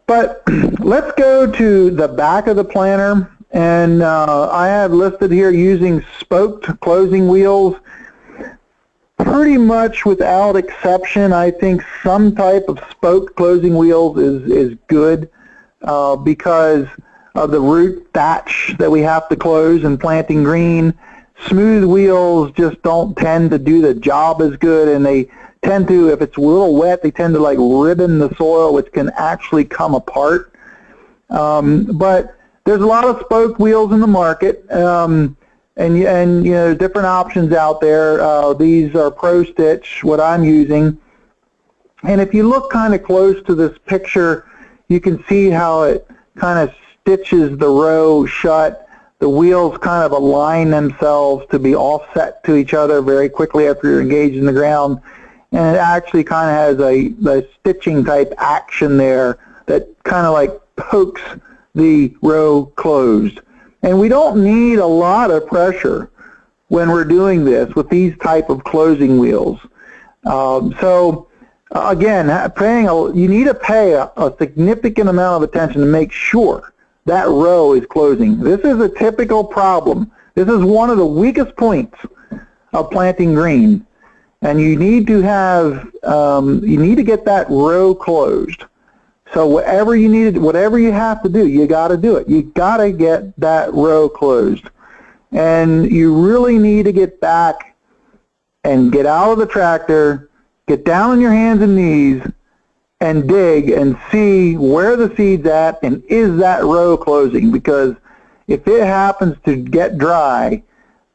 But 0.06 0.42
let's 0.78 1.12
go 1.12 1.50
to 1.50 1.90
the 1.90 2.08
back 2.08 2.46
of 2.46 2.56
the 2.56 2.64
planter 2.64 3.30
and 3.50 4.02
uh, 4.02 4.50
I 4.50 4.66
have 4.66 4.92
listed 4.92 5.30
here 5.30 5.50
using 5.50 6.04
spoked 6.20 6.80
closing 6.80 7.28
wheels. 7.28 7.76
Pretty 9.18 9.56
much 9.56 10.04
without 10.04 10.56
exception, 10.56 11.32
I 11.32 11.50
think 11.50 11.82
some 12.02 12.34
type 12.34 12.68
of 12.68 12.78
spoke 12.90 13.34
closing 13.34 13.74
wheels 13.76 14.18
is, 14.18 14.50
is 14.50 14.78
good 14.88 15.30
uh, 15.82 16.16
because 16.16 16.86
of 17.34 17.50
the 17.50 17.60
root 17.60 18.06
thatch 18.12 18.74
that 18.78 18.90
we 18.90 19.00
have 19.00 19.28
to 19.30 19.36
close 19.36 19.84
and 19.84 19.98
planting 19.98 20.42
green. 20.42 20.92
Smooth 21.46 21.84
wheels 21.84 22.52
just 22.52 22.80
don't 22.82 23.16
tend 23.16 23.50
to 23.52 23.58
do 23.58 23.80
the 23.80 23.94
job 23.94 24.42
as 24.42 24.56
good 24.56 24.88
and 24.88 25.04
they 25.04 25.30
tend 25.62 25.88
to, 25.88 26.10
if 26.10 26.20
it's 26.20 26.36
a 26.36 26.40
little 26.40 26.74
wet, 26.74 27.02
they 27.02 27.10
tend 27.10 27.34
to 27.34 27.40
like 27.40 27.58
ribbon 27.58 28.18
the 28.18 28.34
soil 28.36 28.74
which 28.74 28.92
can 28.92 29.10
actually 29.16 29.64
come 29.64 29.94
apart. 29.94 30.52
Um, 31.30 31.84
but 31.84 32.36
there's 32.64 32.82
a 32.82 32.86
lot 32.86 33.04
of 33.04 33.20
spoke 33.20 33.58
wheels 33.58 33.92
in 33.92 34.00
the 34.00 34.06
market. 34.06 34.70
Um, 34.70 35.36
and, 35.76 35.96
and 36.02 36.44
you 36.44 36.52
know, 36.52 36.74
different 36.74 37.06
options 37.06 37.52
out 37.52 37.80
there. 37.80 38.20
Uh, 38.20 38.54
these 38.54 38.94
are 38.94 39.10
Pro 39.10 39.44
Stitch, 39.44 40.02
what 40.02 40.20
I'm 40.20 40.44
using. 40.44 40.98
And 42.02 42.20
if 42.20 42.32
you 42.32 42.48
look 42.48 42.70
kind 42.70 42.94
of 42.94 43.02
close 43.02 43.42
to 43.44 43.54
this 43.54 43.76
picture, 43.86 44.46
you 44.88 45.00
can 45.00 45.22
see 45.26 45.50
how 45.50 45.82
it 45.82 46.08
kind 46.36 46.58
of 46.58 46.74
stitches 47.00 47.58
the 47.58 47.68
row 47.68 48.26
shut. 48.26 48.88
The 49.18 49.28
wheels 49.28 49.78
kind 49.78 50.04
of 50.04 50.12
align 50.12 50.70
themselves 50.70 51.46
to 51.50 51.58
be 51.58 51.74
offset 51.74 52.44
to 52.44 52.56
each 52.56 52.74
other 52.74 53.00
very 53.00 53.28
quickly 53.28 53.66
after 53.66 53.90
you're 53.90 54.00
engaged 54.00 54.36
in 54.36 54.44
the 54.44 54.52
ground. 54.52 55.00
And 55.52 55.74
it 55.74 55.78
actually 55.78 56.24
kind 56.24 56.50
of 56.50 56.56
has 56.56 56.80
a, 56.80 57.14
a 57.30 57.48
stitching 57.58 58.04
type 58.04 58.32
action 58.38 58.96
there 58.96 59.38
that 59.66 59.88
kind 60.04 60.26
of 60.26 60.32
like 60.32 60.52
pokes 60.76 61.22
the 61.74 62.14
row 62.22 62.66
closed. 62.76 63.40
And 63.86 64.00
we 64.00 64.08
don't 64.08 64.42
need 64.42 64.80
a 64.80 64.86
lot 64.86 65.30
of 65.30 65.46
pressure 65.46 66.10
when 66.66 66.90
we're 66.90 67.04
doing 67.04 67.44
this 67.44 67.72
with 67.76 67.88
these 67.88 68.18
type 68.18 68.50
of 68.50 68.64
closing 68.64 69.16
wheels. 69.16 69.60
Um, 70.24 70.74
so 70.80 71.28
again, 71.70 72.50
paying 72.56 72.88
a, 72.88 73.14
you 73.14 73.28
need 73.28 73.44
to 73.44 73.54
pay 73.54 73.92
a, 73.92 74.10
a 74.16 74.34
significant 74.38 75.08
amount 75.08 75.44
of 75.44 75.48
attention 75.48 75.82
to 75.82 75.86
make 75.86 76.10
sure 76.10 76.74
that 77.04 77.28
row 77.28 77.74
is 77.74 77.86
closing. 77.86 78.40
This 78.40 78.58
is 78.64 78.80
a 78.80 78.88
typical 78.88 79.44
problem. 79.44 80.10
This 80.34 80.48
is 80.48 80.64
one 80.64 80.90
of 80.90 80.98
the 80.98 81.06
weakest 81.06 81.56
points 81.56 81.96
of 82.72 82.90
planting 82.90 83.34
green. 83.34 83.86
And 84.42 84.60
you 84.60 84.76
need 84.76 85.06
to 85.06 85.22
have, 85.22 85.88
um, 86.02 86.58
you 86.64 86.80
need 86.80 86.96
to 86.96 87.04
get 87.04 87.24
that 87.26 87.48
row 87.48 87.94
closed. 87.94 88.64
So 89.32 89.46
whatever 89.46 89.96
you 89.96 90.08
need, 90.08 90.38
whatever 90.38 90.78
you 90.78 90.92
have 90.92 91.22
to 91.22 91.28
do, 91.28 91.46
you 91.46 91.66
got 91.66 91.88
to 91.88 91.96
do 91.96 92.16
it. 92.16 92.28
You 92.28 92.42
got 92.42 92.78
to 92.78 92.92
get 92.92 93.38
that 93.40 93.72
row 93.74 94.08
closed. 94.08 94.68
And 95.32 95.90
you 95.90 96.14
really 96.14 96.58
need 96.58 96.84
to 96.84 96.92
get 96.92 97.20
back 97.20 97.76
and 98.64 98.92
get 98.92 99.06
out 99.06 99.32
of 99.32 99.38
the 99.38 99.46
tractor, 99.46 100.30
get 100.66 100.84
down 100.84 101.10
on 101.10 101.20
your 101.20 101.32
hands 101.32 101.62
and 101.62 101.76
knees, 101.76 102.22
and 103.00 103.28
dig 103.28 103.70
and 103.70 103.98
see 104.10 104.56
where 104.56 104.96
the 104.96 105.14
seed's 105.16 105.46
at 105.46 105.78
and 105.82 106.02
is 106.04 106.38
that 106.38 106.64
row 106.64 106.96
closing 106.96 107.50
because 107.50 107.94
if 108.48 108.66
it 108.66 108.84
happens 108.84 109.36
to 109.44 109.56
get 109.56 109.98
dry, 109.98 110.62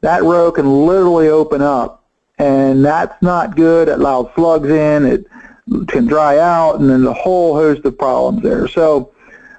that 0.01 0.23
row 0.23 0.51
can 0.51 0.85
literally 0.85 1.29
open 1.29 1.61
up 1.61 2.05
and 2.37 2.83
that's 2.83 3.19
not 3.21 3.55
good. 3.55 3.87
It 3.87 3.99
allows 3.99 4.27
slugs 4.35 4.69
in, 4.69 5.05
it 5.05 5.25
can 5.87 6.05
dry 6.05 6.37
out, 6.37 6.79
and 6.79 6.89
then 6.89 7.05
a 7.05 7.13
whole 7.13 7.53
host 7.53 7.85
of 7.85 7.97
problems 7.97 8.43
there. 8.43 8.67
So 8.67 9.11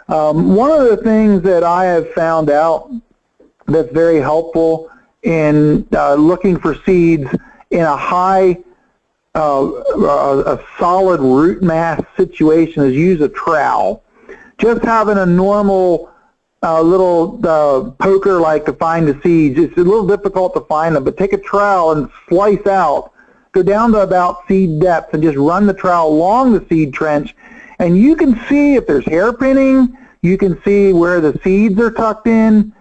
um, 0.08 0.54
one 0.54 0.70
of 0.70 0.88
the 0.88 0.96
things 0.98 1.42
that 1.42 1.62
I 1.64 1.84
have 1.86 2.12
found 2.12 2.50
out 2.50 2.90
that's 3.66 3.92
very 3.92 4.20
helpful 4.20 4.90
in 5.22 5.86
uh, 5.92 6.14
looking 6.14 6.58
for 6.58 6.74
seeds 6.84 7.28
in 7.70 7.80
a 7.80 7.96
high 7.96 8.58
uh, 9.34 9.70
a, 9.96 10.56
a 10.56 10.64
solid 10.78 11.20
root 11.20 11.62
mass 11.62 12.02
situation 12.16 12.84
is 12.84 12.94
use 12.94 13.20
a 13.20 13.28
trowel. 13.28 14.02
Just 14.58 14.82
having 14.82 15.18
a 15.18 15.26
normal 15.26 16.12
uh, 16.62 16.82
little 16.82 17.40
uh, 17.46 17.90
poker 17.92 18.38
like 18.40 18.64
to 18.66 18.72
find 18.74 19.08
the 19.08 19.18
seeds, 19.22 19.58
it's 19.58 19.76
a 19.76 19.80
little 19.80 20.06
difficult 20.06 20.54
to 20.54 20.60
find 20.62 20.94
them, 20.94 21.04
but 21.04 21.16
take 21.16 21.32
a 21.32 21.38
trowel 21.38 21.92
and 21.92 22.10
slice 22.28 22.66
out, 22.66 23.12
go 23.52 23.62
down 23.62 23.92
to 23.92 23.98
about 23.98 24.46
seed 24.48 24.80
depth 24.80 25.14
and 25.14 25.22
just 25.22 25.36
run 25.36 25.66
the 25.66 25.74
trowel 25.74 26.08
along 26.08 26.52
the 26.52 26.64
seed 26.68 26.92
trench 26.92 27.34
and 27.82 27.98
you 27.98 28.14
can 28.14 28.38
see 28.48 28.76
if 28.76 28.86
there's 28.86 29.04
hairpinning, 29.04 29.96
you 30.20 30.38
can 30.38 30.62
see 30.62 30.92
where 30.92 31.20
the 31.20 31.38
seeds 31.42 31.80
are 31.80 31.90
tucked 31.90 32.28
in, 32.28 32.72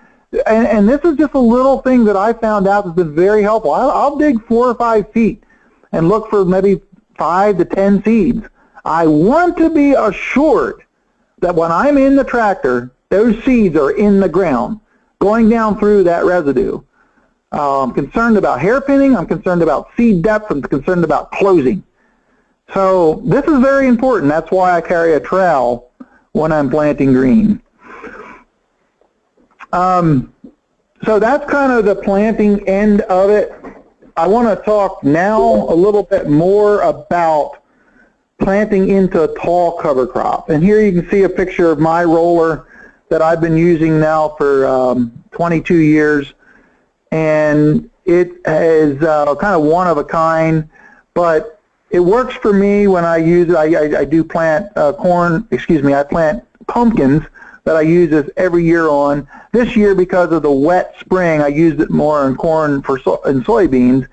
and, 0.46 0.68
and, 0.68 0.88
this 0.88 1.02
is 1.04 1.18
just 1.18 1.34
a 1.34 1.40
little 1.40 1.82
thing 1.82 2.06
that 2.06 2.16
I 2.16 2.34
found 2.34 2.68
out 2.68 2.86
that's 2.86 2.96
been 2.96 3.16
very 3.16 3.42
helpful. 3.42 3.72
I'll, 3.72 3.90
I'll 3.90 4.16
dig 4.16 4.46
four 4.46 4.68
or 4.68 4.76
five 4.76 5.12
feet 5.12 5.44
and 5.92 6.08
look 6.08 6.30
for 6.30 6.46
maybe 6.46 6.82
five 7.18 7.58
to 7.58 7.66
ten 7.66 8.02
seeds. 8.04 8.48
I 8.86 9.08
want 9.08 9.58
to 9.58 9.70
be 9.70 9.94
assured 9.94 10.84
that 11.40 11.56
when 11.56 11.72
I'm 11.72 11.98
in 11.98 12.16
the 12.16 12.24
tractor, 12.24 12.92
those 13.10 13.44
seeds 13.44 13.76
are 13.76 13.92
in 13.92 14.20
the 14.20 14.30
ground, 14.30 14.80
going 15.20 15.50
down 15.50 15.80
through 15.80 16.04
that 16.04 16.24
residue. 16.24 16.80
I'm 17.52 17.92
concerned 17.94 18.38
about 18.38 18.60
hairpinning. 18.60 19.18
I'm 19.18 19.28
concerned 19.28 19.62
about 19.62 19.90
seed 19.98 20.22
depth. 20.22 20.52
I'm 20.52 20.62
concerned 20.62 21.04
about 21.04 21.32
closing. 21.32 21.84
So 22.74 23.22
this 23.26 23.44
is 23.46 23.60
very 23.60 23.88
important. 23.88 24.30
That's 24.30 24.50
why 24.52 24.72
I 24.72 24.82
carry 24.82 25.14
a 25.14 25.20
trowel 25.20 25.92
when 26.32 26.52
I'm 26.52 26.70
planting 26.70 27.12
green. 27.12 27.62
Um, 29.74 30.34
so 31.04 31.20
that's 31.20 31.50
kind 31.50 31.72
of 31.72 31.86
the 31.86 31.96
planting 31.96 32.68
end 32.68 33.02
of 33.02 33.30
it. 33.30 33.54
I 34.16 34.28
want 34.28 34.58
to 34.58 34.64
talk 34.64 35.04
now 35.04 35.42
a 35.42 35.74
little 35.74 36.04
bit 36.04 36.30
more 36.30 36.82
about 36.82 37.64
planting 38.40 38.90
into 38.90 39.24
a 39.24 39.40
tall 39.40 39.78
cover 39.78 40.08
crop. 40.08 40.50
And 40.50 40.64
here 40.64 40.82
you 40.82 41.02
can 41.02 41.10
see 41.10 41.24
a 41.24 41.30
picture 41.30 41.72
of 41.72 41.80
my 41.80 42.04
roller 42.04 42.68
that 43.10 43.22
I've 43.22 43.42
been 43.42 43.58
using 43.58 44.00
now 44.00 44.30
for 44.38 44.66
um, 44.68 45.12
22 45.32 45.76
years. 45.76 46.34
And 47.12 47.90
it 48.06 48.32
is 48.46 49.02
uh, 49.04 49.36
kind 49.36 49.56
of 49.56 49.64
one 49.64 49.88
of 49.88 49.98
a 49.98 50.04
kind, 50.04 50.70
but 51.14 51.62
it 51.90 52.00
works 52.00 52.36
for 52.36 52.54
me 52.54 52.88
when 52.88 53.04
I 53.04 53.18
use 53.18 53.50
it. 53.50 53.56
I, 53.56 53.66
I, 53.66 54.00
I 54.00 54.06
do 54.06 54.24
plant 54.24 54.72
uh, 54.76 54.94
corn, 54.94 55.48
excuse 55.52 55.84
me, 55.84 55.94
I 55.94 56.04
plant 56.04 56.44
pumpkins 56.68 57.24
that 57.64 57.76
I 57.76 57.82
use 57.82 58.10
this 58.10 58.30
every 58.38 58.64
year 58.64 58.88
on. 58.88 59.28
This 59.52 59.76
year, 59.76 59.94
because 59.94 60.32
of 60.32 60.42
the 60.42 60.52
wet 60.52 60.96
spring, 61.00 61.42
I 61.42 61.48
used 61.48 61.80
it 61.82 61.92
more 61.92 62.28
in 62.28 62.36
corn 62.36 62.82
for 62.82 63.00
so, 63.00 63.22
and 63.26 63.46
soybeans, 63.46 64.08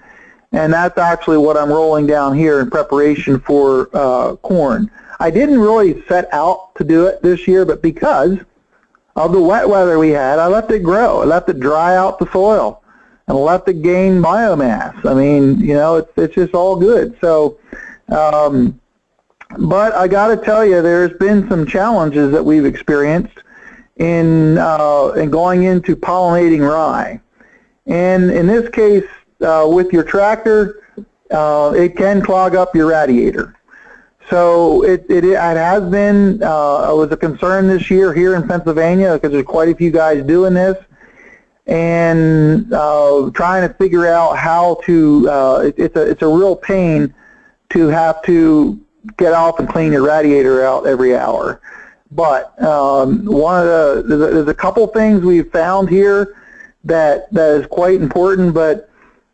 and 0.52 0.72
that's 0.72 0.98
actually 0.98 1.38
what 1.38 1.56
I'm 1.56 1.70
rolling 1.70 2.06
down 2.06 2.36
here 2.36 2.60
in 2.60 2.70
preparation 2.70 3.40
for 3.40 3.88
uh, 3.94 4.36
corn. 4.36 4.90
I 5.20 5.30
didn't 5.30 5.58
really 5.58 6.02
set 6.06 6.32
out 6.32 6.74
to 6.76 6.84
do 6.84 7.06
it 7.06 7.22
this 7.22 7.48
year, 7.48 7.64
but 7.64 7.80
because 7.80 8.38
of 9.16 9.32
the 9.32 9.40
wet 9.40 9.68
weather 9.68 9.98
we 9.98 10.10
had, 10.10 10.38
I 10.38 10.46
let 10.46 10.70
it 10.70 10.82
grow. 10.82 11.22
I 11.22 11.24
let 11.24 11.48
it 11.48 11.58
dry 11.58 11.96
out 11.96 12.18
the 12.18 12.30
soil 12.30 12.77
and 13.28 13.36
let 13.36 13.68
it 13.68 13.82
gain 13.82 14.20
biomass. 14.20 15.04
I 15.06 15.14
mean, 15.14 15.60
you 15.60 15.74
know, 15.74 15.96
it's 15.96 16.12
it's 16.16 16.34
just 16.34 16.54
all 16.54 16.76
good. 16.76 17.16
So. 17.20 17.58
Um, 18.08 18.80
but 19.58 19.94
I 19.94 20.08
got 20.08 20.28
to 20.28 20.36
tell 20.36 20.64
you, 20.64 20.82
there's 20.82 21.16
been 21.18 21.48
some 21.48 21.66
challenges 21.66 22.32
that 22.32 22.44
we've 22.44 22.66
experienced 22.66 23.38
in 23.96 24.58
uh, 24.58 25.12
in 25.16 25.30
going 25.30 25.64
into 25.64 25.96
pollinating 25.96 26.68
rye. 26.68 27.20
And 27.86 28.30
in 28.30 28.46
this 28.46 28.68
case, 28.68 29.06
uh, 29.40 29.66
with 29.70 29.92
your 29.92 30.04
tractor, 30.04 30.82
uh, 31.30 31.72
it 31.74 31.96
can 31.96 32.20
clog 32.20 32.54
up 32.54 32.74
your 32.74 32.88
radiator. 32.88 33.54
So 34.28 34.84
it, 34.84 35.06
it, 35.08 35.24
it 35.24 35.36
has 35.36 35.82
been, 35.90 36.42
uh, 36.42 36.90
it 36.90 36.96
was 36.96 37.10
a 37.12 37.16
concern 37.16 37.66
this 37.66 37.90
year 37.90 38.12
here 38.12 38.34
in 38.34 38.46
Pennsylvania 38.46 39.14
because 39.14 39.32
there's 39.32 39.46
quite 39.46 39.70
a 39.70 39.74
few 39.74 39.90
guys 39.90 40.22
doing 40.24 40.52
this 40.52 40.76
and 41.68 42.72
uh, 42.72 43.30
trying 43.34 43.68
to 43.68 43.72
figure 43.74 44.06
out 44.06 44.38
how 44.38 44.80
to, 44.86 45.28
uh, 45.30 45.58
it, 45.66 45.74
it's, 45.76 45.96
a, 45.96 46.10
it's 46.10 46.22
a 46.22 46.28
real 46.28 46.56
pain 46.56 47.14
to 47.70 47.88
have 47.88 48.22
to 48.22 48.80
get 49.18 49.34
off 49.34 49.58
and 49.58 49.68
clean 49.68 49.92
your 49.92 50.02
radiator 50.02 50.64
out 50.64 50.86
every 50.86 51.14
hour. 51.14 51.60
But 52.10 52.60
um, 52.62 53.26
one 53.26 53.60
of 53.60 53.66
the 53.66 54.02
there's 54.06 54.30
a, 54.30 54.34
there's 54.34 54.48
a 54.48 54.54
couple 54.54 54.86
things 54.86 55.22
we've 55.22 55.50
found 55.52 55.90
here 55.90 56.36
that 56.84 57.30
that 57.34 57.60
is 57.60 57.66
quite 57.66 58.00
important. 58.00 58.54
But 58.54 58.88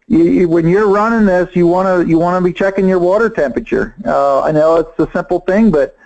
you, 0.09 0.25
you, 0.25 0.49
when 0.49 0.67
you're 0.67 0.89
running 0.89 1.25
this, 1.25 1.55
you 1.55 1.69
want 1.69 1.87
to 1.87 2.11
you 2.11 2.19
want 2.19 2.43
to 2.43 2.45
be 2.45 2.53
checking 2.53 2.89
your 2.89 2.99
water 2.99 3.31
temperature. 3.31 3.95
Uh, 4.05 4.43
I 4.43 4.51
know 4.51 4.77
it's 4.79 4.99
a 4.99 5.09
simple 5.13 5.39
thing, 5.39 5.71
but 5.71 5.97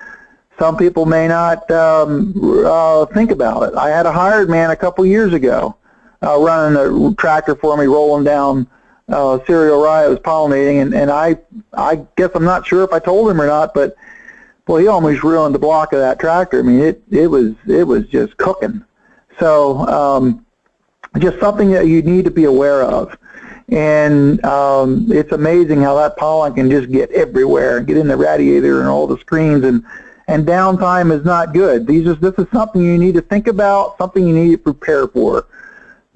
some 0.59 0.77
people 0.77 1.07
may 1.07 1.27
not 1.27 1.71
um, 1.71 2.35
uh, 2.67 3.07
think 3.07 3.31
about 3.31 3.63
it. 3.63 3.75
I 3.75 3.89
had 3.89 4.05
a 4.05 4.13
hired 4.13 4.51
man 4.51 4.71
a 4.71 4.77
couple 4.77 5.07
years 5.07 5.33
ago 5.33 5.78
uh, 6.23 6.39
running 6.39 7.11
a 7.11 7.15
tractor 7.15 7.55
for 7.55 7.77
me, 7.77 7.87
rolling 7.87 8.25
down 8.25 8.67
uh, 9.09 9.39
cereal 9.47 9.83
rye 9.83 10.05
I 10.05 10.09
was 10.09 10.19
pollinating, 10.19 10.83
and, 10.83 10.95
and 10.95 11.11
I 11.11 11.39
I 11.73 12.07
guess 12.17 12.31
I'm 12.35 12.45
not 12.45 12.67
sure 12.67 12.85
if 12.85 12.93
I 12.93 12.99
told 12.99 13.31
him 13.31 13.41
or 13.41 13.47
not, 13.47 13.75
but 13.75 13.97
well, 14.67 14.79
he 14.79 14.87
almost 14.87 15.23
ruined 15.23 15.55
the 15.55 15.59
block 15.59 15.93
of 15.93 16.01
that 16.01 16.19
tractor. 16.19 16.59
I 16.59 16.63
mean, 16.63 16.81
it 16.81 17.03
it 17.11 17.27
was 17.27 17.55
it 17.67 17.85
was 17.85 18.07
just 18.09 18.37
cooking. 18.37 18.85
So 19.39 19.79
um, 19.87 20.45
just 21.19 21.41
something 21.41 21.71
that 21.71 21.87
you 21.87 22.03
need 22.03 22.25
to 22.25 22.31
be 22.31 22.45
aware 22.45 22.83
of. 22.83 23.17
And 23.71 24.43
um, 24.47 25.11
it's 25.13 25.33
amazing 25.33 25.83
how 25.83 25.95
that 25.97 26.17
pollen 26.17 26.55
can 26.55 26.71
just 26.71 26.91
get 26.91 27.11
everywhere, 27.11 27.81
get 27.81 27.99
in 27.99 28.09
the 28.09 28.17
radiator 28.17 28.81
and 28.81 28.89
all 28.89 29.07
the 29.07 29.19
screens, 29.19 29.65
and 29.65 29.85
and 30.27 30.47
downtime 30.47 31.17
is 31.17 31.25
not 31.25 31.55
good. 31.55 31.87
These 31.87 32.07
is 32.07 32.19
this 32.19 32.35
is 32.39 32.47
something 32.53 32.83
you 32.83 32.99
need 32.99 33.15
to 33.15 33.23
think 33.23 33.47
about, 33.47 33.97
something 33.97 34.27
you 34.27 34.35
need 34.35 34.51
to 34.53 34.59
prepare 34.59 35.09
for. 35.09 35.47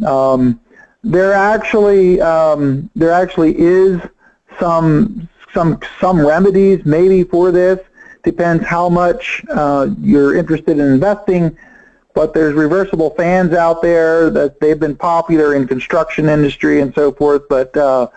Um, 0.05 0.61
there 1.05 1.33
actually 1.33 2.21
um, 2.21 2.91
there 2.95 3.13
actually 3.13 3.59
is 3.59 4.01
some 4.61 5.29
some 5.53 5.81
some 6.01 6.25
remedies 6.25 6.85
maybe 6.85 7.25
for 7.25 7.51
this. 7.51 7.81
Depends 8.23 8.65
how 8.65 8.89
much 8.89 9.45
uh, 9.51 9.89
you're 10.01 10.37
interested 10.37 10.79
in 10.79 10.93
investing 10.93 11.57
but 12.15 12.35
there's 12.35 12.55
reversible 12.55 13.11
fans 13.11 13.53
out 13.53 13.83
there 13.83 14.31
that 14.31 14.61
they've 14.61 14.79
been 14.79 14.97
popular 14.97 15.55
in 15.55 15.67
construction 15.67 16.29
industry 16.29 16.81
and 16.81 16.95
so 16.95 17.13
forth. 17.13 17.49
But 17.49 17.77
uh, 17.77 18.09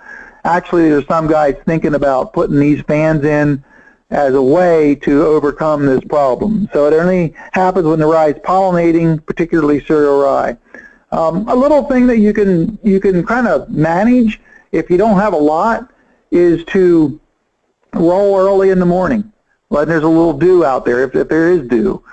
actually, 0.44 0.90
there's 0.90 1.08
some 1.08 1.28
guys 1.28 1.56
thinking 1.66 1.96
about 1.96 2.34
putting 2.34 2.60
these 2.60 2.82
fans 2.82 3.24
in 3.24 3.64
as 4.12 4.34
a 4.34 4.42
way 4.42 4.96
to 4.96 5.26
overcome 5.26 5.86
this 5.86 6.04
problem. 6.04 6.70
So 6.74 6.88
it 6.88 6.94
only 6.94 7.34
happens 7.54 7.86
when 7.86 8.00
the 8.00 8.06
rye 8.06 8.30
is 8.30 8.36
pollinating, 8.36 9.26
particularly 9.26 9.84
cereal 9.84 10.22
rye. 10.22 10.58
Um, 11.16 11.48
a 11.48 11.56
little 11.56 11.84
thing 11.86 12.08
that 12.08 12.20
you 12.20 12.34
can 12.34 12.78
you 12.84 13.00
can 13.00 13.26
kind 13.26 13.48
of 13.48 13.70
manage 13.70 14.42
if 14.72 14.90
you 14.90 14.98
don't 14.98 15.18
have 15.18 15.34
a 15.34 15.38
lot 15.38 15.90
is 16.30 16.66
to 16.66 17.20
roll 17.94 18.38
early 18.38 18.70
in 18.70 18.80
the 18.80 18.86
morning. 18.86 19.32
When 19.70 19.88
there's 19.88 20.04
a 20.04 20.08
little 20.08 20.38
dew 20.38 20.66
out 20.66 20.86
there, 20.86 21.04
if, 21.04 21.16
if 21.16 21.30
there 21.30 21.52
is 21.52 21.68
dew 21.68 22.04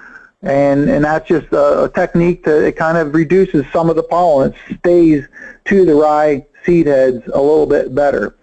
and 0.43 0.89
and 0.89 1.05
that's 1.05 1.27
just 1.29 1.47
a, 1.53 1.85
a, 1.85 1.89
technique 1.89 2.45
that 2.45 2.65
it 2.65 2.77
kind 2.77 2.99
of 2.99 3.15
reduces 3.15 3.65
some 3.73 3.89
of 3.89 3.97
the 3.97 4.03
pollen. 4.03 4.55
It 4.69 4.79
stays 4.79 5.25
to 5.67 5.85
the 5.85 5.95
rye 5.95 6.45
seed 6.65 6.87
heads 6.87 7.25
a 7.27 7.41
little 7.41 7.67
bit 7.67 7.95
better. 7.95 8.37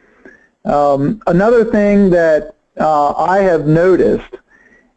Um, 0.66 1.22
another 1.28 1.66
thing 1.66 2.10
that 2.12 2.56
uh, 2.80 3.14
I 3.14 3.40
have 3.40 3.66
noticed 3.66 4.36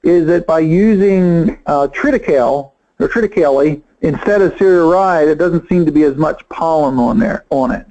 is 0.03 0.27
that 0.27 0.47
by 0.47 0.61
using 0.61 1.59
uh, 1.67 1.89
triticale 1.89 2.73
or 2.99 3.09
triticale 3.09 3.83
instead 4.03 4.43
of 4.43 4.57
cereal 4.59 4.91
rye, 4.91 5.25
there 5.25 5.35
doesn't 5.35 5.69
seem 5.69 5.87
to 5.87 5.93
be 5.93 6.03
as 6.03 6.17
much 6.17 6.47
pollen 6.49 6.99
on 6.99 7.19
there 7.19 7.45
on 7.51 7.71
it. 7.71 7.87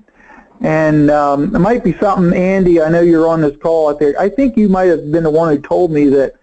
And 0.62 1.09
um, 1.09 1.55
it 1.55 1.59
might 1.59 1.84
be 1.84 1.93
something, 1.93 2.38
Andy. 2.38 2.82
I 2.82 2.89
know 2.89 3.01
you're 3.01 3.28
on 3.28 3.41
this 3.41 3.57
call 3.57 3.89
out 3.89 3.99
there. 3.99 4.14
I 4.20 4.30
think 4.30 4.55
you 4.55 4.70
might 4.70 4.86
have 4.86 5.12
been 5.12 5.24
the 5.24 5.32
one 5.32 5.55
who 5.55 5.62
told 5.62 5.91
me 5.91 6.07
that 6.09 6.36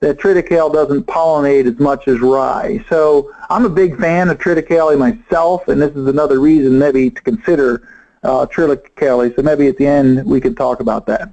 that 0.00 0.18
triticale 0.18 0.72
doesn't 0.72 1.04
pollinate 1.04 1.66
as 1.66 1.78
much 1.78 2.08
as 2.08 2.20
rye. 2.20 2.82
So 2.88 3.34
I'm 3.50 3.64
a 3.64 3.68
big 3.68 3.98
fan 3.98 4.30
of 4.30 4.38
triticale 4.38 4.96
myself, 4.96 5.68
and 5.68 5.82
this 5.82 5.94
is 5.94 6.06
another 6.06 6.40
reason 6.40 6.78
maybe 6.78 7.10
to 7.10 7.20
consider 7.20 7.88
uh, 8.22 8.46
triticale. 8.46 9.34
So 9.34 9.42
maybe 9.42 9.66
at 9.66 9.76
the 9.76 9.86
end 9.86 10.24
we 10.24 10.40
can 10.40 10.54
talk 10.54 10.80
about 10.80 11.04
that. 11.06 11.30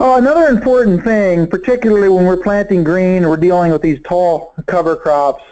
Oh, 0.00 0.16
another 0.16 0.46
important 0.46 1.02
thing, 1.02 1.48
particularly 1.48 2.08
when 2.08 2.24
we're 2.24 2.36
planting 2.36 2.84
green 2.84 3.28
we're 3.28 3.36
dealing 3.36 3.72
with 3.72 3.82
these 3.82 3.98
tall 4.04 4.54
cover 4.66 4.94
crops, 4.94 5.42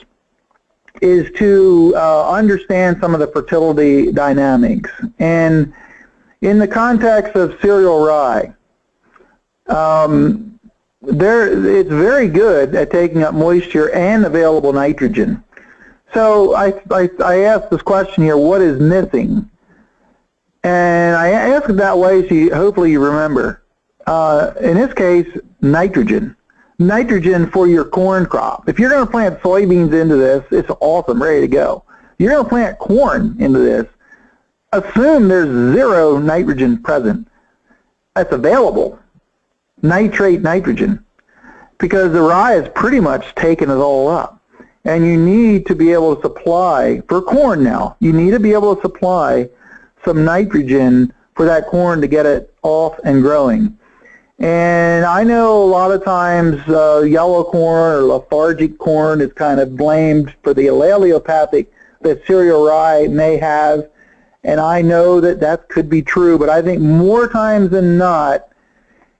is 1.02 1.30
to 1.38 1.94
uh, 1.96 2.30
understand 2.30 2.98
some 3.00 3.14
of 3.14 3.20
the 3.20 3.26
fertility 3.28 4.12
dynamics. 4.12 4.90
And 5.18 5.72
in 6.40 6.58
the 6.58 6.68
context 6.68 7.36
of 7.36 7.58
cereal 7.60 8.04
rye, 8.04 8.54
um, 9.68 10.58
there, 11.02 11.48
it's 11.78 11.90
very 11.90 12.28
good 12.28 12.74
at 12.74 12.90
taking 12.90 13.22
up 13.22 13.34
moisture 13.34 13.90
and 13.92 14.24
available 14.24 14.72
nitrogen. 14.72 15.42
So 16.14 16.54
I, 16.54 16.72
I, 16.90 17.10
I 17.24 17.38
asked 17.40 17.70
this 17.70 17.82
question 17.82 18.24
here, 18.24 18.36
what 18.36 18.60
is 18.60 18.80
missing? 18.80 19.50
And 20.62 21.14
I 21.16 21.28
ask 21.28 21.68
it 21.68 21.74
that 21.74 21.98
way 21.98 22.26
so 22.28 22.34
you, 22.34 22.54
hopefully 22.54 22.90
you 22.90 23.04
remember. 23.04 23.62
Uh, 24.06 24.52
in 24.60 24.76
this 24.76 24.92
case, 24.94 25.28
nitrogen. 25.60 26.36
Nitrogen 26.78 27.50
for 27.50 27.66
your 27.66 27.84
corn 27.84 28.26
crop. 28.26 28.68
If 28.68 28.78
you're 28.78 28.90
going 28.90 29.06
to 29.06 29.10
plant 29.10 29.40
soybeans 29.40 29.98
into 29.98 30.16
this, 30.16 30.44
it's 30.50 30.70
awesome, 30.80 31.22
ready 31.22 31.40
to 31.40 31.48
go. 31.48 31.84
If 31.88 32.20
You're 32.20 32.32
going 32.32 32.44
to 32.44 32.48
plant 32.48 32.78
corn 32.78 33.36
into 33.38 33.58
this, 33.60 33.86
assume 34.72 35.28
there's 35.28 35.74
zero 35.74 36.18
nitrogen 36.18 36.82
present. 36.82 37.28
That's 38.14 38.32
available 38.32 38.98
nitrate 39.82 40.40
nitrogen 40.40 41.04
because 41.78 42.12
the 42.12 42.22
rye 42.22 42.52
has 42.52 42.68
pretty 42.74 43.00
much 43.00 43.34
taken 43.34 43.70
it 43.70 43.76
all 43.76 44.08
up. 44.08 44.42
And 44.84 45.04
you 45.04 45.16
need 45.16 45.66
to 45.66 45.74
be 45.74 45.92
able 45.92 46.14
to 46.14 46.22
supply, 46.22 47.02
for 47.08 47.20
corn 47.20 47.64
now, 47.64 47.96
you 48.00 48.12
need 48.12 48.30
to 48.30 48.40
be 48.40 48.52
able 48.52 48.76
to 48.76 48.82
supply 48.82 49.48
some 50.04 50.24
nitrogen 50.24 51.12
for 51.34 51.44
that 51.44 51.66
corn 51.66 52.00
to 52.00 52.06
get 52.06 52.24
it 52.24 52.54
off 52.62 52.98
and 53.04 53.20
growing. 53.20 53.76
And 54.38 55.04
I 55.06 55.24
know 55.24 55.62
a 55.62 55.64
lot 55.64 55.92
of 55.92 56.04
times 56.04 56.60
uh, 56.68 57.00
yellow 57.00 57.44
corn 57.44 57.94
or 57.94 58.02
lethargic 58.02 58.78
corn 58.78 59.20
is 59.22 59.32
kind 59.32 59.60
of 59.60 59.76
blamed 59.76 60.34
for 60.42 60.52
the 60.52 60.66
allelopathic 60.66 61.68
that 62.02 62.26
cereal 62.26 62.66
rye 62.66 63.06
may 63.08 63.38
have. 63.38 63.88
And 64.44 64.60
I 64.60 64.82
know 64.82 65.20
that 65.20 65.40
that 65.40 65.68
could 65.68 65.88
be 65.88 66.02
true, 66.02 66.38
but 66.38 66.50
I 66.50 66.60
think 66.60 66.80
more 66.80 67.28
times 67.28 67.70
than 67.70 67.96
not, 67.96 68.48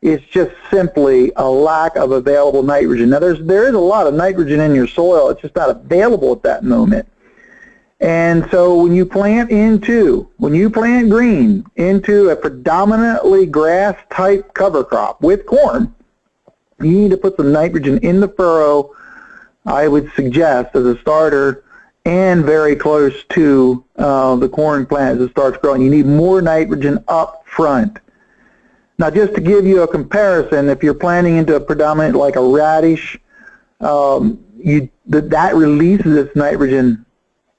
it's 0.03 0.25
just 0.27 0.53
simply 0.71 1.33
a 1.37 1.49
lack 1.49 1.97
of 1.97 2.13
available 2.13 2.63
nitrogen. 2.63 3.11
Now, 3.11 3.19
there's, 3.19 3.41
there 3.41 3.67
is 3.67 3.75
a 3.75 3.79
lot 3.79 4.07
of 4.07 4.15
nitrogen 4.15 4.61
in 4.61 4.75
your 4.75 4.87
soil. 4.87 5.31
It's 5.31 5.41
just 5.41 5.57
not 5.57 5.71
available 5.71 6.33
at 6.33 6.43
that 6.43 6.63
moment. 6.63 7.09
And 8.01 8.47
so 8.51 8.83
when 8.83 8.95
you 8.95 9.07
plant 9.07 9.51
into, 9.51 10.29
when 10.37 10.55
you 10.55 10.69
plant 10.69 11.09
green 11.09 11.65
into 11.77 12.29
a 12.29 12.37
predominantly 12.37 13.47
grass 13.47 13.97
type 14.11 14.53
cover 14.53 14.85
crop 14.85 15.23
with 15.23 15.47
corn, 15.47 15.95
you 16.81 16.91
need 16.91 17.11
to 17.11 17.17
put 17.17 17.37
some 17.37 17.53
nitrogen 17.53 17.99
in 17.99 18.21
the 18.21 18.29
furrow, 18.29 18.95
I 19.65 19.89
would 19.89 20.13
suggest, 20.13 20.77
as 20.77 20.85
a 20.85 20.99
starter 21.01 21.65
and 22.05 22.45
very 22.45 22.77
close 22.77 23.25
to 23.31 23.83
uh, 23.97 24.37
the 24.37 24.49
corn 24.49 24.85
plant 24.85 25.19
as 25.19 25.27
it 25.27 25.31
starts 25.31 25.57
growing. 25.57 25.81
You 25.81 25.91
need 25.91 26.07
more 26.07 26.43
nitrogen 26.43 27.03
up 27.09 27.45
front. 27.47 27.99
Now, 28.99 29.11
just 29.11 29.35
to 29.35 29.41
give 29.41 29.67
you 29.67 29.83
a 29.83 29.89
comparison, 29.89 30.69
if 30.69 30.83
you're 30.83 30.95
planting 30.95 31.37
into 31.37 31.57
a 31.57 31.61
predominant 31.61 32.15
like 32.15 32.37
a 32.37 32.47
radish, 32.47 33.19
um, 33.81 34.45
you 34.59 34.89
that, 35.07 35.31
that 35.31 35.55
releases 35.55 36.17
its 36.17 36.37
nitrogen 36.37 37.06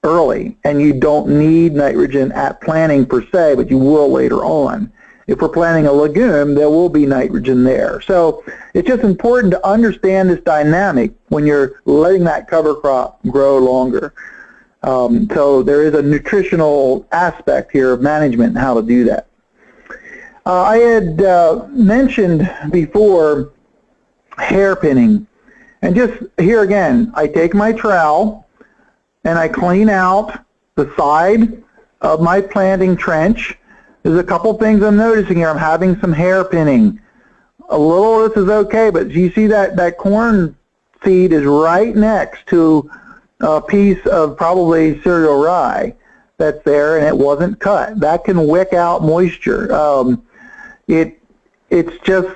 early, 0.03 0.57
and 0.63 0.81
you 0.81 0.93
don't 0.93 1.27
need 1.27 1.73
nitrogen 1.73 2.31
at 2.31 2.61
planting 2.61 3.05
per 3.05 3.21
se, 3.31 3.55
but 3.55 3.69
you 3.69 3.77
will 3.77 4.11
later 4.11 4.43
on. 4.45 4.91
If 5.27 5.41
we're 5.41 5.49
planting 5.49 5.87
a 5.87 5.91
legume, 5.91 6.55
there 6.55 6.69
will 6.69 6.87
be 6.87 7.05
nitrogen 7.05 7.63
there. 7.63 7.99
So 8.01 8.43
it's 8.73 8.87
just 8.87 9.03
important 9.03 9.51
to 9.51 9.67
understand 9.67 10.29
this 10.29 10.39
dynamic 10.41 11.11
when 11.27 11.45
you're 11.45 11.81
letting 11.85 12.23
that 12.23 12.47
cover 12.47 12.75
crop 12.75 13.19
grow 13.23 13.57
longer. 13.57 14.13
Um, 14.83 15.27
so 15.33 15.63
there 15.63 15.83
is 15.83 15.93
a 15.95 16.01
nutritional 16.01 17.05
aspect 17.11 17.73
here 17.73 17.91
of 17.91 18.01
management 18.01 18.49
and 18.49 18.57
how 18.57 18.75
to 18.75 18.81
do 18.81 19.03
that. 19.05 19.27
Uh, 20.45 20.61
I 20.61 20.77
had 20.77 21.21
uh, 21.21 21.67
mentioned 21.71 22.49
before 22.71 23.51
hairpinning. 24.37 25.27
And 25.81 25.93
just 25.93 26.23
here 26.39 26.61
again, 26.61 27.11
I 27.15 27.27
take 27.27 27.53
my 27.53 27.73
trowel 27.73 28.46
and 29.27 29.37
I 29.37 29.49
clean 29.49 29.89
out 29.89 30.39
the 30.75 30.89
side 30.95 31.61
of 31.99 32.21
my 32.21 32.39
planting 32.39 32.95
trench. 32.95 33.57
There's 34.01 34.17
a 34.17 34.23
couple 34.23 34.53
things 34.53 34.81
I'm 34.81 34.95
noticing 34.95 35.35
here. 35.35 35.49
I'm 35.49 35.57
having 35.57 35.99
some 35.99 36.13
hairpinning. 36.13 36.99
A 37.67 37.77
little 37.77 38.23
of 38.23 38.33
this 38.33 38.43
is 38.43 38.49
okay, 38.49 38.89
but 38.89 39.11
you 39.11 39.29
see 39.33 39.47
that, 39.47 39.75
that 39.75 39.97
corn 39.97 40.55
seed 41.03 41.33
is 41.33 41.43
right 41.43 41.93
next 41.93 42.47
to 42.47 42.89
a 43.41 43.59
piece 43.61 44.03
of 44.07 44.37
probably 44.37 45.01
cereal 45.01 45.43
rye 45.43 45.93
that's 46.37 46.63
there 46.63 46.97
and 46.97 47.05
it 47.05 47.17
wasn't 47.17 47.59
cut. 47.59 47.99
That 47.99 48.23
can 48.23 48.47
wick 48.47 48.71
out 48.71 49.03
moisture. 49.03 49.73
Um, 49.73 50.23
it 50.87 51.21
it's 51.69 52.01
just 52.05 52.33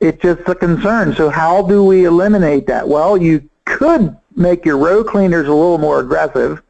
it's 0.00 0.20
just 0.20 0.46
a 0.46 0.54
concern. 0.54 1.14
So 1.14 1.30
how 1.30 1.62
do 1.62 1.82
we 1.82 2.04
eliminate 2.04 2.66
that? 2.66 2.86
Well, 2.86 3.16
you 3.16 3.48
could 3.64 4.14
make 4.36 4.64
your 4.64 4.78
row 4.78 5.04
cleaners 5.04 5.46
a 5.46 5.52
little 5.52 5.78
more 5.78 6.00
aggressive, 6.00 6.62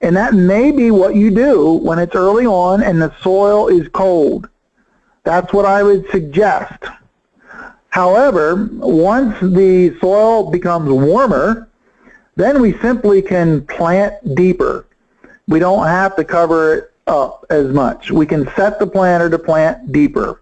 and 0.00 0.16
that 0.16 0.34
may 0.34 0.72
be 0.72 0.90
what 0.90 1.14
you 1.14 1.30
do 1.30 1.74
when 1.74 1.98
it's 1.98 2.14
early 2.14 2.46
on 2.46 2.82
and 2.82 3.00
the 3.00 3.14
soil 3.22 3.68
is 3.68 3.88
cold. 3.88 4.48
That's 5.24 5.52
what 5.52 5.64
I 5.64 5.82
would 5.82 6.10
suggest. 6.10 6.84
However, 7.90 8.68
once 8.72 9.38
the 9.40 9.96
soil 10.00 10.50
becomes 10.50 10.90
warmer, 10.90 11.68
then 12.36 12.60
we 12.60 12.76
simply 12.78 13.22
can 13.22 13.66
plant 13.66 14.34
deeper. 14.34 14.86
We 15.46 15.58
don't 15.58 15.86
have 15.86 16.16
to 16.16 16.24
cover 16.24 16.74
it 16.74 16.92
up 17.06 17.44
as 17.50 17.68
much. 17.68 18.10
We 18.10 18.26
can 18.26 18.50
set 18.56 18.78
the 18.78 18.86
planter 18.86 19.28
to 19.30 19.38
plant 19.38 19.92
deeper. 19.92 20.40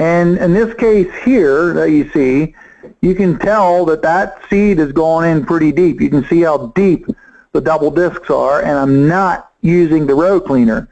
And 0.00 0.38
in 0.38 0.52
this 0.52 0.74
case 0.74 1.12
here 1.24 1.72
that 1.74 1.90
you 1.90 2.10
see, 2.10 2.54
you 3.00 3.14
can 3.14 3.38
tell 3.38 3.84
that 3.86 4.02
that 4.02 4.40
seed 4.48 4.78
has 4.78 4.92
gone 4.92 5.24
in 5.24 5.44
pretty 5.44 5.72
deep. 5.72 6.00
You 6.00 6.10
can 6.10 6.24
see 6.24 6.42
how 6.42 6.72
deep 6.74 7.06
the 7.52 7.60
double 7.60 7.90
discs 7.90 8.30
are, 8.30 8.60
and 8.62 8.72
I'm 8.72 9.08
not 9.08 9.52
using 9.60 10.06
the 10.06 10.14
row 10.14 10.40
cleaner 10.40 10.88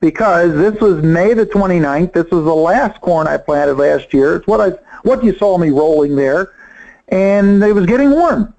because 0.00 0.54
this 0.54 0.80
was 0.80 1.02
May 1.02 1.34
the 1.34 1.46
29th. 1.46 2.12
This 2.12 2.30
was 2.30 2.44
the 2.44 2.54
last 2.54 3.00
corn 3.00 3.26
I 3.26 3.36
planted 3.36 3.74
last 3.74 4.12
year. 4.12 4.36
It's 4.36 4.46
what 4.46 4.60
I 4.60 4.70
what 5.02 5.24
you 5.24 5.34
saw 5.36 5.56
me 5.56 5.70
rolling 5.70 6.16
there, 6.16 6.52
and 7.08 7.62
it 7.62 7.72
was 7.72 7.86
getting 7.86 8.10
warm. 8.10 8.54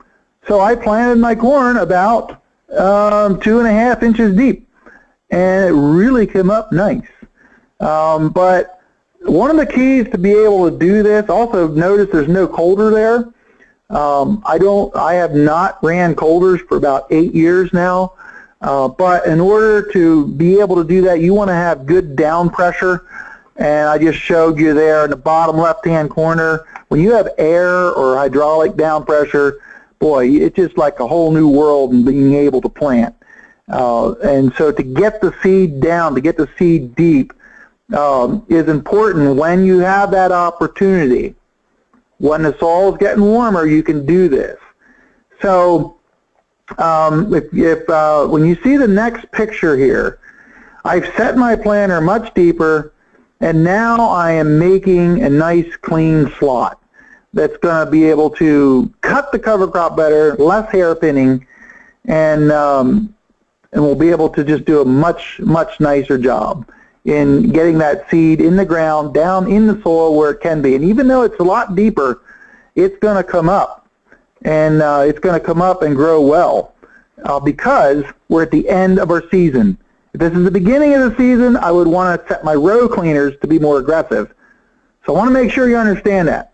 So 0.47 0.59
I 0.59 0.75
planted 0.75 1.19
my 1.19 1.35
corn 1.35 1.77
about 1.77 2.41
um, 2.77 3.39
two 3.39 3.59
and 3.59 3.67
a 3.67 3.71
half 3.71 4.01
inches 4.01 4.35
deep, 4.35 4.67
and 5.29 5.65
it 5.65 5.73
really 5.73 6.25
came 6.25 6.49
up 6.49 6.71
nice. 6.71 7.07
Um, 7.79 8.29
but 8.29 8.80
one 9.23 9.51
of 9.51 9.57
the 9.57 9.65
keys 9.65 10.09
to 10.11 10.17
be 10.17 10.31
able 10.31 10.69
to 10.69 10.77
do 10.77 11.03
this, 11.03 11.29
also 11.29 11.67
notice 11.67 12.09
there's 12.11 12.27
no 12.27 12.47
coulter 12.47 12.89
there. 12.89 13.33
Um, 13.89 14.41
I 14.45 14.57
don't, 14.57 14.95
I 14.95 15.15
have 15.15 15.33
not 15.33 15.83
ran 15.83 16.15
coulters 16.15 16.61
for 16.61 16.77
about 16.77 17.07
eight 17.11 17.33
years 17.33 17.71
now. 17.73 18.13
Uh, 18.61 18.87
but 18.87 19.25
in 19.25 19.39
order 19.39 19.91
to 19.91 20.27
be 20.27 20.59
able 20.59 20.75
to 20.75 20.83
do 20.83 21.01
that, 21.01 21.19
you 21.19 21.33
want 21.33 21.49
to 21.49 21.53
have 21.53 21.85
good 21.85 22.15
down 22.15 22.49
pressure. 22.49 23.07
And 23.57 23.89
I 23.89 23.97
just 23.97 24.19
showed 24.19 24.59
you 24.59 24.73
there 24.73 25.03
in 25.05 25.09
the 25.09 25.17
bottom 25.17 25.57
left-hand 25.57 26.09
corner. 26.09 26.65
When 26.87 27.01
you 27.01 27.11
have 27.13 27.29
air 27.37 27.91
or 27.91 28.17
hydraulic 28.17 28.75
down 28.75 29.03
pressure, 29.05 29.59
boy, 29.99 30.27
it's 30.27 30.55
just 30.55 30.77
like 30.77 30.99
a 30.99 31.07
whole 31.07 31.31
new 31.31 31.47
world 31.47 31.91
in 31.91 32.05
being 32.05 32.33
able 32.33 32.61
to 32.61 32.69
plant. 32.69 33.15
Uh, 33.67 34.11
and 34.23 34.53
so 34.55 34.71
to 34.71 34.83
get 34.83 35.21
the 35.21 35.33
seed 35.41 35.79
down, 35.79 36.15
to 36.15 36.21
get 36.21 36.37
the 36.37 36.49
seed 36.57 36.95
deep, 36.95 37.33
um, 37.93 38.45
is 38.49 38.67
important 38.67 39.35
when 39.35 39.65
you 39.65 39.79
have 39.79 40.11
that 40.11 40.31
opportunity. 40.31 41.35
When 42.17 42.43
the 42.43 42.57
soil 42.59 42.93
is 42.93 42.97
getting 42.99 43.23
warmer, 43.23 43.65
you 43.65 43.83
can 43.83 44.05
do 44.05 44.29
this. 44.29 44.57
So 45.41 45.97
um, 46.77 47.33
if, 47.33 47.53
if 47.53 47.89
uh, 47.89 48.27
when 48.27 48.45
you 48.45 48.55
see 48.63 48.77
the 48.77 48.87
next 48.87 49.31
picture 49.31 49.75
here, 49.75 50.19
I've 50.85 51.05
set 51.15 51.37
my 51.37 51.55
planter 51.55 52.01
much 52.01 52.33
deeper, 52.33 52.93
and 53.39 53.63
now 53.63 54.09
I 54.09 54.31
am 54.31 54.57
making 54.57 55.23
a 55.23 55.29
nice 55.29 55.75
clean 55.77 56.31
slot 56.37 56.81
that's 57.33 57.57
going 57.57 57.85
to 57.85 57.91
be 57.91 58.05
able 58.05 58.29
to 58.31 58.91
cut 59.01 59.31
the 59.31 59.39
cover 59.39 59.67
crop 59.67 59.95
better, 59.95 60.35
less 60.35 60.69
hairpinning, 60.71 61.45
and 62.05 62.51
um, 62.51 63.15
and 63.73 63.81
we'll 63.81 63.95
be 63.95 64.09
able 64.09 64.29
to 64.29 64.43
just 64.43 64.65
do 64.65 64.81
a 64.81 64.85
much 64.85 65.39
much 65.39 65.79
nicer 65.79 66.17
job 66.17 66.67
in 67.05 67.49
getting 67.49 67.77
that 67.79 68.09
seed 68.09 68.41
in 68.41 68.55
the 68.55 68.65
ground, 68.65 69.13
down 69.13 69.51
in 69.51 69.67
the 69.67 69.81
soil 69.81 70.15
where 70.15 70.31
it 70.31 70.41
can 70.41 70.61
be. 70.61 70.75
And 70.75 70.83
even 70.83 71.07
though 71.07 71.23
it's 71.23 71.39
a 71.39 71.43
lot 71.43 71.75
deeper, 71.75 72.21
it's 72.75 72.97
going 72.99 73.17
to 73.17 73.23
come 73.23 73.49
up 73.49 73.87
and 74.43 74.81
uh, 74.81 75.03
it's 75.05 75.19
going 75.19 75.39
to 75.39 75.45
come 75.45 75.61
up 75.61 75.81
and 75.81 75.95
grow 75.95 76.21
well 76.21 76.75
uh, 77.23 77.39
because 77.39 78.03
we're 78.29 78.43
at 78.43 78.51
the 78.51 78.67
end 78.69 78.99
of 78.99 79.09
our 79.11 79.27
season. 79.29 79.77
If 80.13 80.19
this 80.19 80.33
is 80.33 80.43
the 80.43 80.51
beginning 80.51 80.93
of 80.93 81.09
the 81.09 81.17
season, 81.17 81.57
I 81.57 81.71
would 81.71 81.87
want 81.87 82.21
to 82.21 82.27
set 82.27 82.43
my 82.43 82.53
row 82.53 82.87
cleaners 82.87 83.39
to 83.41 83.47
be 83.47 83.59
more 83.59 83.79
aggressive. 83.79 84.33
So 85.05 85.15
I 85.15 85.17
want 85.17 85.29
to 85.29 85.33
make 85.33 85.51
sure 85.51 85.69
you 85.69 85.77
understand 85.77 86.27
that. 86.27 86.53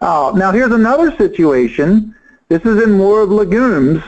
Uh, 0.00 0.32
now 0.34 0.50
here's 0.50 0.72
another 0.72 1.16
situation. 1.16 2.14
This 2.48 2.62
is 2.62 2.82
in 2.82 2.92
more 2.92 3.22
of 3.22 3.30
legumes, 3.30 4.02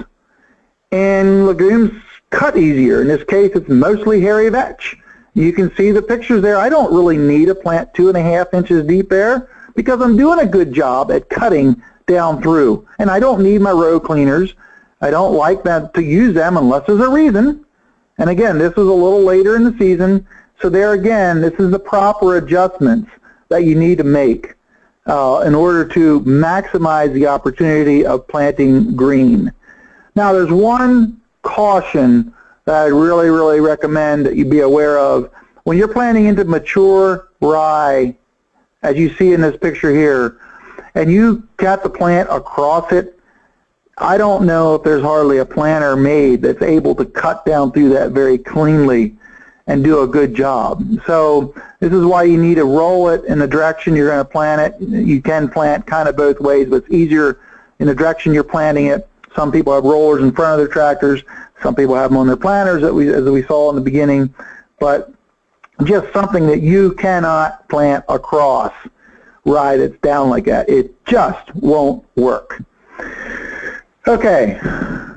and 0.91 1.47
legumes 1.47 2.03
cut 2.31 2.57
easier. 2.57 3.03
In 3.03 3.09
this 3.09 3.25
case, 3.25 3.53
it's 3.55 3.69
mostly 3.69 4.21
hairy 4.21 4.49
vetch. 4.49 4.97
You 5.35 5.53
can 5.53 5.75
see 5.77 5.91
the 5.93 6.03
pictures 6.03 6.43
there. 6.43 6.59
I 6.59 6.69
don't 6.69 6.93
really 6.93 7.17
need 7.17 7.49
a 7.49 7.55
plant 7.55 7.95
two 7.95 8.09
and 8.09 8.17
a 8.17 8.23
half 8.23 8.53
inches 8.53 8.87
deep 8.87 9.09
there 9.09 9.49
because 9.75 10.01
I'm 10.01 10.17
doing 10.17 10.41
a 10.41 10.47
good 10.47 10.73
job 10.73 11.11
at 11.11 11.29
cutting 11.29 11.83
down 12.07 12.43
through. 12.43 12.87
And 12.99 13.11
I 13.11 13.19
don't 13.19 13.43
need 13.43 13.61
my 13.61 13.71
row 13.71 13.99
cleaners. 13.99 14.55
I 15.01 15.11
don't 15.11 15.35
like 15.35 15.65
that 15.65 15.95
to 15.95 16.03
use 16.03 16.35
them 16.35 16.57
unless 16.57 16.87
there's 16.87 17.01
a 17.01 17.09
reason. 17.09 17.65
And 18.19 18.29
again, 18.29 18.59
this 18.59 18.77
was 18.77 18.87
a 18.87 18.93
little 18.93 19.23
later 19.23 19.57
in 19.57 19.65
the 19.65 19.77
season. 19.79 20.27
So 20.61 20.69
there 20.69 20.93
again, 20.93 21.41
this 21.41 21.55
is 21.55 21.71
the 21.71 21.79
proper 21.79 22.37
adjustments 22.37 23.11
that 23.49 23.65
you 23.65 23.75
need 23.75 23.99
to 23.99 24.05
make 24.05 24.55
uh, 25.07 25.43
in 25.47 25.55
order 25.55 25.85
to 25.89 26.21
maximize 26.21 27.13
the 27.15 27.27
opportunity 27.27 28.05
of 28.07 28.29
planting 28.29 28.95
green. 28.95 29.53
Now 30.15 30.33
there's 30.33 30.53
one 30.53 31.21
caution 31.43 32.33
that 32.65 32.75
I 32.75 32.87
really, 32.87 33.29
really 33.29 33.61
recommend 33.61 34.27
that 34.27 34.37
you 34.37 34.45
be 34.45 34.61
aware 34.61 34.99
of. 34.99 35.31
When 35.65 35.77
you're 35.77 35.89
planting 35.89 36.27
into 36.27 36.45
mature 36.45 37.29
rye, 37.41 38.17
as 38.83 38.97
you 38.97 39.13
see 39.15 39.33
in 39.33 39.41
this 39.41 39.57
picture 39.57 39.91
here, 39.91 40.39
and 40.95 41.11
you 41.11 41.47
got 41.57 41.83
the 41.83 41.91
plant 41.91 42.29
across 42.31 42.93
it, 42.93 43.19
I 43.99 44.17
don't 44.17 44.47
know 44.47 44.75
if 44.75 44.83
there's 44.83 45.03
hardly 45.03 45.39
a 45.39 45.45
planter 45.45 45.97
made 45.97 46.43
that's 46.43 46.63
able 46.63 46.95
to 46.97 47.05
cut 47.05 47.45
down 47.45 47.73
through 47.73 47.91
that 47.91 48.13
very 48.13 48.39
cleanly 48.39 49.17
and 49.67 49.85
do 49.85 50.03
a 50.03 50.07
good 50.07 50.35
job. 50.35 50.85
So 51.07 51.55
this 51.79 51.93
is 51.93 52.05
why 52.05 52.25
you 52.25 52.41
need 52.41 52.57
to 52.57 52.65
roll 52.65 53.09
it 53.11 53.25
in 53.25 53.39
the 53.39 53.47
direction 53.47 53.95
you're 53.95 54.09
going 54.09 54.19
to 54.19 54.25
plant 54.25 54.61
it. 54.61 54.81
You 54.81 55.23
can 55.23 55.49
plant 55.49 55.87
kind 55.87 56.09
of 56.09 56.17
both 56.17 56.41
ways, 56.41 56.69
but 56.69 56.77
it's 56.77 56.91
easier 56.91 57.41
in 57.79 57.87
the 57.87 57.95
direction 57.95 58.35
you're 58.35 58.45
planting 58.45 58.87
it. 58.87 59.09
Some 59.37 59.53
people 59.53 59.73
have 59.73 59.85
rollers 59.85 60.23
in 60.23 60.33
front 60.33 60.53
of 60.53 60.67
their 60.67 60.73
tractors. 60.73 61.23
Some 61.63 61.75
people 61.75 61.95
have 61.95 62.11
them 62.11 62.19
on 62.19 62.27
their 62.27 62.37
planters, 62.37 62.83
that 62.83 62.93
we, 62.93 63.13
as 63.13 63.25
we 63.25 63.43
saw 63.45 63.71
in 63.71 63.77
the 63.77 63.83
beginning. 63.83 64.35
But 64.81 65.13
just 65.85 66.13
something 66.13 66.47
that 66.47 66.61
you 66.61 66.93
cannot 66.93 67.69
plant 67.69 68.05
across 68.09 68.73
ride 69.45 69.81
it's 69.81 69.99
down 70.01 70.31
like 70.31 70.45
that. 70.45 70.69
It 70.69 71.05
just 71.05 71.55
won't 71.55 72.05
work. 72.17 72.63
Okay, 74.07 74.59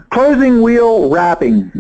closing 0.09 0.61
wheel 0.61 1.09
wrapping. 1.09 1.71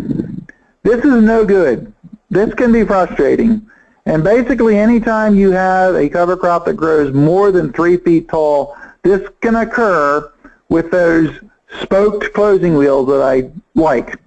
This 0.83 1.03
is 1.03 1.23
no 1.23 1.45
good. 1.45 1.91
This 2.29 2.53
can 2.53 2.71
be 2.71 2.83
frustrating. 2.83 3.69
And 4.07 4.23
basically 4.23 4.77
anytime 4.77 5.35
you 5.35 5.51
have 5.51 5.95
a 5.95 6.09
cover 6.09 6.37
crop 6.37 6.65
that 6.65 6.73
grows 6.73 7.13
more 7.13 7.51
than 7.51 7.73
three 7.73 7.97
feet 7.97 8.29
tall, 8.29 8.75
this 9.03 9.27
can 9.41 9.55
occur 9.55 10.31
with 10.69 10.91
those 10.91 11.39
spoked 11.81 12.33
closing 12.33 12.75
wheels 12.75 13.07
that 13.07 13.21
I 13.21 13.49
like 13.73 14.19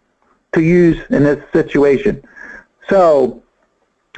to 0.59 0.65
use 0.65 0.99
in 1.11 1.25
this 1.25 1.43
situation. 1.53 2.23
So 2.89 3.43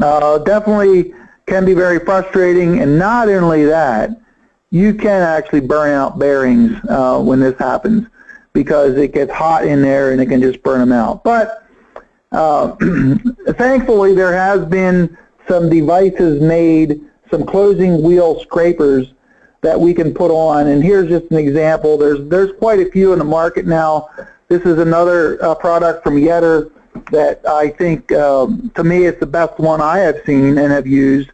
uh, 0.00 0.38
definitely 0.38 1.14
can 1.46 1.64
be 1.64 1.74
very 1.74 1.98
frustrating. 1.98 2.80
And 2.80 2.98
not 2.98 3.28
only 3.28 3.64
that, 3.64 4.10
you 4.70 4.94
can 4.94 5.22
actually 5.22 5.60
burn 5.60 5.90
out 5.90 6.18
bearings 6.18 6.78
uh, 6.88 7.20
when 7.20 7.40
this 7.40 7.58
happens 7.58 8.06
because 8.52 8.96
it 8.96 9.12
gets 9.12 9.32
hot 9.32 9.66
in 9.66 9.82
there 9.82 10.12
and 10.12 10.20
it 10.20 10.26
can 10.26 10.40
just 10.40 10.62
burn 10.62 10.80
them 10.80 10.92
out. 10.92 11.24
But 11.24 11.66
uh, 12.32 12.76
thankfully, 13.50 14.14
there 14.14 14.32
has 14.32 14.64
been 14.64 15.16
some 15.48 15.68
devices 15.68 16.40
made, 16.40 17.00
some 17.30 17.44
closing 17.44 18.02
wheel 18.02 18.40
scrapers 18.40 19.12
that 19.62 19.78
we 19.78 19.92
can 19.92 20.14
put 20.14 20.30
on. 20.30 20.68
And 20.68 20.82
here's 20.82 21.08
just 21.08 21.30
an 21.32 21.36
example. 21.36 21.98
There's 21.98 22.28
there's 22.28 22.52
quite 22.58 22.80
a 22.80 22.90
few 22.90 23.12
in 23.12 23.18
the 23.18 23.24
market 23.24 23.66
now. 23.66 24.08
This 24.50 24.62
is 24.62 24.80
another 24.80 25.40
uh, 25.44 25.54
product 25.54 26.02
from 26.02 26.16
Yetter 26.16 26.72
that 27.12 27.40
I 27.46 27.68
think, 27.68 28.10
um, 28.10 28.72
to 28.74 28.82
me, 28.82 29.04
it's 29.04 29.20
the 29.20 29.26
best 29.26 29.56
one 29.60 29.80
I 29.80 29.98
have 29.98 30.22
seen 30.26 30.58
and 30.58 30.72
have 30.72 30.88
used 30.88 31.30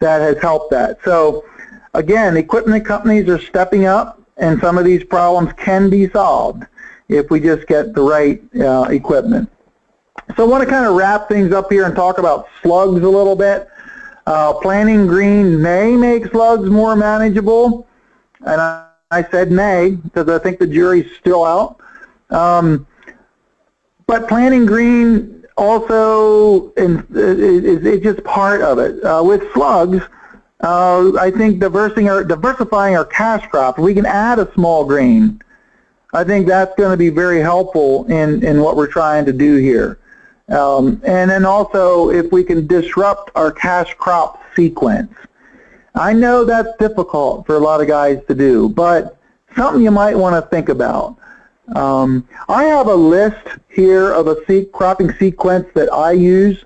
that 0.00 0.20
has 0.20 0.36
helped 0.42 0.72
that. 0.72 0.98
So 1.04 1.44
again, 1.94 2.36
equipment 2.36 2.84
companies 2.84 3.28
are 3.28 3.38
stepping 3.38 3.86
up 3.86 4.20
and 4.36 4.60
some 4.60 4.78
of 4.78 4.84
these 4.84 5.04
problems 5.04 5.52
can 5.56 5.88
be 5.88 6.10
solved 6.10 6.64
if 7.08 7.30
we 7.30 7.38
just 7.38 7.68
get 7.68 7.94
the 7.94 8.02
right 8.02 8.42
uh, 8.60 8.88
equipment. 8.90 9.48
So 10.36 10.42
I 10.42 10.48
want 10.48 10.64
to 10.64 10.68
kind 10.68 10.86
of 10.86 10.96
wrap 10.96 11.28
things 11.28 11.52
up 11.52 11.70
here 11.70 11.84
and 11.84 11.94
talk 11.94 12.18
about 12.18 12.48
slugs 12.62 13.00
a 13.00 13.08
little 13.08 13.36
bit. 13.36 13.68
Uh, 14.26 14.52
planting 14.54 15.06
green 15.06 15.62
may 15.62 15.94
make 15.94 16.26
slugs 16.32 16.68
more 16.68 16.96
manageable, 16.96 17.86
and 18.44 18.60
I, 18.60 18.88
I 19.12 19.22
said 19.22 19.52
may 19.52 19.90
because 19.90 20.28
I 20.28 20.40
think 20.40 20.58
the 20.58 20.66
jury's 20.66 21.16
still 21.16 21.44
out. 21.44 21.80
Um, 22.30 22.86
but 24.06 24.28
planting 24.28 24.66
green 24.66 25.44
also 25.56 26.72
in, 26.74 27.06
is, 27.10 27.84
is 27.84 28.02
just 28.02 28.22
part 28.24 28.62
of 28.62 28.78
it. 28.78 29.02
Uh, 29.02 29.22
with 29.24 29.42
slugs, 29.52 30.02
uh, 30.62 31.12
I 31.18 31.30
think 31.30 31.60
diversifying 31.60 32.08
our, 32.08 32.24
diversifying 32.24 32.96
our 32.96 33.04
cash 33.04 33.48
crop, 33.50 33.78
we 33.78 33.94
can 33.94 34.06
add 34.06 34.38
a 34.38 34.52
small 34.54 34.84
grain. 34.84 35.40
I 36.12 36.24
think 36.24 36.46
that's 36.46 36.74
going 36.76 36.92
to 36.92 36.96
be 36.96 37.10
very 37.10 37.40
helpful 37.40 38.06
in, 38.06 38.44
in 38.44 38.60
what 38.60 38.76
we're 38.76 38.86
trying 38.86 39.24
to 39.26 39.32
do 39.32 39.56
here. 39.56 39.98
Um, 40.48 41.02
and 41.04 41.30
then 41.30 41.44
also 41.44 42.10
if 42.10 42.30
we 42.30 42.44
can 42.44 42.66
disrupt 42.66 43.30
our 43.34 43.50
cash 43.50 43.94
crop 43.94 44.42
sequence. 44.54 45.12
I 45.94 46.12
know 46.12 46.44
that's 46.44 46.68
difficult 46.78 47.46
for 47.46 47.56
a 47.56 47.58
lot 47.58 47.80
of 47.80 47.88
guys 47.88 48.20
to 48.28 48.34
do, 48.34 48.68
but 48.68 49.18
something 49.56 49.82
you 49.82 49.90
might 49.90 50.14
want 50.14 50.42
to 50.42 50.48
think 50.50 50.68
about. 50.68 51.16
Um, 51.74 52.28
I 52.48 52.64
have 52.64 52.86
a 52.86 52.94
list 52.94 53.46
here 53.68 54.12
of 54.12 54.28
a 54.28 54.64
cropping 54.72 55.12
sequence 55.14 55.66
that 55.74 55.92
I 55.92 56.12
use, 56.12 56.64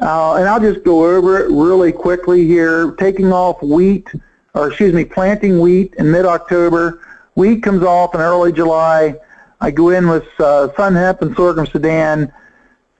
uh, 0.00 0.34
and 0.34 0.48
I'll 0.48 0.60
just 0.60 0.84
go 0.84 1.04
over 1.04 1.38
it 1.38 1.50
really 1.50 1.92
quickly 1.92 2.46
here. 2.46 2.92
Taking 2.92 3.32
off 3.32 3.60
wheat, 3.62 4.08
or 4.54 4.68
excuse 4.68 4.94
me, 4.94 5.04
planting 5.04 5.60
wheat 5.60 5.94
in 5.98 6.10
mid-October. 6.10 7.00
Wheat 7.34 7.62
comes 7.62 7.82
off 7.82 8.14
in 8.14 8.20
early 8.20 8.52
July. 8.52 9.16
I 9.60 9.70
go 9.72 9.90
in 9.90 10.08
with 10.08 10.26
uh, 10.38 10.74
sun 10.76 10.94
hemp 10.94 11.22
and 11.22 11.34
sorghum 11.34 11.66
sudan. 11.66 12.32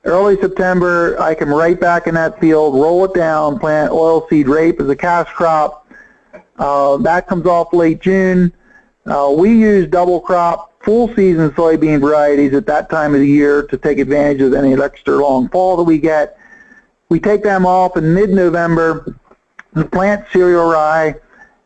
Early 0.04 0.40
September, 0.40 1.20
I 1.20 1.34
come 1.34 1.52
right 1.52 1.78
back 1.78 2.06
in 2.06 2.14
that 2.14 2.40
field, 2.40 2.74
roll 2.74 3.04
it 3.04 3.14
down, 3.14 3.58
plant 3.58 3.92
oilseed 3.92 4.46
rape 4.48 4.80
as 4.80 4.88
a 4.88 4.96
cash 4.96 5.28
crop. 5.32 5.86
Uh, 6.58 6.96
that 6.98 7.28
comes 7.28 7.46
off 7.46 7.72
late 7.72 8.00
June. 8.00 8.52
Uh, 9.08 9.30
we 9.30 9.50
use 9.50 9.88
double 9.88 10.20
crop 10.20 10.74
full 10.82 11.08
season 11.14 11.50
soybean 11.52 12.00
varieties 12.00 12.52
at 12.52 12.66
that 12.66 12.90
time 12.90 13.14
of 13.14 13.20
the 13.20 13.26
year 13.26 13.62
to 13.62 13.78
take 13.78 13.98
advantage 13.98 14.42
of 14.42 14.52
any 14.52 14.80
extra 14.80 15.16
long 15.16 15.48
fall 15.48 15.76
that 15.76 15.82
we 15.84 15.98
get. 15.98 16.38
We 17.08 17.18
take 17.18 17.42
them 17.42 17.64
off 17.64 17.96
in 17.96 18.12
mid-November, 18.12 19.16
plant 19.90 20.26
cereal 20.30 20.70
rye, 20.70 21.14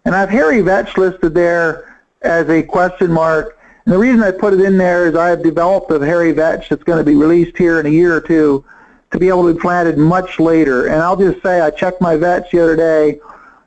and 0.05 0.14
I 0.14 0.20
have 0.20 0.30
hairy 0.30 0.61
vetch 0.61 0.97
listed 0.97 1.34
there 1.34 2.01
as 2.22 2.49
a 2.49 2.62
question 2.62 3.11
mark. 3.11 3.59
And 3.84 3.93
the 3.93 3.99
reason 3.99 4.22
I 4.22 4.30
put 4.30 4.55
it 4.55 4.61
in 4.61 4.78
there 4.78 5.09
is 5.09 5.16
I 5.16 5.28
have 5.28 5.43
developed 5.43 5.90
a 5.90 5.99
hairy 5.99 6.30
vetch 6.30 6.68
that's 6.68 6.84
going 6.84 6.99
to 6.99 7.05
be 7.05 7.16
released 7.16 7.57
here 7.57 7.80
in 7.80 7.86
a 7.86 7.90
year 7.90 8.14
or 8.14 8.20
two 8.20 8.64
to 9.11 9.18
be 9.18 9.28
able 9.28 9.49
to 9.49 9.55
be 9.55 9.61
planted 9.61 9.99
much 9.99 10.38
later. 10.38 10.86
And 10.86 11.03
I'll 11.03 11.16
just 11.16 11.43
say 11.43 11.61
I 11.61 11.70
checked 11.70 12.01
my 12.01 12.16
vetch 12.16 12.53
the 12.53 12.61
other 12.61 12.76
day, 12.76 13.20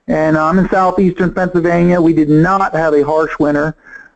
and 0.07 0.37
I'm 0.37 0.59
in 0.59 0.69
southeastern 0.69 1.33
Pennsylvania. 1.33 1.99
We 1.99 2.13
did 2.13 2.29
not 2.29 2.73
have 2.73 2.93
a 2.93 3.03
harsh 3.03 3.37
winter, 3.39 3.75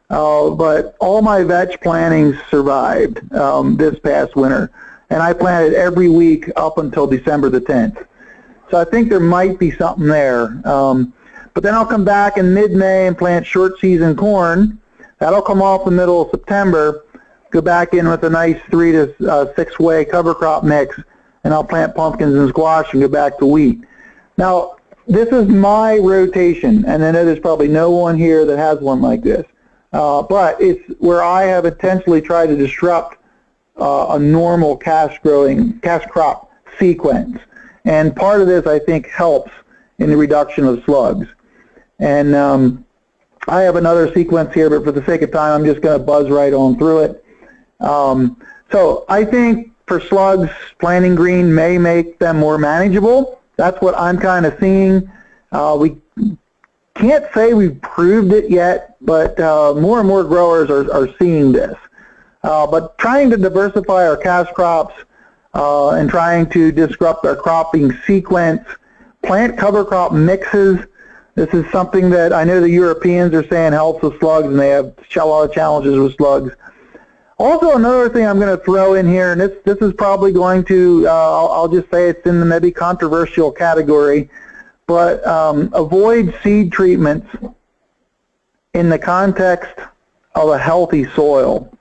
uh, 0.10 0.50
but 0.52 0.96
all 1.00 1.22
my 1.22 1.44
vetch 1.44 1.80
plantings 1.82 2.36
survived 2.50 3.34
um, 3.34 3.78
this 3.78 3.98
past 4.00 4.36
winter 4.36 4.72
and 5.10 5.22
I 5.24 5.34
planted 5.34 5.74
every 5.74 6.10
week 6.10 6.50
up 6.56 6.78
until 6.78 7.08
December 7.08 7.50
the 7.50 7.62
10th. 7.62 8.06
So 8.70 8.78
I 8.78 8.86
think 8.86 9.10
there 9.10 9.20
might 9.20 9.58
be 9.58 9.72
something 9.72 10.08
there. 10.08 10.62
Um, 10.68 11.14
but 11.54 11.64
then 11.64 11.74
I'll 11.74 11.86
come 11.86 12.06
back 12.06 12.38
in 12.38 12.54
mid-May 12.54 13.08
and 13.08 13.18
plant 13.18 13.46
short 13.46 13.80
season 13.80 14.16
corn. 14.16 14.80
That'll 15.18 15.42
come 15.42 15.62
off 15.62 15.86
the 15.86 15.92
middle 15.92 16.22
of 16.22 16.30
September. 16.30 17.06
Go 17.50 17.62
back 17.62 17.94
in 17.94 18.08
with 18.08 18.24
a 18.24 18.30
nice 18.30 18.62
three 18.70 18.92
to 18.92 19.14
uh, 19.28 19.54
six 19.56 19.80
way 19.80 20.06
cover 20.06 20.36
crop 20.36 20.64
mix, 20.64 20.96
and 21.44 21.54
I'll 21.54 21.64
plant 21.64 21.96
pumpkins 21.96 22.36
and 22.36 22.48
squash 22.50 22.94
and 22.94 23.02
go 23.02 23.08
back 23.08 23.40
to 23.40 23.48
wheat. 23.48 23.84
Now, 24.38 24.78
this 25.10 25.30
is 25.30 25.48
my 25.48 25.98
rotation, 25.98 26.86
and 26.86 27.04
I 27.04 27.10
know 27.12 27.26
there's 27.26 27.40
probably 27.40 27.68
no 27.68 27.90
one 27.90 28.16
here 28.16 28.46
that 28.46 28.58
has 28.58 28.80
one 28.80 29.02
like 29.02 29.24
this. 29.24 29.46
Uh, 29.92 30.22
but 30.22 30.62
it's 30.62 30.88
where 31.00 31.24
I 31.24 31.44
have 31.46 31.66
intentionally 31.66 32.22
tried 32.22 32.48
to 32.48 32.56
disrupt 32.56 33.18
uh, 33.82 34.08
a 34.12 34.20
normal 34.20 34.78
cash 34.78 35.18
growing, 35.24 35.80
cash 35.80 36.06
crop 36.06 36.52
sequence. 36.78 37.40
And 37.86 38.16
part 38.16 38.42
of 38.42 38.48
this, 38.48 38.68
I 38.68 38.78
think, 38.78 39.08
helps 39.08 39.52
in 39.98 40.12
the 40.12 40.18
reduction 40.18 40.66
of 40.66 40.84
slugs. 40.84 41.28
And 41.98 42.36
um, 42.36 42.86
I 43.48 43.62
have 43.62 43.78
another 43.78 44.14
sequence 44.14 44.54
here, 44.54 44.70
but 44.70 44.84
for 44.84 44.92
the 44.92 45.04
sake 45.06 45.24
of 45.24 45.32
time, 45.32 45.60
I'm 45.60 45.66
just 45.66 45.82
going 45.82 46.00
to 46.00 46.06
buzz 46.06 46.30
right 46.30 46.54
on 46.54 46.78
through 46.78 47.00
it. 47.06 47.26
Um, 47.80 48.40
so 48.72 49.06
I 49.10 49.26
think 49.26 49.72
for 49.88 50.00
slugs, 50.00 50.52
planting 50.78 51.16
green 51.16 51.54
may 51.54 51.80
make 51.80 52.20
them 52.20 52.38
more 52.38 52.60
manageable. 52.60 53.39
That's 53.60 53.82
what 53.82 53.94
I'm 53.98 54.18
kind 54.18 54.46
of 54.46 54.58
seeing. 54.58 55.12
Uh, 55.52 55.76
we 55.78 55.98
can't 56.96 57.26
say 57.34 57.54
we've 57.54 57.80
proved 57.82 58.32
it 58.32 58.50
yet, 58.50 58.96
but 59.02 59.38
uh, 59.38 59.74
more 59.74 60.00
and 60.00 60.08
more 60.08 60.24
growers 60.24 60.70
are, 60.70 60.90
are 60.94 61.10
seeing 61.20 61.52
this. 61.52 61.76
Uh, 62.42 62.66
but 62.66 62.98
trying 62.98 63.30
to 63.32 63.36
diversify 63.36 64.08
our 64.08 64.16
cash 64.16 64.48
crops 64.54 64.96
uh, 65.56 65.90
and 65.90 66.10
trying 66.10 66.50
to 66.52 66.72
disrupt 66.72 67.26
our 67.26 67.36
cropping 67.36 67.92
sequence, 68.08 68.66
plant 69.24 69.58
cover 69.58 69.84
crop 69.84 70.14
mixes. 70.14 70.80
This 71.36 71.54
is 71.54 71.70
something 71.70 72.10
that 72.12 72.32
I 72.32 72.46
know 72.46 72.62
the 72.62 72.70
Europeans 72.70 73.34
are 73.34 73.46
saying 73.50 73.74
helps 73.74 74.02
with 74.02 74.18
slugs, 74.22 74.48
and 74.48 74.58
they 74.58 74.70
have 74.70 74.94
a 75.18 75.26
lot 75.26 75.50
of 75.50 75.54
challenges 75.54 76.00
with 76.00 76.16
slugs. 76.16 76.56
Also, 77.40 77.78
another 77.78 78.10
thing 78.10 78.28
I'm 78.28 78.38
going 78.38 78.56
to 78.56 78.62
throw 78.66 78.96
in 78.96 79.08
here, 79.08 79.32
and 79.32 79.40
this 79.40 79.58
this 79.64 79.78
is 79.78 79.94
probably 79.94 80.34
going 80.34 80.66
to, 80.66 81.08
uh, 81.08 81.12
I'll, 81.12 81.48
I'll, 81.48 81.68
just 81.70 81.90
say 81.90 82.10
it's 82.10 82.26
in 82.28 82.42
the 82.42 82.46
maybe 82.46 82.70
controversial 82.70 83.50
category, 83.50 84.30
but 84.88 85.26
um, 85.26 85.70
avoid 85.74 86.36
seed 86.44 86.74
treatments 86.74 87.34
in 88.74 88.90
the 88.90 89.00
context 89.00 89.74
of 90.36 90.50
a 90.50 90.58
healthy 90.58 91.10
soil. 91.12 91.72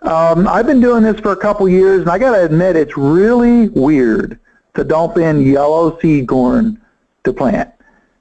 Um, 0.00 0.48
I've 0.48 0.66
been 0.66 0.80
doing 0.80 1.02
this 1.02 1.20
for 1.20 1.32
a 1.32 1.36
couple 1.36 1.68
years, 1.68 2.00
and 2.00 2.10
I 2.10 2.18
got 2.18 2.34
to 2.34 2.46
admit, 2.46 2.76
it's 2.76 2.96
really 2.96 3.68
weird 3.68 4.38
to 4.74 4.84
dump 4.84 5.18
in 5.18 5.42
yellow 5.42 5.98
seed 6.00 6.28
corn 6.28 6.80
to 7.24 7.32
plant. 7.34 7.70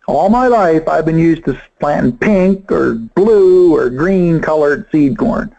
All 0.08 0.28
my 0.28 0.48
life, 0.48 0.86
I've 0.86 1.06
been 1.06 1.18
used 1.18 1.46
to 1.46 1.58
planting 1.80 2.18
pink 2.18 2.70
or 2.74 2.96
blue 2.96 3.74
or 3.74 3.90
green 3.90 4.42
colored 4.42 4.86
seed 4.92 5.18
corn. 5.18 5.56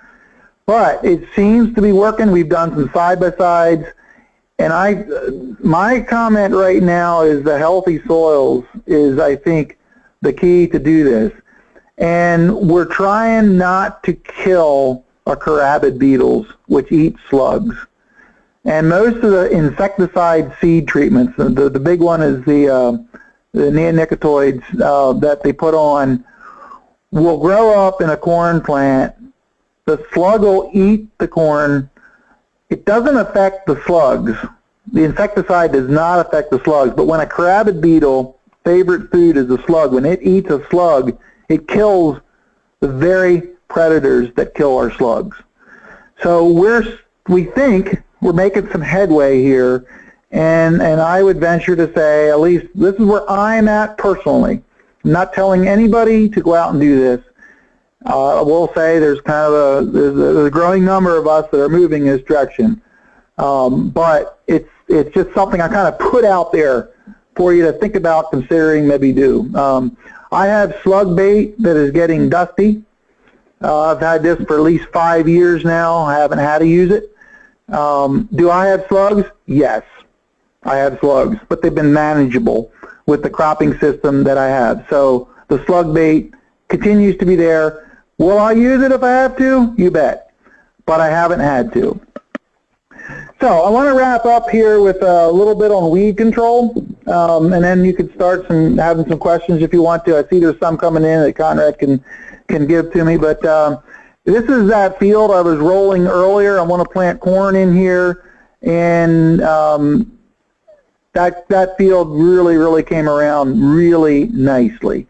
But 0.67 1.05
it 1.05 1.29
seems 1.35 1.75
to 1.75 1.83
be 1.83 1.93
working. 1.93 2.31
We've 2.31 2.49
done 2.49 2.71
some 2.71 2.91
side-by-sides. 2.93 3.87
And 4.59 4.73
I, 4.73 5.05
my 5.61 6.01
comment 6.01 6.55
right 6.55 6.83
now 6.83 7.23
is 7.23 7.43
the 7.45 7.59
healthy 7.59 8.01
soils 8.07 8.65
is, 8.87 9.19
I 9.19 9.37
think, 9.37 9.79
the 10.23 10.33
key 10.33 10.67
to 10.69 10.79
do 10.79 11.05
this. 11.05 11.33
And 11.99 12.57
we're 12.57 12.87
trying 12.87 13.59
not 13.59 14.03
to 14.05 14.13
kill 14.15 15.05
are 15.27 15.37
carabid 15.37 15.99
beetles, 15.99 16.47
which 16.67 16.93
eat 16.93 17.17
slugs. 17.31 17.77
And 18.65 18.89
most 18.89 19.17
of 19.17 19.31
the 19.31 19.51
insecticide 19.51 20.55
seed 20.61 20.89
treatments, 20.89 21.37
the, 21.37 21.49
the, 21.49 21.71
the 21.71 21.81
big 21.81 22.01
one 22.01 22.23
is 22.23 22.45
the, 22.45 22.69
uh, 22.69 22.93
the 23.53 23.71
neonicotinoids 23.71 24.81
uh, 24.81 25.13
that 25.21 25.43
they 25.43 25.53
put 25.53 25.75
on, 25.75 26.25
will 27.11 27.39
grow 27.39 27.79
up 27.79 28.01
in 28.01 28.11
a 28.11 28.17
corn 28.17 28.61
plant. 28.61 29.15
The 29.87 30.05
slug 30.13 30.43
will 30.43 30.71
eat 30.73 31.07
the 31.19 31.29
corn. 31.29 31.91
It 32.71 32.87
doesn't 32.87 33.17
affect 33.17 33.67
the 33.67 33.83
slugs. 33.85 34.33
The 34.93 35.05
insecticide 35.05 35.73
does 35.73 35.89
not 35.89 36.25
affect 36.27 36.51
the 36.51 36.63
slugs, 36.65 36.95
but 36.97 37.07
when 37.07 37.21
a 37.21 37.27
carabid 37.27 37.81
beetle, 37.81 38.39
favorite 38.65 39.11
food 39.11 39.37
is 39.37 39.51
a 39.51 39.63
slug, 39.65 39.93
when 39.93 40.07
it 40.07 40.23
eats 40.23 40.51
a 40.51 40.67
slug, 40.69 41.19
it 41.49 41.69
kills 41.69 42.21
the 42.81 42.89
very 42.89 43.43
predators 43.69 44.33
that 44.35 44.55
kill 44.55 44.77
our 44.77 44.91
slugs. 44.93 45.37
So 46.23 46.51
we're, 46.51 46.99
we 47.29 47.45
think 47.45 48.03
we're 48.21 48.33
making 48.33 48.71
some 48.71 48.81
headway 48.81 49.43
here, 49.43 49.87
and, 50.31 50.81
and 50.81 51.01
I 51.01 51.23
would 51.23 51.39
venture 51.39 51.77
to 51.77 51.93
say, 51.95 52.31
at 52.31 52.41
least 52.41 52.67
this 52.75 52.95
is 52.95 53.05
where 53.05 53.29
I'm 53.31 53.69
at 53.69 53.99
personally. 53.99 54.63
I'm 55.05 55.13
not 55.13 55.35
telling 55.35 55.69
anybody 55.69 56.29
to 56.31 56.41
go 56.41 56.55
out 56.55 56.73
and 56.73 56.81
do 56.81 56.99
this. 56.99 57.25
Uh, 58.07 58.41
I 58.41 58.43
will 58.43 58.69
say 58.75 58.99
there's 58.99 59.21
kind 59.23 59.53
of 59.53 59.55
a, 59.55 59.91
there's 59.91 60.47
a, 60.47 60.51
growing 60.51 60.85
number 60.85 61.17
of 61.17 61.27
us 61.27 61.51
that 61.51 61.61
are 61.61 61.69
moving 61.69 62.07
in 62.07 62.17
this 62.17 62.27
direction. 62.27 62.83
Um, 63.39 63.91
but 63.91 64.41
it's, 64.47 64.69
it's 64.89 65.13
just 65.15 65.33
something 65.35 65.61
I 65.61 65.69
kind 65.69 65.89
of 65.89 65.99
put 65.99 66.25
out 66.25 66.53
there 66.53 66.91
for 67.35 67.55
you 67.55 67.65
to 67.65 67.73
think 67.73 67.95
about 67.95 68.31
considering 68.31 68.87
maybe 68.87 69.13
do. 69.13 69.51
Um, 69.57 69.97
I 70.31 70.47
have 70.47 70.79
slug 70.83 71.17
bait 71.17 71.61
that 71.63 71.77
is 71.77 71.91
getting 71.93 72.29
dusty. 72.29 72.83
Uh, 73.63 73.93
I've 73.93 74.01
had 74.01 74.23
this 74.23 74.37
for 74.47 74.57
at 74.57 74.63
least 74.63 74.87
five 74.93 75.29
years 75.29 75.65
now. 75.65 75.99
I 75.99 76.19
haven't 76.19 76.39
had 76.39 76.59
to 76.59 76.67
use 76.67 76.91
it. 76.91 77.17
Um, 77.69 78.29
do 78.35 78.51
I 78.51 78.67
have 78.67 78.85
slugs? 78.89 79.25
Yes, 79.47 79.83
I 80.65 80.77
have 80.77 80.99
slugs, 81.01 81.39
but 81.49 81.63
they've 81.63 81.75
been 81.75 81.93
manageable 81.93 82.71
with 83.07 83.23
the 83.23 83.31
cropping 83.31 83.79
system 83.79 84.25
that 84.25 84.37
I 84.37 84.49
have. 84.49 84.87
So 84.91 85.29
the 85.49 85.65
slug 85.65 85.95
bait 85.95 86.35
continues 86.69 87.17
to 87.19 87.27
be 87.27 87.37
there. 87.37 87.84
Will 88.19 88.39
I 88.39 88.53
use 88.53 88.83
it 88.83 88.93
if 88.93 89.03
I 89.03 89.11
have 89.11 89.37
to? 89.39 89.75
You 89.77 89.91
bet. 89.91 90.33
But 90.87 91.01
I 91.01 91.09
haven't 91.09 91.41
had 91.41 91.73
to. 91.75 92.01
So 93.41 93.49
I 93.49 93.69
want 93.69 93.89
to 93.89 93.95
wrap 93.95 94.25
up 94.25 94.49
here 94.49 94.81
with 94.81 95.03
a 95.03 95.31
little 95.31 95.55
bit 95.55 95.71
on 95.71 95.91
weed 95.91 96.17
control, 96.17 96.87
um, 97.07 97.53
and 97.53 97.63
then 97.63 97.85
you 97.85 97.93
could 97.93 98.15
start 98.15 98.47
some 98.49 98.79
having 98.79 99.07
some 99.07 99.19
questions 99.19 99.61
if 99.61 99.73
you 99.73 99.83
want 99.83 100.05
to. 100.07 100.17
I 100.17 100.27
see 100.29 100.39
there's 100.39 100.59
some 100.59 100.79
coming 100.79 101.05
in 101.05 101.21
that 101.23 101.37
Conrad 101.37 101.79
can 101.79 102.03
can 102.49 102.67
give 102.67 102.93
to 102.93 103.05
me. 103.05 103.19
But 103.19 103.45
um, 103.45 103.81
this 104.25 104.45
is 104.45 104.69
that 104.69 104.99
field 104.99 105.31
I 105.31 105.43
was 105.43 105.59
rolling 105.59 106.07
earlier. 106.07 106.59
I 106.59 106.63
want 106.63 106.83
to 106.83 106.89
plant 106.89 107.21
corn 107.21 107.57
in 107.57 107.77
here, 107.77 108.31
and 108.63 109.43
um, 109.43 110.19
that 111.13 111.47
that 111.49 111.77
field 111.77 112.09
really, 112.11 112.57
really 112.57 112.83
came 112.83 113.09
around 113.09 113.61
really 113.61 114.27
nicely. 114.29 115.07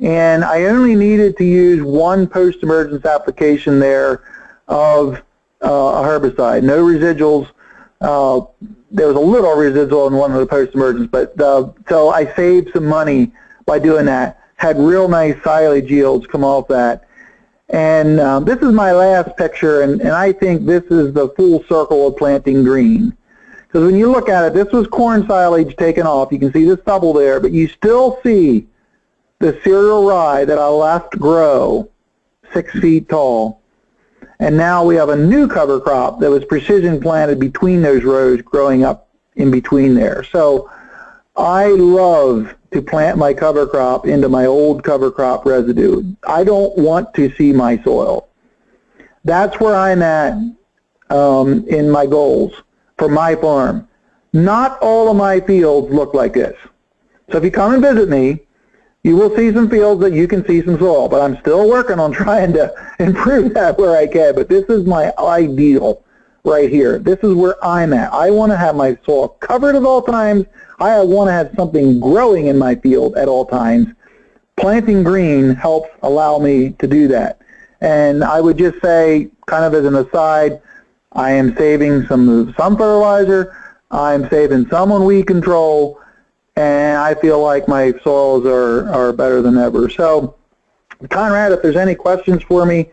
And 0.00 0.44
I 0.44 0.64
only 0.64 0.94
needed 0.94 1.36
to 1.38 1.44
use 1.44 1.82
one 1.82 2.26
post-emergence 2.26 3.04
application 3.04 3.78
there 3.78 4.22
of 4.68 5.22
uh, 5.64 5.68
a 5.68 6.02
herbicide, 6.02 6.62
no 6.62 6.84
residuals. 6.84 7.50
Uh, 8.00 8.42
there 8.90 9.06
was 9.06 9.16
a 9.16 9.20
little 9.20 9.54
residual 9.54 10.06
in 10.06 10.14
one 10.14 10.32
of 10.32 10.38
the 10.38 10.46
post-emergence, 10.46 11.08
but 11.10 11.40
uh, 11.40 11.70
so 11.88 12.10
I 12.10 12.32
saved 12.34 12.70
some 12.72 12.84
money 12.84 13.32
by 13.64 13.78
doing 13.78 14.06
that 14.06 14.42
had 14.56 14.78
real 14.78 15.08
nice 15.08 15.40
silage 15.42 15.90
yields 15.90 16.26
come 16.26 16.44
off 16.44 16.66
that. 16.68 17.04
And 17.68 18.20
um, 18.20 18.44
this 18.44 18.58
is 18.58 18.72
my 18.72 18.92
last 18.92 19.36
picture, 19.36 19.82
and, 19.82 20.00
and 20.00 20.10
I 20.10 20.32
think 20.32 20.66
this 20.66 20.84
is 20.84 21.12
the 21.12 21.28
full 21.36 21.62
circle 21.64 22.06
of 22.06 22.16
planting 22.16 22.62
green. 22.62 23.16
Because 23.66 23.84
when 23.84 23.96
you 23.96 24.10
look 24.10 24.28
at 24.28 24.44
it, 24.44 24.54
this 24.54 24.72
was 24.72 24.86
corn 24.86 25.26
silage 25.26 25.76
taken 25.76 26.06
off. 26.06 26.30
You 26.30 26.38
can 26.38 26.52
see 26.52 26.64
this 26.64 26.80
stubble 26.80 27.12
there, 27.12 27.40
but 27.40 27.52
you 27.52 27.68
still 27.68 28.20
see 28.22 28.66
the 29.38 29.60
cereal 29.62 30.06
rye 30.06 30.44
that 30.44 30.58
I 30.58 30.68
left 30.68 31.18
grow 31.18 31.90
six 32.52 32.72
feet 32.78 33.08
tall. 33.08 33.62
And 34.38 34.56
now 34.56 34.84
we 34.84 34.96
have 34.96 35.08
a 35.08 35.16
new 35.16 35.48
cover 35.48 35.80
crop 35.80 36.20
that 36.20 36.30
was 36.30 36.44
precision 36.44 37.00
planted 37.00 37.38
between 37.40 37.82
those 37.82 38.04
rows 38.04 38.42
growing 38.42 38.84
up 38.84 39.08
in 39.36 39.50
between 39.50 39.94
there. 39.94 40.24
So 40.24 40.70
I 41.36 41.68
love 41.68 42.54
to 42.72 42.82
plant 42.82 43.18
my 43.18 43.32
cover 43.32 43.66
crop 43.66 44.06
into 44.06 44.28
my 44.28 44.46
old 44.46 44.82
cover 44.82 45.10
crop 45.10 45.46
residue. 45.46 46.02
I 46.26 46.44
don't 46.44 46.76
want 46.76 47.14
to 47.14 47.32
see 47.34 47.52
my 47.52 47.82
soil. 47.82 48.28
That's 49.24 49.58
where 49.60 49.74
I'm 49.74 50.02
at 50.02 50.34
um, 51.10 51.66
in 51.68 51.90
my 51.90 52.06
goals 52.06 52.52
for 52.98 53.08
my 53.08 53.34
farm. 53.36 53.88
Not 54.32 54.78
all 54.80 55.10
of 55.10 55.16
my 55.16 55.40
fields 55.40 55.92
look 55.92 56.14
like 56.14 56.34
this. 56.34 56.56
So 57.30 57.38
if 57.38 57.44
you 57.44 57.50
come 57.50 57.74
and 57.74 57.82
visit 57.82 58.08
me, 58.08 58.45
you 59.06 59.14
will 59.14 59.34
see 59.36 59.52
some 59.52 59.70
fields 59.70 60.00
that 60.00 60.12
you 60.12 60.26
can 60.26 60.44
see 60.46 60.60
some 60.64 60.76
soil, 60.80 61.08
but 61.08 61.20
I'm 61.22 61.38
still 61.38 61.68
working 61.68 62.00
on 62.00 62.10
trying 62.24 62.52
to 62.54 62.74
improve 62.98 63.54
that 63.54 63.78
where 63.78 63.96
I 63.96 64.08
can. 64.08 64.34
But 64.34 64.48
this 64.48 64.64
is 64.64 64.84
my 64.84 65.12
ideal 65.16 66.04
right 66.42 66.68
here. 66.68 66.98
This 66.98 67.20
is 67.22 67.32
where 67.32 67.54
I'm 67.64 67.92
at. 67.92 68.12
I 68.12 68.30
want 68.30 68.50
to 68.50 68.56
have 68.56 68.74
my 68.74 68.98
soil 69.06 69.28
covered 69.28 69.76
at 69.76 69.84
all 69.84 70.02
times. 70.02 70.46
I 70.80 71.00
want 71.04 71.28
to 71.28 71.32
have 71.32 71.52
something 71.54 72.00
growing 72.00 72.48
in 72.48 72.58
my 72.58 72.74
field 72.74 73.16
at 73.16 73.28
all 73.28 73.46
times. 73.46 73.86
Planting 74.56 75.04
green 75.04 75.54
helps 75.54 75.90
allow 76.02 76.40
me 76.40 76.70
to 76.80 76.88
do 76.88 77.06
that. 77.06 77.40
And 77.80 78.24
I 78.24 78.40
would 78.40 78.58
just 78.58 78.82
say, 78.82 79.28
kind 79.46 79.64
of 79.64 79.72
as 79.74 79.84
an 79.84 79.94
aside, 79.94 80.60
I 81.12 81.30
am 81.30 81.56
saving 81.56 82.06
some 82.08 82.52
some 82.58 82.76
fertilizer. 82.76 83.56
I'm 83.92 84.28
saving 84.30 84.68
some 84.68 84.90
on 84.90 85.04
weed 85.04 85.28
control, 85.28 86.00
and 86.56 86.98
I 86.98 87.14
feel 87.14 87.42
like 87.42 87.68
my 87.68 87.92
soils 88.02 88.46
are 88.46 88.88
are 88.90 89.12
better 89.12 89.42
than 89.42 89.56
ever. 89.58 89.88
So, 89.90 90.36
Conrad, 91.10 91.52
if 91.52 91.62
there's 91.62 91.76
any 91.76 91.94
questions 91.94 92.42
for 92.42 92.66
me 92.66 92.90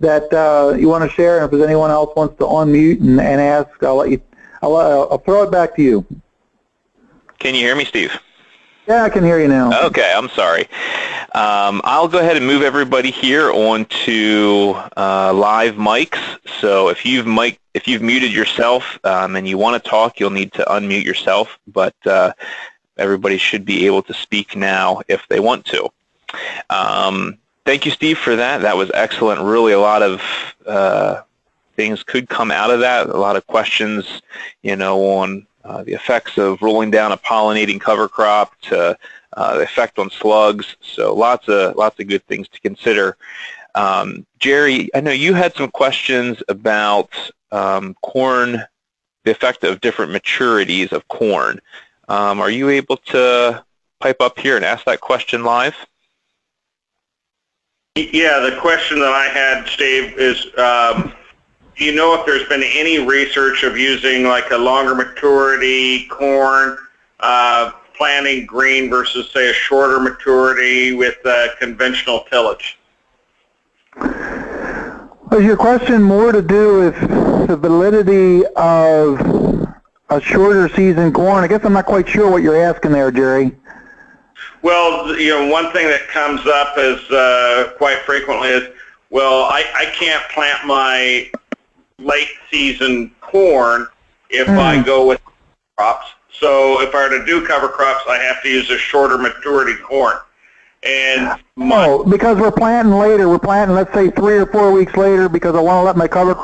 that 0.00 0.32
uh, 0.32 0.74
you 0.76 0.88
want 0.88 1.08
to 1.08 1.14
share, 1.14 1.36
and 1.36 1.44
if 1.44 1.50
there's 1.50 1.62
anyone 1.62 1.90
else 1.90 2.14
wants 2.16 2.36
to 2.38 2.44
unmute 2.44 3.00
and, 3.00 3.20
and 3.20 3.40
ask, 3.40 3.70
I'll 3.82 3.96
let 3.96 4.10
you. 4.10 4.20
I'll, 4.62 4.76
I'll 4.76 5.18
throw 5.18 5.42
it 5.42 5.50
back 5.50 5.74
to 5.76 5.82
you. 5.82 6.06
Can 7.38 7.54
you 7.54 7.60
hear 7.60 7.74
me, 7.74 7.84
Steve? 7.84 8.12
Yeah, 8.86 9.04
I 9.04 9.10
can 9.10 9.24
hear 9.24 9.40
you 9.40 9.48
now. 9.48 9.86
Okay, 9.86 10.12
I'm 10.14 10.28
sorry. 10.28 10.68
Um, 11.34 11.80
I'll 11.84 12.08
go 12.08 12.18
ahead 12.18 12.36
and 12.36 12.46
move 12.46 12.62
everybody 12.62 13.10
here 13.10 13.50
onto 13.50 14.74
uh, 14.96 15.32
live 15.32 15.74
mics. 15.74 16.18
So 16.60 16.88
if 16.88 17.06
you've 17.06 17.26
mic, 17.26 17.58
if 17.74 17.86
you've 17.88 18.02
muted 18.02 18.32
yourself 18.32 18.98
um, 19.04 19.36
and 19.36 19.48
you 19.48 19.56
want 19.56 19.82
to 19.82 19.88
talk, 19.88 20.20
you'll 20.20 20.30
need 20.30 20.52
to 20.54 20.64
unmute 20.64 21.04
yourself. 21.04 21.58
But 21.66 21.94
uh, 22.04 22.32
everybody 22.98 23.38
should 23.38 23.64
be 23.64 23.86
able 23.86 24.02
to 24.02 24.14
speak 24.14 24.56
now 24.56 25.02
if 25.08 25.26
they 25.28 25.40
want 25.40 25.64
to. 25.66 25.88
Um, 26.70 27.38
thank 27.64 27.84
you, 27.84 27.92
Steve, 27.92 28.18
for 28.18 28.36
that. 28.36 28.62
That 28.62 28.76
was 28.76 28.90
excellent. 28.94 29.40
Really, 29.40 29.72
a 29.72 29.80
lot 29.80 30.02
of 30.02 30.22
uh, 30.66 31.22
things 31.76 32.02
could 32.02 32.28
come 32.28 32.50
out 32.50 32.70
of 32.70 32.80
that. 32.80 33.08
A 33.08 33.16
lot 33.16 33.36
of 33.36 33.46
questions, 33.46 34.22
you 34.62 34.76
know, 34.76 35.00
on 35.00 35.46
uh, 35.64 35.82
the 35.82 35.92
effects 35.92 36.38
of 36.38 36.60
rolling 36.60 36.90
down 36.90 37.12
a 37.12 37.16
pollinating 37.16 37.80
cover 37.80 38.08
crop 38.08 38.58
to 38.62 38.96
uh, 39.34 39.56
the 39.56 39.62
effect 39.62 39.98
on 39.98 40.10
slugs. 40.10 40.76
So 40.80 41.14
lots 41.14 41.48
of 41.48 41.76
lots 41.76 41.98
of 42.00 42.08
good 42.08 42.24
things 42.26 42.48
to 42.48 42.60
consider. 42.60 43.16
Um, 43.74 44.26
Jerry, 44.38 44.90
I 44.94 45.00
know 45.00 45.12
you 45.12 45.34
had 45.34 45.54
some 45.54 45.70
questions 45.70 46.42
about 46.48 47.10
um, 47.52 47.94
corn, 48.02 48.62
the 49.24 49.30
effect 49.30 49.64
of 49.64 49.80
different 49.80 50.12
maturities 50.12 50.92
of 50.92 51.06
corn. 51.08 51.60
Um, 52.12 52.42
are 52.42 52.50
you 52.50 52.68
able 52.68 52.98
to 52.98 53.64
pipe 53.98 54.20
up 54.20 54.38
here 54.38 54.56
and 54.56 54.66
ask 54.66 54.84
that 54.84 55.00
question 55.00 55.44
live? 55.44 55.74
Yeah, 57.96 58.38
the 58.40 58.58
question 58.60 59.00
that 59.00 59.14
I 59.14 59.28
had, 59.28 59.66
Steve, 59.66 60.18
is 60.18 60.44
um, 60.58 61.14
do 61.74 61.86
you 61.86 61.94
know 61.94 62.12
if 62.20 62.26
there's 62.26 62.46
been 62.50 62.62
any 62.62 62.98
research 62.98 63.62
of 63.62 63.78
using 63.78 64.24
like 64.24 64.50
a 64.50 64.58
longer 64.58 64.94
maturity 64.94 66.06
corn 66.08 66.76
uh, 67.20 67.70
planting 67.96 68.44
green 68.44 68.90
versus 68.90 69.30
say 69.30 69.48
a 69.48 69.54
shorter 69.54 69.98
maturity 69.98 70.92
with 70.92 71.16
uh, 71.24 71.56
conventional 71.58 72.26
tillage? 72.30 72.78
Is 73.96 75.44
your 75.44 75.56
question 75.56 76.02
more 76.02 76.30
to 76.30 76.42
do 76.42 76.78
with 76.78 77.48
the 77.48 77.56
validity 77.56 78.44
of 78.54 79.61
a 80.16 80.20
shorter 80.20 80.68
season 80.68 81.12
corn? 81.12 81.42
I 81.42 81.48
guess 81.48 81.64
I'm 81.64 81.72
not 81.72 81.86
quite 81.86 82.08
sure 82.08 82.30
what 82.30 82.42
you're 82.42 82.62
asking 82.62 82.92
there, 82.92 83.10
Jerry. 83.10 83.52
Well, 84.62 85.18
you 85.18 85.30
know, 85.30 85.48
one 85.48 85.72
thing 85.72 85.88
that 85.88 86.06
comes 86.08 86.46
up 86.46 86.74
is 86.78 87.10
uh, 87.10 87.72
quite 87.78 87.98
frequently 88.00 88.48
is, 88.48 88.68
well, 89.10 89.44
I, 89.44 89.64
I 89.74 89.86
can't 89.86 90.22
plant 90.30 90.64
my 90.64 91.30
late 91.98 92.30
season 92.50 93.12
corn 93.20 93.86
if 94.30 94.46
mm. 94.46 94.58
I 94.58 94.82
go 94.82 95.06
with 95.06 95.20
crops. 95.76 96.08
So 96.32 96.80
if 96.80 96.94
I 96.94 97.08
were 97.08 97.18
to 97.18 97.24
do 97.24 97.44
cover 97.46 97.68
crops, 97.68 98.04
I 98.08 98.18
have 98.18 98.42
to 98.42 98.48
use 98.48 98.70
a 98.70 98.78
shorter 98.78 99.18
maturity 99.18 99.80
corn. 99.82 100.16
And 100.84 101.40
my, 101.54 101.86
oh, 101.86 102.04
because 102.04 102.38
we're 102.38 102.50
planting 102.50 102.94
later. 102.94 103.28
We're 103.28 103.38
planting, 103.38 103.76
let's 103.76 103.94
say, 103.94 104.10
three 104.10 104.38
or 104.38 104.46
four 104.46 104.72
weeks 104.72 104.96
later 104.96 105.28
because 105.28 105.54
I 105.54 105.60
want 105.60 105.80
to 105.80 105.84
let 105.84 105.96
my 105.96 106.08
cover 106.08 106.34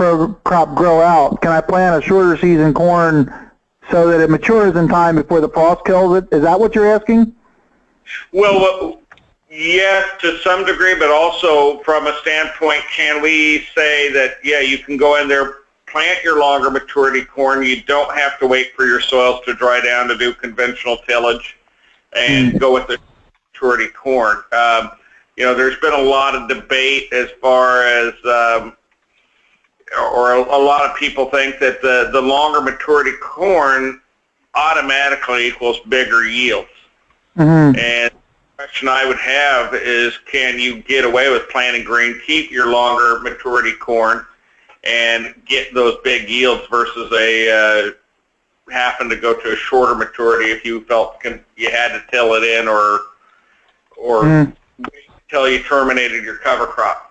crop 0.45 0.77
grow 0.77 1.01
out. 1.01 1.41
Can 1.41 1.51
I 1.51 1.61
plant 1.61 2.03
a 2.03 2.07
shorter 2.07 2.37
season 2.37 2.73
corn 2.73 3.48
so 3.91 4.09
that 4.09 4.21
it 4.21 4.31
matures 4.31 4.77
in 4.77 4.89
time 4.89 5.17
before 5.17 5.41
the 5.41 5.49
frost 5.49 5.85
kills 5.85 6.17
it? 6.17 6.29
Is 6.33 6.43
that 6.43 6.59
what 6.59 6.75
you're 6.75 6.91
asking? 6.91 7.35
Well, 8.33 9.01
Yes, 9.51 10.07
to 10.21 10.39
some 10.39 10.67
degree, 10.67 10.95
but 10.99 11.11
also 11.11 11.79
from 11.83 12.07
a 12.07 12.15
standpoint, 12.21 12.83
can 12.91 13.23
we 13.23 13.67
say 13.75 14.13
that, 14.13 14.37
yeah, 14.45 14.61
you 14.61 14.79
can 14.79 14.99
go 14.99 15.21
in 15.21 15.27
there, 15.27 15.61
plant 15.87 16.23
your 16.23 16.39
longer 16.39 16.71
maturity 16.71 17.25
corn. 17.25 17.63
You 17.63 17.83
don't 17.83 18.15
have 18.15 18.39
to 18.41 18.47
wait 18.47 18.75
for 18.77 18.85
your 18.85 19.01
soils 19.01 19.43
to 19.47 19.55
dry 19.55 19.81
down 19.81 20.07
to 20.09 20.19
do 20.19 20.35
conventional 20.35 20.99
tillage 21.09 21.57
and 22.15 22.53
mm. 22.53 22.59
go 22.59 22.75
with 22.75 22.89
the 22.89 22.99
maturity 23.55 23.89
corn. 23.89 24.43
Um, 24.53 24.91
you 25.37 25.45
know, 25.45 25.55
there's 25.55 25.79
been 25.79 25.95
a 25.95 26.03
lot 26.03 26.35
of 26.35 26.47
debate 26.47 27.11
as 27.13 27.31
far 27.41 27.85
as, 27.85 28.13
um, 28.27 28.77
or 29.97 30.33
a, 30.33 30.41
a 30.41 30.61
lot 30.61 30.89
of 30.89 30.97
people 30.97 31.27
think 31.27 31.59
that 31.61 31.81
the, 31.83 32.11
the 32.13 32.21
longer 32.21 32.61
maturity 32.61 33.13
corn 33.21 34.01
automatically 34.55 35.49
equals 35.49 35.79
bigger 35.89 36.27
yields. 36.27 36.69
Mm-hmm. 37.37 37.79
And 37.79 38.11
question 38.57 38.89
I 38.89 39.07
would 39.07 39.19
have 39.19 39.73
is 39.75 40.19
can 40.31 40.59
you 40.59 40.83
get 40.83 41.05
away 41.05 41.31
with 41.31 41.49
planting 41.49 41.85
green, 41.85 42.21
keep 42.27 42.51
your 42.51 42.73
longer 42.73 43.21
maturity 43.21 43.73
corn, 43.73 44.27
and 44.85 45.35
get 45.47 45.73
those 45.75 45.97
big 46.03 46.29
yields 46.29 46.67
versus 46.69 47.13
a 47.13 47.51
uh, 47.89 48.73
happen 48.73 49.09
to 49.09 49.17
go 49.17 49.39
to 49.39 49.53
a 49.53 49.57
shorter 49.57 49.95
maturity 49.95 50.51
if 50.51 50.65
you 50.65 50.83
felt 50.85 51.23
you 51.57 51.71
had 51.71 51.89
to 51.89 52.03
till 52.11 52.35
it 52.35 52.43
in 52.43 52.69
or 52.69 53.01
or 53.97 54.23
mm. 54.23 54.57
until 55.23 55.49
you 55.49 55.63
terminated 55.63 56.25
your 56.25 56.37
cover 56.39 56.67
crop. 56.67 57.08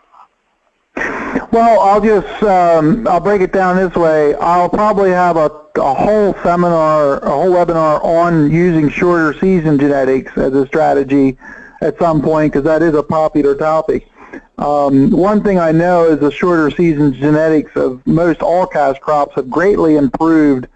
Well, 1.52 1.80
I'll 1.80 2.02
just 2.02 2.44
um, 2.44 3.08
I'll 3.08 3.20
break 3.20 3.42
it 3.42 3.52
down 3.52 3.78
this 3.78 3.96
way. 3.96 4.36
I'll 4.36 4.70
probably 4.70 5.12
have 5.12 5.38
a, 5.38 5.50
a 5.76 5.94
whole 5.94 6.34
seminar, 6.44 7.20
a 7.20 7.30
whole 7.30 7.52
webinar 7.52 8.04
on 8.04 8.52
using 8.52 8.90
shorter 8.90 9.38
season 9.40 9.80
genetics 9.80 10.38
as 10.38 10.54
a 10.54 10.68
strategy 10.68 11.38
at 11.82 11.98
some 12.00 12.22
point 12.22 12.52
because 12.52 12.66
that 12.66 12.82
is 12.82 12.94
a 12.94 13.04
popular 13.04 13.56
topic. 13.56 14.10
Um, 14.58 15.12
one 15.12 15.44
thing 15.44 15.60
I 15.60 15.72
know 15.72 16.06
is 16.06 16.20
the 16.20 16.32
shorter 16.32 16.72
season 16.72 17.14
genetics 17.14 17.76
of 17.76 18.06
most 18.06 18.42
all 18.42 18.66
cash 18.66 18.98
crops 19.00 19.36
have 19.36 19.50
greatly 19.50 19.96
improved 19.96 20.68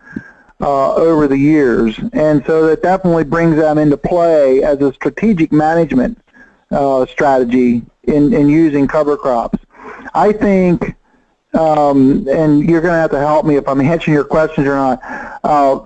uh, 0.62 0.94
over 0.94 1.28
the 1.28 1.38
years, 1.38 2.00
and 2.14 2.46
so 2.46 2.68
that 2.68 2.84
definitely 2.84 3.24
brings 3.24 3.56
them 3.56 3.78
into 3.78 3.98
play 3.98 4.64
as 4.64 4.80
a 4.82 4.94
strategic 4.94 5.52
management 5.52 6.24
uh, 6.70 7.06
strategy 7.08 7.82
in, 8.04 8.34
in 8.34 8.48
using 8.48 8.88
cover 8.88 9.18
crops. 9.18 9.58
I 10.14 10.32
think, 10.34 10.95
um, 11.53 12.28
and 12.28 12.68
you're 12.70 12.82
going 12.82 12.93
to 12.93 12.99
have 12.99 13.12
to 13.12 13.20
help 13.20 13.45
me 13.45 13.55
if 13.55 13.68
I'm 13.68 13.82
answering 13.82 14.14
your 14.14 14.24
questions 14.24 14.68
or 14.68 14.76
not. 14.76 15.01
Uh, 15.43 15.82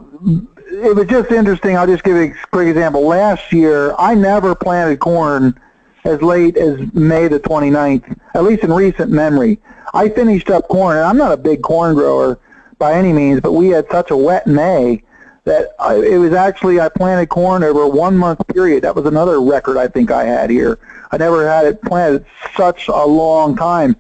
it 0.68 0.96
was 0.96 1.08
just 1.08 1.32
interesting. 1.32 1.78
I'll 1.78 1.88
just 1.88 2.04
give 2.04 2.18
a 2.18 2.34
quick 2.52 2.68
example. 2.68 3.06
Last 3.06 3.54
year, 3.54 3.94
I 3.98 4.16
never 4.16 4.56
planted 4.56 5.00
corn 5.00 5.60
as 6.04 6.22
late 6.22 6.58
as 6.58 6.94
May 6.94 7.28
the 7.28 7.40
29th, 7.40 8.20
at 8.34 8.44
least 8.44 8.64
in 8.64 8.72
recent 8.72 9.12
memory. 9.12 9.60
I 9.94 10.10
finished 10.10 10.50
up 10.50 10.68
corn, 10.68 10.98
and 10.98 11.06
I'm 11.06 11.18
not 11.18 11.32
a 11.32 11.38
big 11.38 11.62
corn 11.62 11.96
grower 11.96 12.40
by 12.78 12.94
any 12.94 13.14
means, 13.14 13.42
but 13.42 13.54
we 13.54 13.70
had 13.70 13.90
such 13.90 14.12
a 14.12 14.18
wet 14.18 14.46
May 14.48 15.04
that 15.46 15.76
I, 15.80 15.96
it 15.96 16.18
was 16.18 16.34
actually 16.34 16.80
I 16.80 16.90
planted 16.90 17.30
corn 17.30 17.64
over 17.64 17.84
a 17.84 17.88
one 17.88 18.18
month 18.18 18.46
period. 18.48 18.84
That 18.84 18.96
was 18.96 19.06
another 19.06 19.40
record 19.40 19.78
I 19.78 19.88
think 19.88 20.12
I 20.12 20.26
had 20.26 20.50
here. 20.50 20.80
I 21.12 21.18
never 21.18 21.48
had 21.48 21.66
it 21.66 21.82
planted 21.84 22.26
such 22.56 22.88
a 22.88 23.06
long 23.06 23.56
time. 23.56 23.96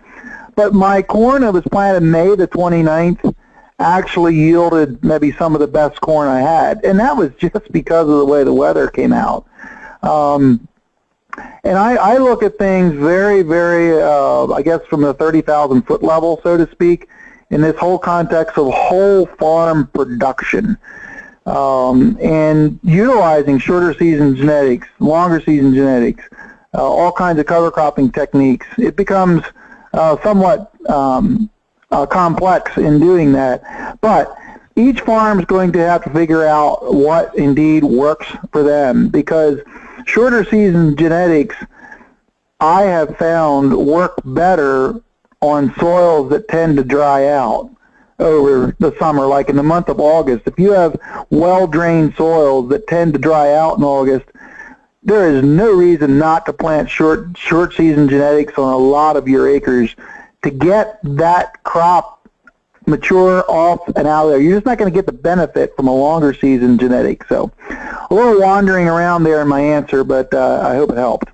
But 0.56 0.74
my 0.74 1.02
corn 1.02 1.42
that 1.42 1.54
was 1.54 1.64
planted 1.72 2.04
May 2.04 2.36
the 2.36 2.48
29th 2.48 3.36
actually 3.80 4.36
yielded 4.36 5.04
maybe 5.04 5.32
some 5.34 5.54
of 5.54 5.60
the 5.60 5.68
best 5.68 6.00
corn 6.02 6.28
I 6.28 6.40
had. 6.40 6.84
And 6.84 7.00
that 7.00 7.16
was 7.16 7.32
just 7.40 7.72
because 7.72 8.08
of 8.08 8.18
the 8.18 8.26
way 8.26 8.44
the 8.44 8.54
weather 8.54 8.88
came 8.90 9.14
out. 9.14 9.46
Um, 10.02 10.68
and 11.64 11.78
I, 11.78 11.96
I 11.96 12.18
look 12.18 12.44
at 12.44 12.58
things 12.58 12.94
very, 12.94 13.42
very, 13.42 14.02
uh, 14.02 14.48
I 14.54 14.62
guess, 14.62 14.82
from 14.90 15.02
the 15.02 15.14
30,000 15.14 15.82
foot 15.82 16.02
level, 16.02 16.40
so 16.44 16.56
to 16.58 16.70
speak, 16.72 17.10
in 17.50 17.62
this 17.62 17.76
whole 17.78 18.00
context 18.00 18.58
of 18.58 18.74
whole 18.74 19.26
farm 19.26 19.88
production. 19.88 20.78
Um, 21.46 22.18
and 22.22 22.80
utilizing 22.84 23.60
shorter 23.60 23.94
season 23.94 24.36
genetics, 24.36 24.88
longer 25.00 25.40
season 25.42 25.74
genetics, 25.76 26.24
uh, 26.74 26.82
all 26.82 27.12
kinds 27.12 27.40
of 27.40 27.46
cover 27.46 27.70
cropping 27.70 28.12
techniques, 28.12 28.66
it 28.78 28.96
becomes 28.96 29.44
uh, 29.96 30.22
somewhat 30.22 30.72
um, 30.90 31.50
uh, 31.92 32.06
complex 32.06 32.78
in 32.78 33.00
doing 33.00 33.32
that. 33.34 34.00
But 34.02 34.36
each 34.76 35.02
farm 35.02 35.40
is 35.40 35.46
going 35.46 35.72
to 35.74 35.80
have 35.80 36.04
to 36.04 36.10
figure 36.10 36.46
out 36.46 36.94
what 36.94 37.36
indeed 37.38 37.84
works 37.84 38.28
for 38.52 38.64
them 38.64 39.08
because 39.10 39.60
shorter 40.06 40.44
season 40.44 40.96
genetics 40.98 41.56
I 42.60 42.84
have 42.84 43.18
found 43.18 43.76
work 43.76 44.16
better 44.24 45.02
on 45.42 45.74
soils 45.76 46.30
that 46.30 46.48
tend 46.48 46.78
to 46.78 46.84
dry 46.84 47.28
out 47.28 47.70
over 48.20 48.76
the 48.80 48.96
summer, 48.98 49.26
like 49.26 49.50
in 49.50 49.58
the 49.58 49.64
month 49.64 49.90
of 49.90 50.00
August. 50.00 50.44
If 50.46 50.58
you 50.58 50.72
have 50.72 50.98
well-drained 51.30 52.16
soils 52.16 52.70
that 52.70 52.88
tend 52.88 53.14
to 53.14 53.20
dry 53.20 53.54
out 53.54 53.78
in 53.78 53.84
August, 53.84 54.26
there 55.06 55.30
is 55.30 55.44
no 55.44 55.72
reason 55.72 56.18
not 56.18 56.46
to 56.48 56.54
plant 56.54 56.90
short 56.90 57.38
short 57.38 57.74
season 57.74 58.10
genetics 58.10 58.58
on 58.58 58.74
a 58.74 58.78
lot 58.78 59.16
of 59.16 59.28
your 59.28 59.48
acres 59.48 59.96
to 60.44 60.50
get 60.50 61.00
that 61.04 61.64
crop 61.64 62.28
mature 62.88 63.44
off 63.50 63.88
and 63.96 64.08
out 64.08 64.26
of 64.26 64.32
there. 64.32 64.42
You're 64.42 64.58
just 64.58 64.66
not 64.66 64.78
going 64.78 64.92
to 64.92 64.96
get 64.96 65.06
the 65.06 65.12
benefit 65.12 65.76
from 65.76 65.88
a 65.88 65.96
longer 65.96 66.34
season 66.34 66.78
genetic. 66.78 67.24
So 67.28 67.52
a 67.70 68.08
little 68.14 68.40
wandering 68.42 68.88
around 68.88 69.24
there 69.24 69.42
in 69.42 69.48
my 69.48 69.62
answer, 69.62 70.04
but 70.04 70.34
uh, 70.34 70.64
I 70.68 70.76
hope 70.76 70.92
it 70.92 70.98
helped. 70.98 71.30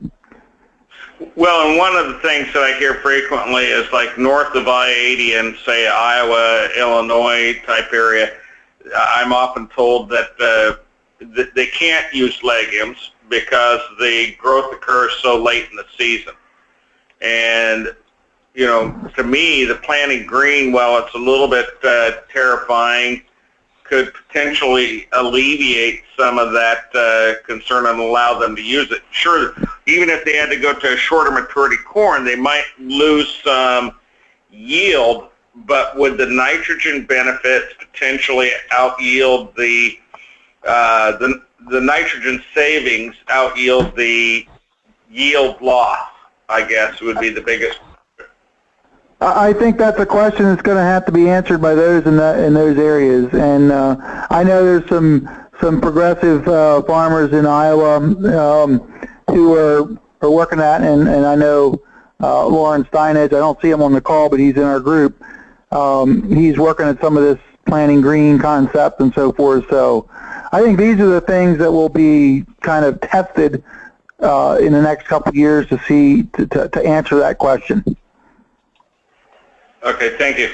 Well, 1.36 1.70
and 1.70 1.78
one 1.78 1.96
of 1.96 2.08
the 2.08 2.20
things 2.20 2.52
that 2.54 2.64
I 2.64 2.78
hear 2.78 2.96
frequently 2.96 3.66
is 3.66 3.90
like 3.92 4.18
north 4.18 4.56
of 4.56 4.68
I-80 4.68 5.40
in, 5.40 5.58
say, 5.66 5.88
Iowa, 5.88 6.70
Illinois 6.78 7.62
type 7.66 7.94
area, 7.94 8.34
I'm 8.96 9.32
often 9.32 9.68
told 9.68 10.10
that 10.10 10.32
uh, 10.40 11.46
they 11.54 11.68
can't 11.68 12.12
use 12.14 12.42
legumes 12.44 13.12
because 13.32 13.80
the 14.00 14.36
growth 14.38 14.72
occurs 14.72 15.12
so 15.24 15.42
late 15.42 15.68
in 15.72 15.76
the 15.76 15.86
season. 15.98 16.34
And, 17.22 17.96
you 18.54 18.68
know, 18.68 19.10
to 19.16 19.24
me, 19.24 19.66
the 19.66 19.76
planting 19.76 20.28
green, 20.28 20.72
while 20.72 21.04
it's 21.04 21.16
a 21.16 21.18
little 21.18 21.48
bit 21.48 21.68
uh, 21.84 22.12
terrifying, 22.32 23.24
could 23.84 24.14
potentially 24.14 25.08
alleviate 25.14 26.04
some 26.18 26.40
of 26.40 26.54
that 26.54 26.86
uh, 26.96 27.46
concern 27.46 27.86
and 27.88 28.00
allow 28.00 28.40
them 28.40 28.56
to 28.56 28.62
use 28.62 28.90
it. 28.92 29.02
Sure, 29.12 29.54
even 29.86 30.10
if 30.10 30.24
they 30.24 30.38
had 30.38 30.50
to 30.50 30.58
go 30.58 30.74
to 30.74 30.94
a 30.94 30.98
shorter 30.98 31.32
maturity 31.32 31.76
corn, 31.86 32.24
they 32.24 32.36
might 32.36 32.64
lose 32.80 33.42
some 33.44 33.98
yield, 34.50 35.28
but 35.66 35.98
would 35.98 36.18
the 36.18 36.26
nitrogen 36.26 37.06
benefits 37.06 37.74
potentially 37.80 38.52
out 38.72 39.00
yield 39.02 39.54
the 39.58 40.00
uh, 40.66 41.18
the 41.18 41.42
the 41.70 41.82
nitrogen 41.82 42.44
savings 42.54 43.16
out 43.30 43.58
yield 43.58 43.96
the 43.96 44.46
yield 45.10 45.62
loss, 45.62 46.08
I 46.50 46.66
guess 46.66 47.02
would 47.02 47.20
be 47.20 47.30
the 47.30 47.42
biggest. 47.42 47.80
I 49.22 49.54
think 49.54 49.78
that's 49.78 50.00
a 50.00 50.06
question 50.06 50.46
that's 50.46 50.64
going 50.64 50.78
to 50.78 50.84
have 50.84 51.06
to 51.06 51.12
be 51.12 51.30
answered 51.30 51.62
by 51.62 51.76
those 51.76 52.06
in 52.08 52.18
the, 52.18 52.44
in 52.44 52.56
those 52.56 52.80
areas. 52.80 53.32
And 53.34 53.72
uh, 53.72 54.26
I 54.32 54.44
know 54.44 54.66
there's 54.66 54.90
some 54.90 55.30
some 55.60 55.80
progressive 55.80 56.48
uh, 56.48 56.82
farmers 56.84 57.32
in 57.34 57.46
Iowa 57.46 57.98
um, 57.98 58.80
who 59.28 59.56
are 59.56 59.88
are 60.22 60.32
working 60.32 60.58
that, 60.58 60.82
and 60.82 61.08
and 61.08 61.26
I 61.26 61.36
know 61.36 61.84
uh, 62.20 62.46
Loran 62.46 62.90
Steinlage. 62.90 63.28
I 63.28 63.40
don't 63.40 63.62
see 63.62 63.70
him 63.70 63.84
on 63.84 63.94
the 63.94 64.02
call, 64.02 64.28
but 64.28 64.40
he's 64.40 64.56
in 64.56 64.64
our 64.64 64.80
group. 64.80 65.22
Um, 65.72 66.36
he's 66.36 66.58
working 66.58 66.88
at 66.88 67.00
some 67.00 67.16
of 67.16 67.24
this 67.24 67.40
planting 67.72 68.02
green 68.02 68.38
concept 68.38 69.00
and 69.00 69.14
so 69.14 69.32
forth. 69.32 69.64
So 69.70 70.10
I 70.52 70.62
think 70.62 70.78
these 70.78 71.00
are 71.00 71.08
the 71.08 71.22
things 71.22 71.58
that 71.60 71.72
will 71.72 71.88
be 71.88 72.44
kind 72.60 72.84
of 72.84 73.00
tested 73.00 73.64
uh, 74.20 74.58
in 74.60 74.74
the 74.74 74.82
next 74.82 75.08
couple 75.08 75.30
of 75.30 75.38
years 75.38 75.68
to 75.70 75.80
see 75.88 76.24
to, 76.36 76.46
to, 76.48 76.68
to 76.68 76.86
answer 76.86 77.16
that 77.20 77.38
question. 77.38 77.96
Okay, 79.84 80.18
thank 80.18 80.38
you. 80.38 80.52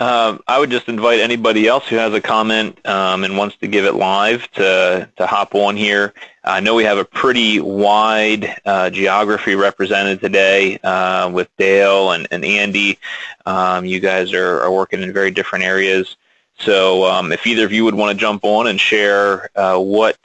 Um, 0.00 0.42
I 0.48 0.58
would 0.58 0.70
just 0.70 0.88
invite 0.88 1.20
anybody 1.20 1.68
else 1.68 1.86
who 1.86 1.96
has 1.96 2.12
a 2.12 2.20
comment 2.20 2.84
um, 2.86 3.22
and 3.22 3.38
wants 3.38 3.56
to 3.58 3.68
give 3.68 3.84
it 3.84 3.94
live 3.94 4.50
to, 4.52 5.08
to 5.16 5.26
hop 5.26 5.54
on 5.54 5.76
here. 5.76 6.12
I 6.42 6.58
know 6.58 6.74
we 6.74 6.82
have 6.84 6.98
a 6.98 7.04
pretty 7.04 7.60
wide 7.60 8.60
uh, 8.64 8.90
geography 8.90 9.54
represented 9.54 10.20
today 10.20 10.78
uh, 10.78 11.30
with 11.30 11.48
Dale 11.58 12.10
and, 12.10 12.26
and 12.32 12.44
Andy. 12.44 12.98
Um, 13.46 13.84
you 13.84 14.00
guys 14.00 14.32
are, 14.32 14.62
are 14.62 14.72
working 14.72 15.00
in 15.00 15.12
very 15.12 15.30
different 15.30 15.64
areas. 15.64 16.16
So 16.58 17.04
um, 17.04 17.30
if 17.30 17.46
either 17.46 17.64
of 17.64 17.72
you 17.72 17.84
would 17.84 17.94
want 17.94 18.16
to 18.16 18.20
jump 18.20 18.44
on 18.44 18.66
and 18.66 18.80
share 18.80 19.48
uh, 19.56 19.78
what 19.78 20.18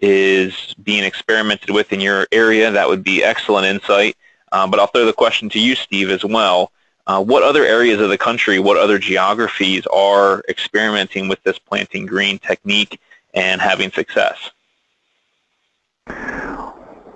is 0.00 0.74
being 0.82 1.04
experimented 1.04 1.70
with 1.70 1.92
in 1.92 2.00
your 2.00 2.26
area, 2.32 2.70
that 2.72 2.88
would 2.88 3.04
be 3.04 3.22
excellent 3.22 3.66
insight. 3.66 4.16
Um, 4.50 4.70
but 4.70 4.80
I'll 4.80 4.86
throw 4.88 5.04
the 5.04 5.12
question 5.12 5.48
to 5.50 5.60
you, 5.60 5.76
Steve, 5.76 6.10
as 6.10 6.24
well. 6.24 6.72
Uh, 7.08 7.22
what 7.22 7.42
other 7.42 7.64
areas 7.64 8.00
of 8.02 8.10
the 8.10 8.18
country, 8.18 8.58
what 8.58 8.76
other 8.76 8.98
geographies 8.98 9.86
are 9.86 10.42
experimenting 10.48 11.26
with 11.26 11.42
this 11.42 11.58
planting 11.58 12.04
green 12.04 12.38
technique 12.38 13.00
and 13.32 13.62
having 13.62 13.90
success? 13.90 14.50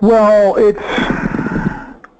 Well, 0.00 0.56
it's, 0.56 0.80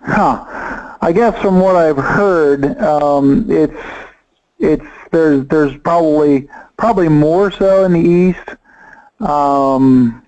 huh, 0.05 0.97
I 1.01 1.13
guess 1.15 1.41
from 1.41 1.61
what 1.61 1.75
I've 1.75 1.97
heard, 1.97 2.79
um, 2.79 3.51
it's, 3.51 3.75
it's 4.59 4.85
there's 5.11 5.47
there's 5.49 5.77
probably 5.79 6.49
probably 6.77 7.09
more 7.09 7.51
so 7.51 7.85
in 7.85 7.93
the 7.93 8.01
east. 8.01 8.49
Um, 9.21 10.23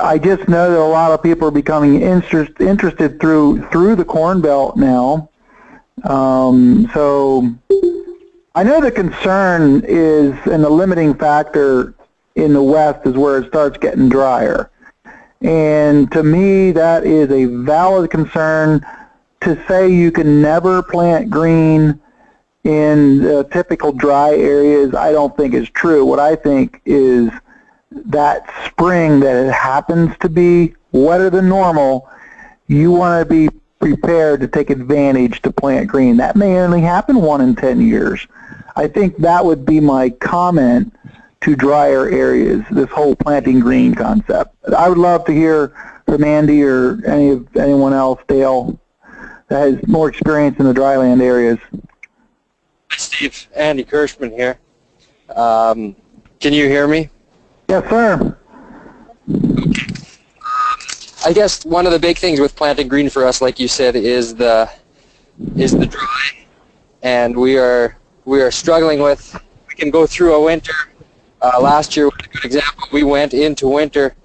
I 0.00 0.18
just 0.18 0.48
know 0.48 0.70
that 0.70 0.78
a 0.78 0.84
lot 0.84 1.12
of 1.12 1.22
people 1.22 1.48
are 1.48 1.52
becoming 1.52 2.00
interest, 2.00 2.52
interested 2.60 3.20
through 3.20 3.68
through 3.70 3.96
the 3.96 4.04
Corn 4.04 4.40
Belt 4.40 4.76
now. 4.76 5.28
Um, 6.04 6.90
so 6.92 7.54
I 8.54 8.62
know 8.62 8.80
the 8.80 8.90
concern 8.90 9.84
is, 9.86 10.34
and 10.46 10.64
the 10.64 10.70
limiting 10.70 11.14
factor 11.14 11.94
in 12.34 12.52
the 12.52 12.62
West 12.62 13.06
is 13.06 13.14
where 13.14 13.38
it 13.38 13.48
starts 13.48 13.78
getting 13.78 14.08
drier. 14.08 14.70
And 15.40 16.10
to 16.12 16.22
me, 16.22 16.70
that 16.72 17.04
is 17.04 17.30
a 17.30 17.46
valid 17.46 18.10
concern 18.10 18.84
to 19.40 19.62
say 19.66 19.92
you 19.92 20.12
can 20.12 20.40
never 20.40 20.82
plant 20.82 21.30
green 21.30 22.00
in 22.64 23.44
typical 23.50 23.92
dry 23.92 24.30
areas, 24.30 24.94
I 24.94 25.12
don't 25.12 25.36
think 25.36 25.52
is 25.54 25.68
true. 25.70 26.04
What 26.04 26.20
I 26.20 26.36
think 26.36 26.80
is 26.84 27.28
that 27.90 28.48
spring 28.66 29.20
that 29.20 29.46
it 29.46 29.52
happens 29.52 30.16
to 30.20 30.28
be 30.28 30.74
wetter 30.92 31.28
than 31.28 31.48
normal, 31.48 32.08
you 32.68 32.92
want 32.92 33.28
to 33.28 33.34
be 33.34 33.48
prepared 33.82 34.40
to 34.40 34.46
take 34.46 34.70
advantage 34.70 35.42
to 35.42 35.50
plant 35.50 35.88
green. 35.88 36.16
That 36.16 36.36
may 36.36 36.56
only 36.58 36.80
happen 36.80 37.20
one 37.20 37.40
in 37.40 37.56
10 37.56 37.80
years. 37.80 38.26
I 38.76 38.86
think 38.86 39.16
that 39.18 39.44
would 39.44 39.66
be 39.66 39.80
my 39.80 40.10
comment 40.10 40.94
to 41.40 41.56
drier 41.56 42.08
areas, 42.08 42.62
this 42.70 42.88
whole 42.90 43.16
planting 43.16 43.58
green 43.58 43.92
concept. 43.96 44.54
I 44.76 44.88
would 44.88 44.98
love 44.98 45.24
to 45.24 45.32
hear 45.32 45.74
from 46.06 46.22
Andy 46.22 46.62
or 46.62 47.04
any 47.04 47.30
of 47.30 47.56
anyone 47.56 47.92
else, 47.92 48.20
Dale, 48.28 48.78
that 49.48 49.58
has 49.58 49.88
more 49.88 50.08
experience 50.08 50.60
in 50.60 50.66
the 50.66 50.72
dryland 50.72 51.20
areas. 51.20 51.58
Hi, 52.88 52.96
Steve. 52.96 53.48
Andy 53.56 53.84
Kirschman 53.84 54.30
here. 54.30 54.60
Um, 55.34 55.96
can 56.38 56.52
you 56.52 56.68
hear 56.68 56.86
me? 56.86 57.10
Yes, 57.68 57.88
sir. 57.90 58.38
I 61.24 61.32
guess 61.32 61.64
one 61.64 61.86
of 61.86 61.92
the 61.92 61.98
big 62.00 62.18
things 62.18 62.40
with 62.40 62.56
planting 62.56 62.88
green 62.88 63.08
for 63.08 63.24
us, 63.24 63.40
like 63.40 63.60
you 63.60 63.68
said, 63.68 63.94
is 63.94 64.34
the 64.34 64.68
is 65.56 65.72
the 65.72 65.86
dry, 65.86 66.30
and 67.02 67.36
we 67.36 67.58
are 67.58 67.96
we 68.24 68.42
are 68.42 68.50
struggling 68.50 69.00
with. 69.00 69.38
We 69.68 69.74
can 69.74 69.90
go 69.90 70.06
through 70.06 70.34
a 70.34 70.42
winter. 70.42 70.74
Uh, 71.40 71.60
last 71.60 71.96
year 71.96 72.06
was 72.06 72.14
a 72.24 72.28
good 72.28 72.44
example. 72.44 72.88
We 72.92 73.04
went 73.04 73.34
into 73.34 73.68
winter 73.68 74.16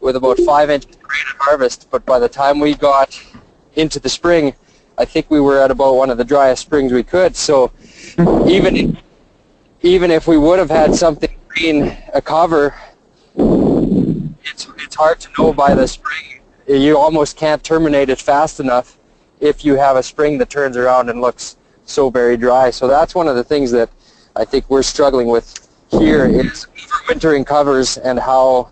with 0.00 0.16
about 0.16 0.38
five 0.40 0.68
inches 0.70 0.96
of 0.96 1.02
rain 1.02 1.24
at 1.30 1.36
harvest, 1.40 1.88
but 1.90 2.04
by 2.04 2.18
the 2.18 2.28
time 2.28 2.60
we 2.60 2.74
got 2.74 3.20
into 3.76 3.98
the 3.98 4.08
spring, 4.08 4.54
I 4.98 5.04
think 5.06 5.30
we 5.30 5.40
were 5.40 5.60
at 5.60 5.70
about 5.70 5.94
one 5.94 6.10
of 6.10 6.18
the 6.18 6.24
driest 6.24 6.62
springs 6.62 6.92
we 6.92 7.02
could. 7.02 7.36
So 7.36 7.72
even 8.46 8.76
if, 8.76 8.96
even 9.82 10.10
if 10.10 10.26
we 10.26 10.36
would 10.36 10.58
have 10.58 10.70
had 10.70 10.94
something 10.94 11.34
green 11.48 11.96
a 12.12 12.20
cover, 12.20 12.74
it's 14.50 14.68
it's 14.78 14.94
hard 14.94 15.20
to 15.20 15.28
know 15.38 15.52
by 15.52 15.74
the 15.74 15.86
spring. 15.86 16.40
You 16.66 16.98
almost 16.98 17.36
can't 17.36 17.62
terminate 17.62 18.10
it 18.10 18.20
fast 18.20 18.60
enough 18.60 18.98
if 19.40 19.64
you 19.64 19.76
have 19.76 19.96
a 19.96 20.02
spring 20.02 20.38
that 20.38 20.50
turns 20.50 20.76
around 20.76 21.08
and 21.08 21.20
looks 21.20 21.56
so 21.84 22.10
very 22.10 22.36
dry. 22.36 22.70
So 22.70 22.86
that's 22.86 23.14
one 23.14 23.28
of 23.28 23.36
the 23.36 23.44
things 23.44 23.70
that 23.70 23.90
I 24.36 24.44
think 24.44 24.68
we're 24.68 24.82
struggling 24.82 25.28
with 25.28 25.68
here 25.90 26.26
is 26.26 26.66
overwintering 26.76 27.46
covers 27.46 27.96
and 27.96 28.18
how 28.18 28.70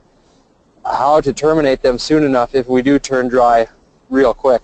how 0.85 1.20
to 1.20 1.33
terminate 1.33 1.83
them 1.83 1.99
soon 1.99 2.22
enough 2.22 2.55
if 2.55 2.68
we 2.68 2.83
do 2.83 2.99
turn 2.99 3.29
dry 3.29 3.66
real 4.09 4.33
quick. 4.35 4.62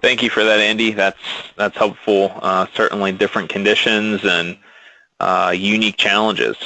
Thank 0.00 0.22
you 0.22 0.30
for 0.30 0.44
that, 0.44 0.60
Andy. 0.60 0.92
That's 0.92 1.18
that's 1.56 1.76
helpful. 1.76 2.32
Uh, 2.36 2.66
certainly, 2.74 3.12
different 3.12 3.48
conditions 3.48 4.24
and 4.24 4.56
uh, 5.20 5.54
unique 5.56 5.96
challenges. 5.96 6.56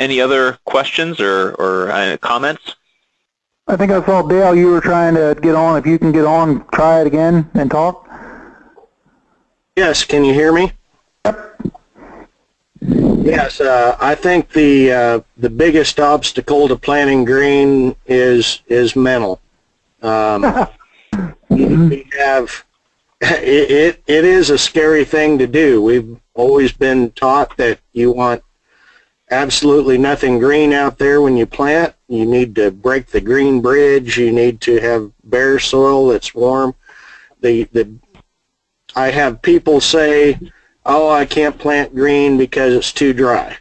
Any 0.00 0.18
other 0.18 0.58
questions 0.64 1.20
or, 1.20 1.52
or 1.52 1.90
uh, 1.90 2.16
comments? 2.22 2.74
I 3.68 3.76
think 3.76 3.92
I 3.92 4.04
saw 4.04 4.22
Dale. 4.22 4.56
You 4.56 4.68
were 4.68 4.80
trying 4.80 5.14
to 5.14 5.38
get 5.40 5.54
on. 5.54 5.76
If 5.76 5.86
you 5.86 5.98
can 5.98 6.10
get 6.10 6.24
on, 6.24 6.66
try 6.72 7.02
it 7.02 7.06
again 7.06 7.48
and 7.52 7.70
talk. 7.70 8.08
Yes, 9.76 10.02
can 10.02 10.24
you 10.24 10.32
hear 10.32 10.52
me? 10.52 10.72
Yep. 11.26 11.60
Yes, 12.80 13.60
uh, 13.60 13.96
I 14.00 14.14
think 14.14 14.50
the 14.50 14.90
uh, 14.90 15.20
the 15.36 15.50
biggest 15.50 16.00
obstacle 16.00 16.66
to 16.68 16.76
planting 16.76 17.26
green 17.26 17.94
is 18.06 18.62
is 18.68 18.96
mental. 18.96 19.40
Um, 20.02 20.66
we 21.50 22.08
have 22.18 22.64
it, 23.20 23.70
it 23.70 24.02
it 24.06 24.24
is 24.24 24.48
a 24.48 24.56
scary 24.56 25.04
thing 25.04 25.38
to 25.38 25.46
do. 25.46 25.82
We've 25.82 26.18
always 26.34 26.72
been 26.72 27.10
taught 27.10 27.56
that 27.58 27.80
you 27.92 28.10
want 28.10 28.42
absolutely 29.30 29.96
nothing 29.96 30.38
green 30.38 30.72
out 30.72 30.98
there 30.98 31.20
when 31.22 31.36
you 31.36 31.46
plant. 31.46 31.94
You 32.08 32.26
need 32.26 32.54
to 32.56 32.70
break 32.70 33.06
the 33.06 33.20
green 33.20 33.60
bridge. 33.60 34.18
You 34.18 34.32
need 34.32 34.60
to 34.62 34.78
have 34.80 35.12
bare 35.24 35.58
soil 35.58 36.08
that's 36.08 36.34
warm. 36.34 36.74
The 37.40 37.64
the 37.72 37.90
I 38.94 39.10
have 39.10 39.42
people 39.42 39.80
say, 39.80 40.38
"Oh, 40.84 41.08
I 41.08 41.24
can't 41.24 41.58
plant 41.58 41.94
green 41.94 42.36
because 42.36 42.74
it's 42.74 42.92
too 42.92 43.12
dry," 43.12 43.56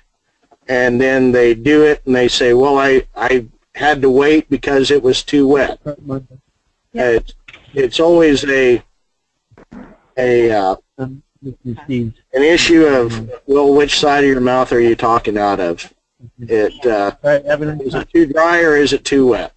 and 0.67 0.99
then 0.99 1.31
they 1.31 1.53
do 1.53 1.83
it 1.83 2.01
and 2.05 2.15
they 2.15 2.27
say, 2.27 2.53
"Well, 2.53 2.77
I 2.77 3.05
I 3.15 3.45
had 3.75 4.01
to 4.01 4.09
wait 4.09 4.49
because 4.49 4.91
it 4.91 5.03
was 5.03 5.23
too 5.23 5.47
wet." 5.47 5.79
It's 6.93 7.33
it's 7.73 7.99
always 7.99 8.43
a 8.45 8.83
a 10.17 10.51
uh, 10.51 10.75
an 11.43 12.13
issue 12.33 12.85
of 12.85 13.31
well, 13.47 13.73
which 13.73 13.99
side 13.99 14.23
of 14.23 14.29
your 14.29 14.41
mouth 14.41 14.71
are 14.71 14.79
you 14.79 14.95
talking 14.95 15.37
out 15.37 15.59
of? 15.59 15.93
It 16.39 16.85
uh, 16.85 17.15
is 17.23 17.95
it 17.95 18.09
too 18.09 18.25
dry 18.25 18.61
or 18.61 18.75
is 18.75 18.91
it 18.93 19.05
too 19.05 19.27
wet? 19.27 19.53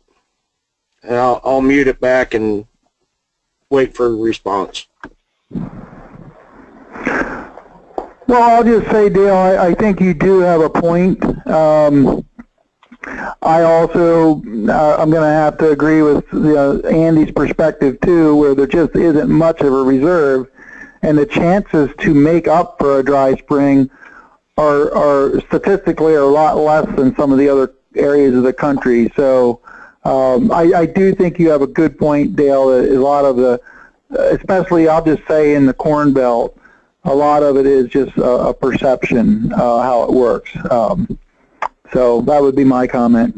And 1.03 1.16
I'll, 1.16 1.41
I'll 1.45 1.61
mute 1.61 1.89
it 1.89 2.01
back 2.01 2.35
and 2.35 2.66
wait 3.70 3.97
for 3.97 4.07
a 4.07 4.14
response. 4.14 4.87
Well, 8.28 8.43
I'll 8.43 8.62
just 8.62 8.89
say, 8.91 9.09
Dale, 9.09 9.35
I, 9.35 9.66
I 9.68 9.74
think 9.74 10.01
you 10.01 10.14
do 10.14 10.39
have 10.41 10.61
a 10.61 10.70
point. 10.70 11.22
Um, 11.49 12.24
I 13.43 13.62
also, 13.62 14.37
uh, 14.37 14.97
I'm 14.99 15.11
going 15.11 15.22
to 15.22 15.28
have 15.28 15.59
to 15.59 15.70
agree 15.70 16.03
with 16.03 16.24
uh, 16.33 16.78
Andy's 16.87 17.33
perspective 17.33 18.01
too, 18.01 18.37
where 18.37 18.55
there 18.55 18.68
just 18.68 18.95
isn't 18.95 19.28
much 19.28 19.61
of 19.61 19.72
a 19.72 19.83
reserve, 19.83 20.49
and 21.03 21.18
the 21.18 21.26
chances 21.26 21.90
to 21.98 22.14
make 22.14 22.48
up 22.48 22.78
for 22.78 23.00
a 23.00 23.05
dry 23.05 23.34
spring 23.34 23.90
are, 24.57 24.94
are 24.94 25.40
statistically 25.40 26.14
a 26.14 26.24
lot 26.24 26.57
less 26.57 26.86
than 26.96 27.14
some 27.16 27.32
of 27.32 27.38
the 27.38 27.48
other 27.48 27.74
areas 27.96 28.34
of 28.34 28.42
the 28.42 28.53
country. 28.53 29.11
So 29.16 29.61
um, 30.05 30.50
I, 30.53 30.72
I 30.74 30.86
do 30.86 31.14
think 31.14 31.38
you 31.38 31.50
have 31.50 31.62
a 31.62 31.66
good 31.66 31.98
point, 31.98 32.36
Dale. 32.36 32.70
A 32.70 32.98
lot 32.98 33.24
of 33.24 33.36
the, 33.36 33.61
especially 34.11 34.88
I'll 34.88 35.05
just 35.05 35.26
say 35.26 35.55
in 35.55 35.66
the 35.66 35.74
Corn 35.74 36.12
Belt, 36.12 36.59
a 37.05 37.14
lot 37.14 37.42
of 37.42 37.57
it 37.57 37.66
is 37.66 37.88
just 37.88 38.16
a, 38.16 38.48
a 38.48 38.55
perception 38.55 39.53
uh, 39.53 39.80
how 39.80 40.05
it 40.05 40.11
works. 40.11 40.53
Um, 40.70 41.18
so 41.92 42.20
that 42.22 42.40
would 42.40 42.57
be 42.57 42.64
my 42.64 42.86
comment. 42.86 43.34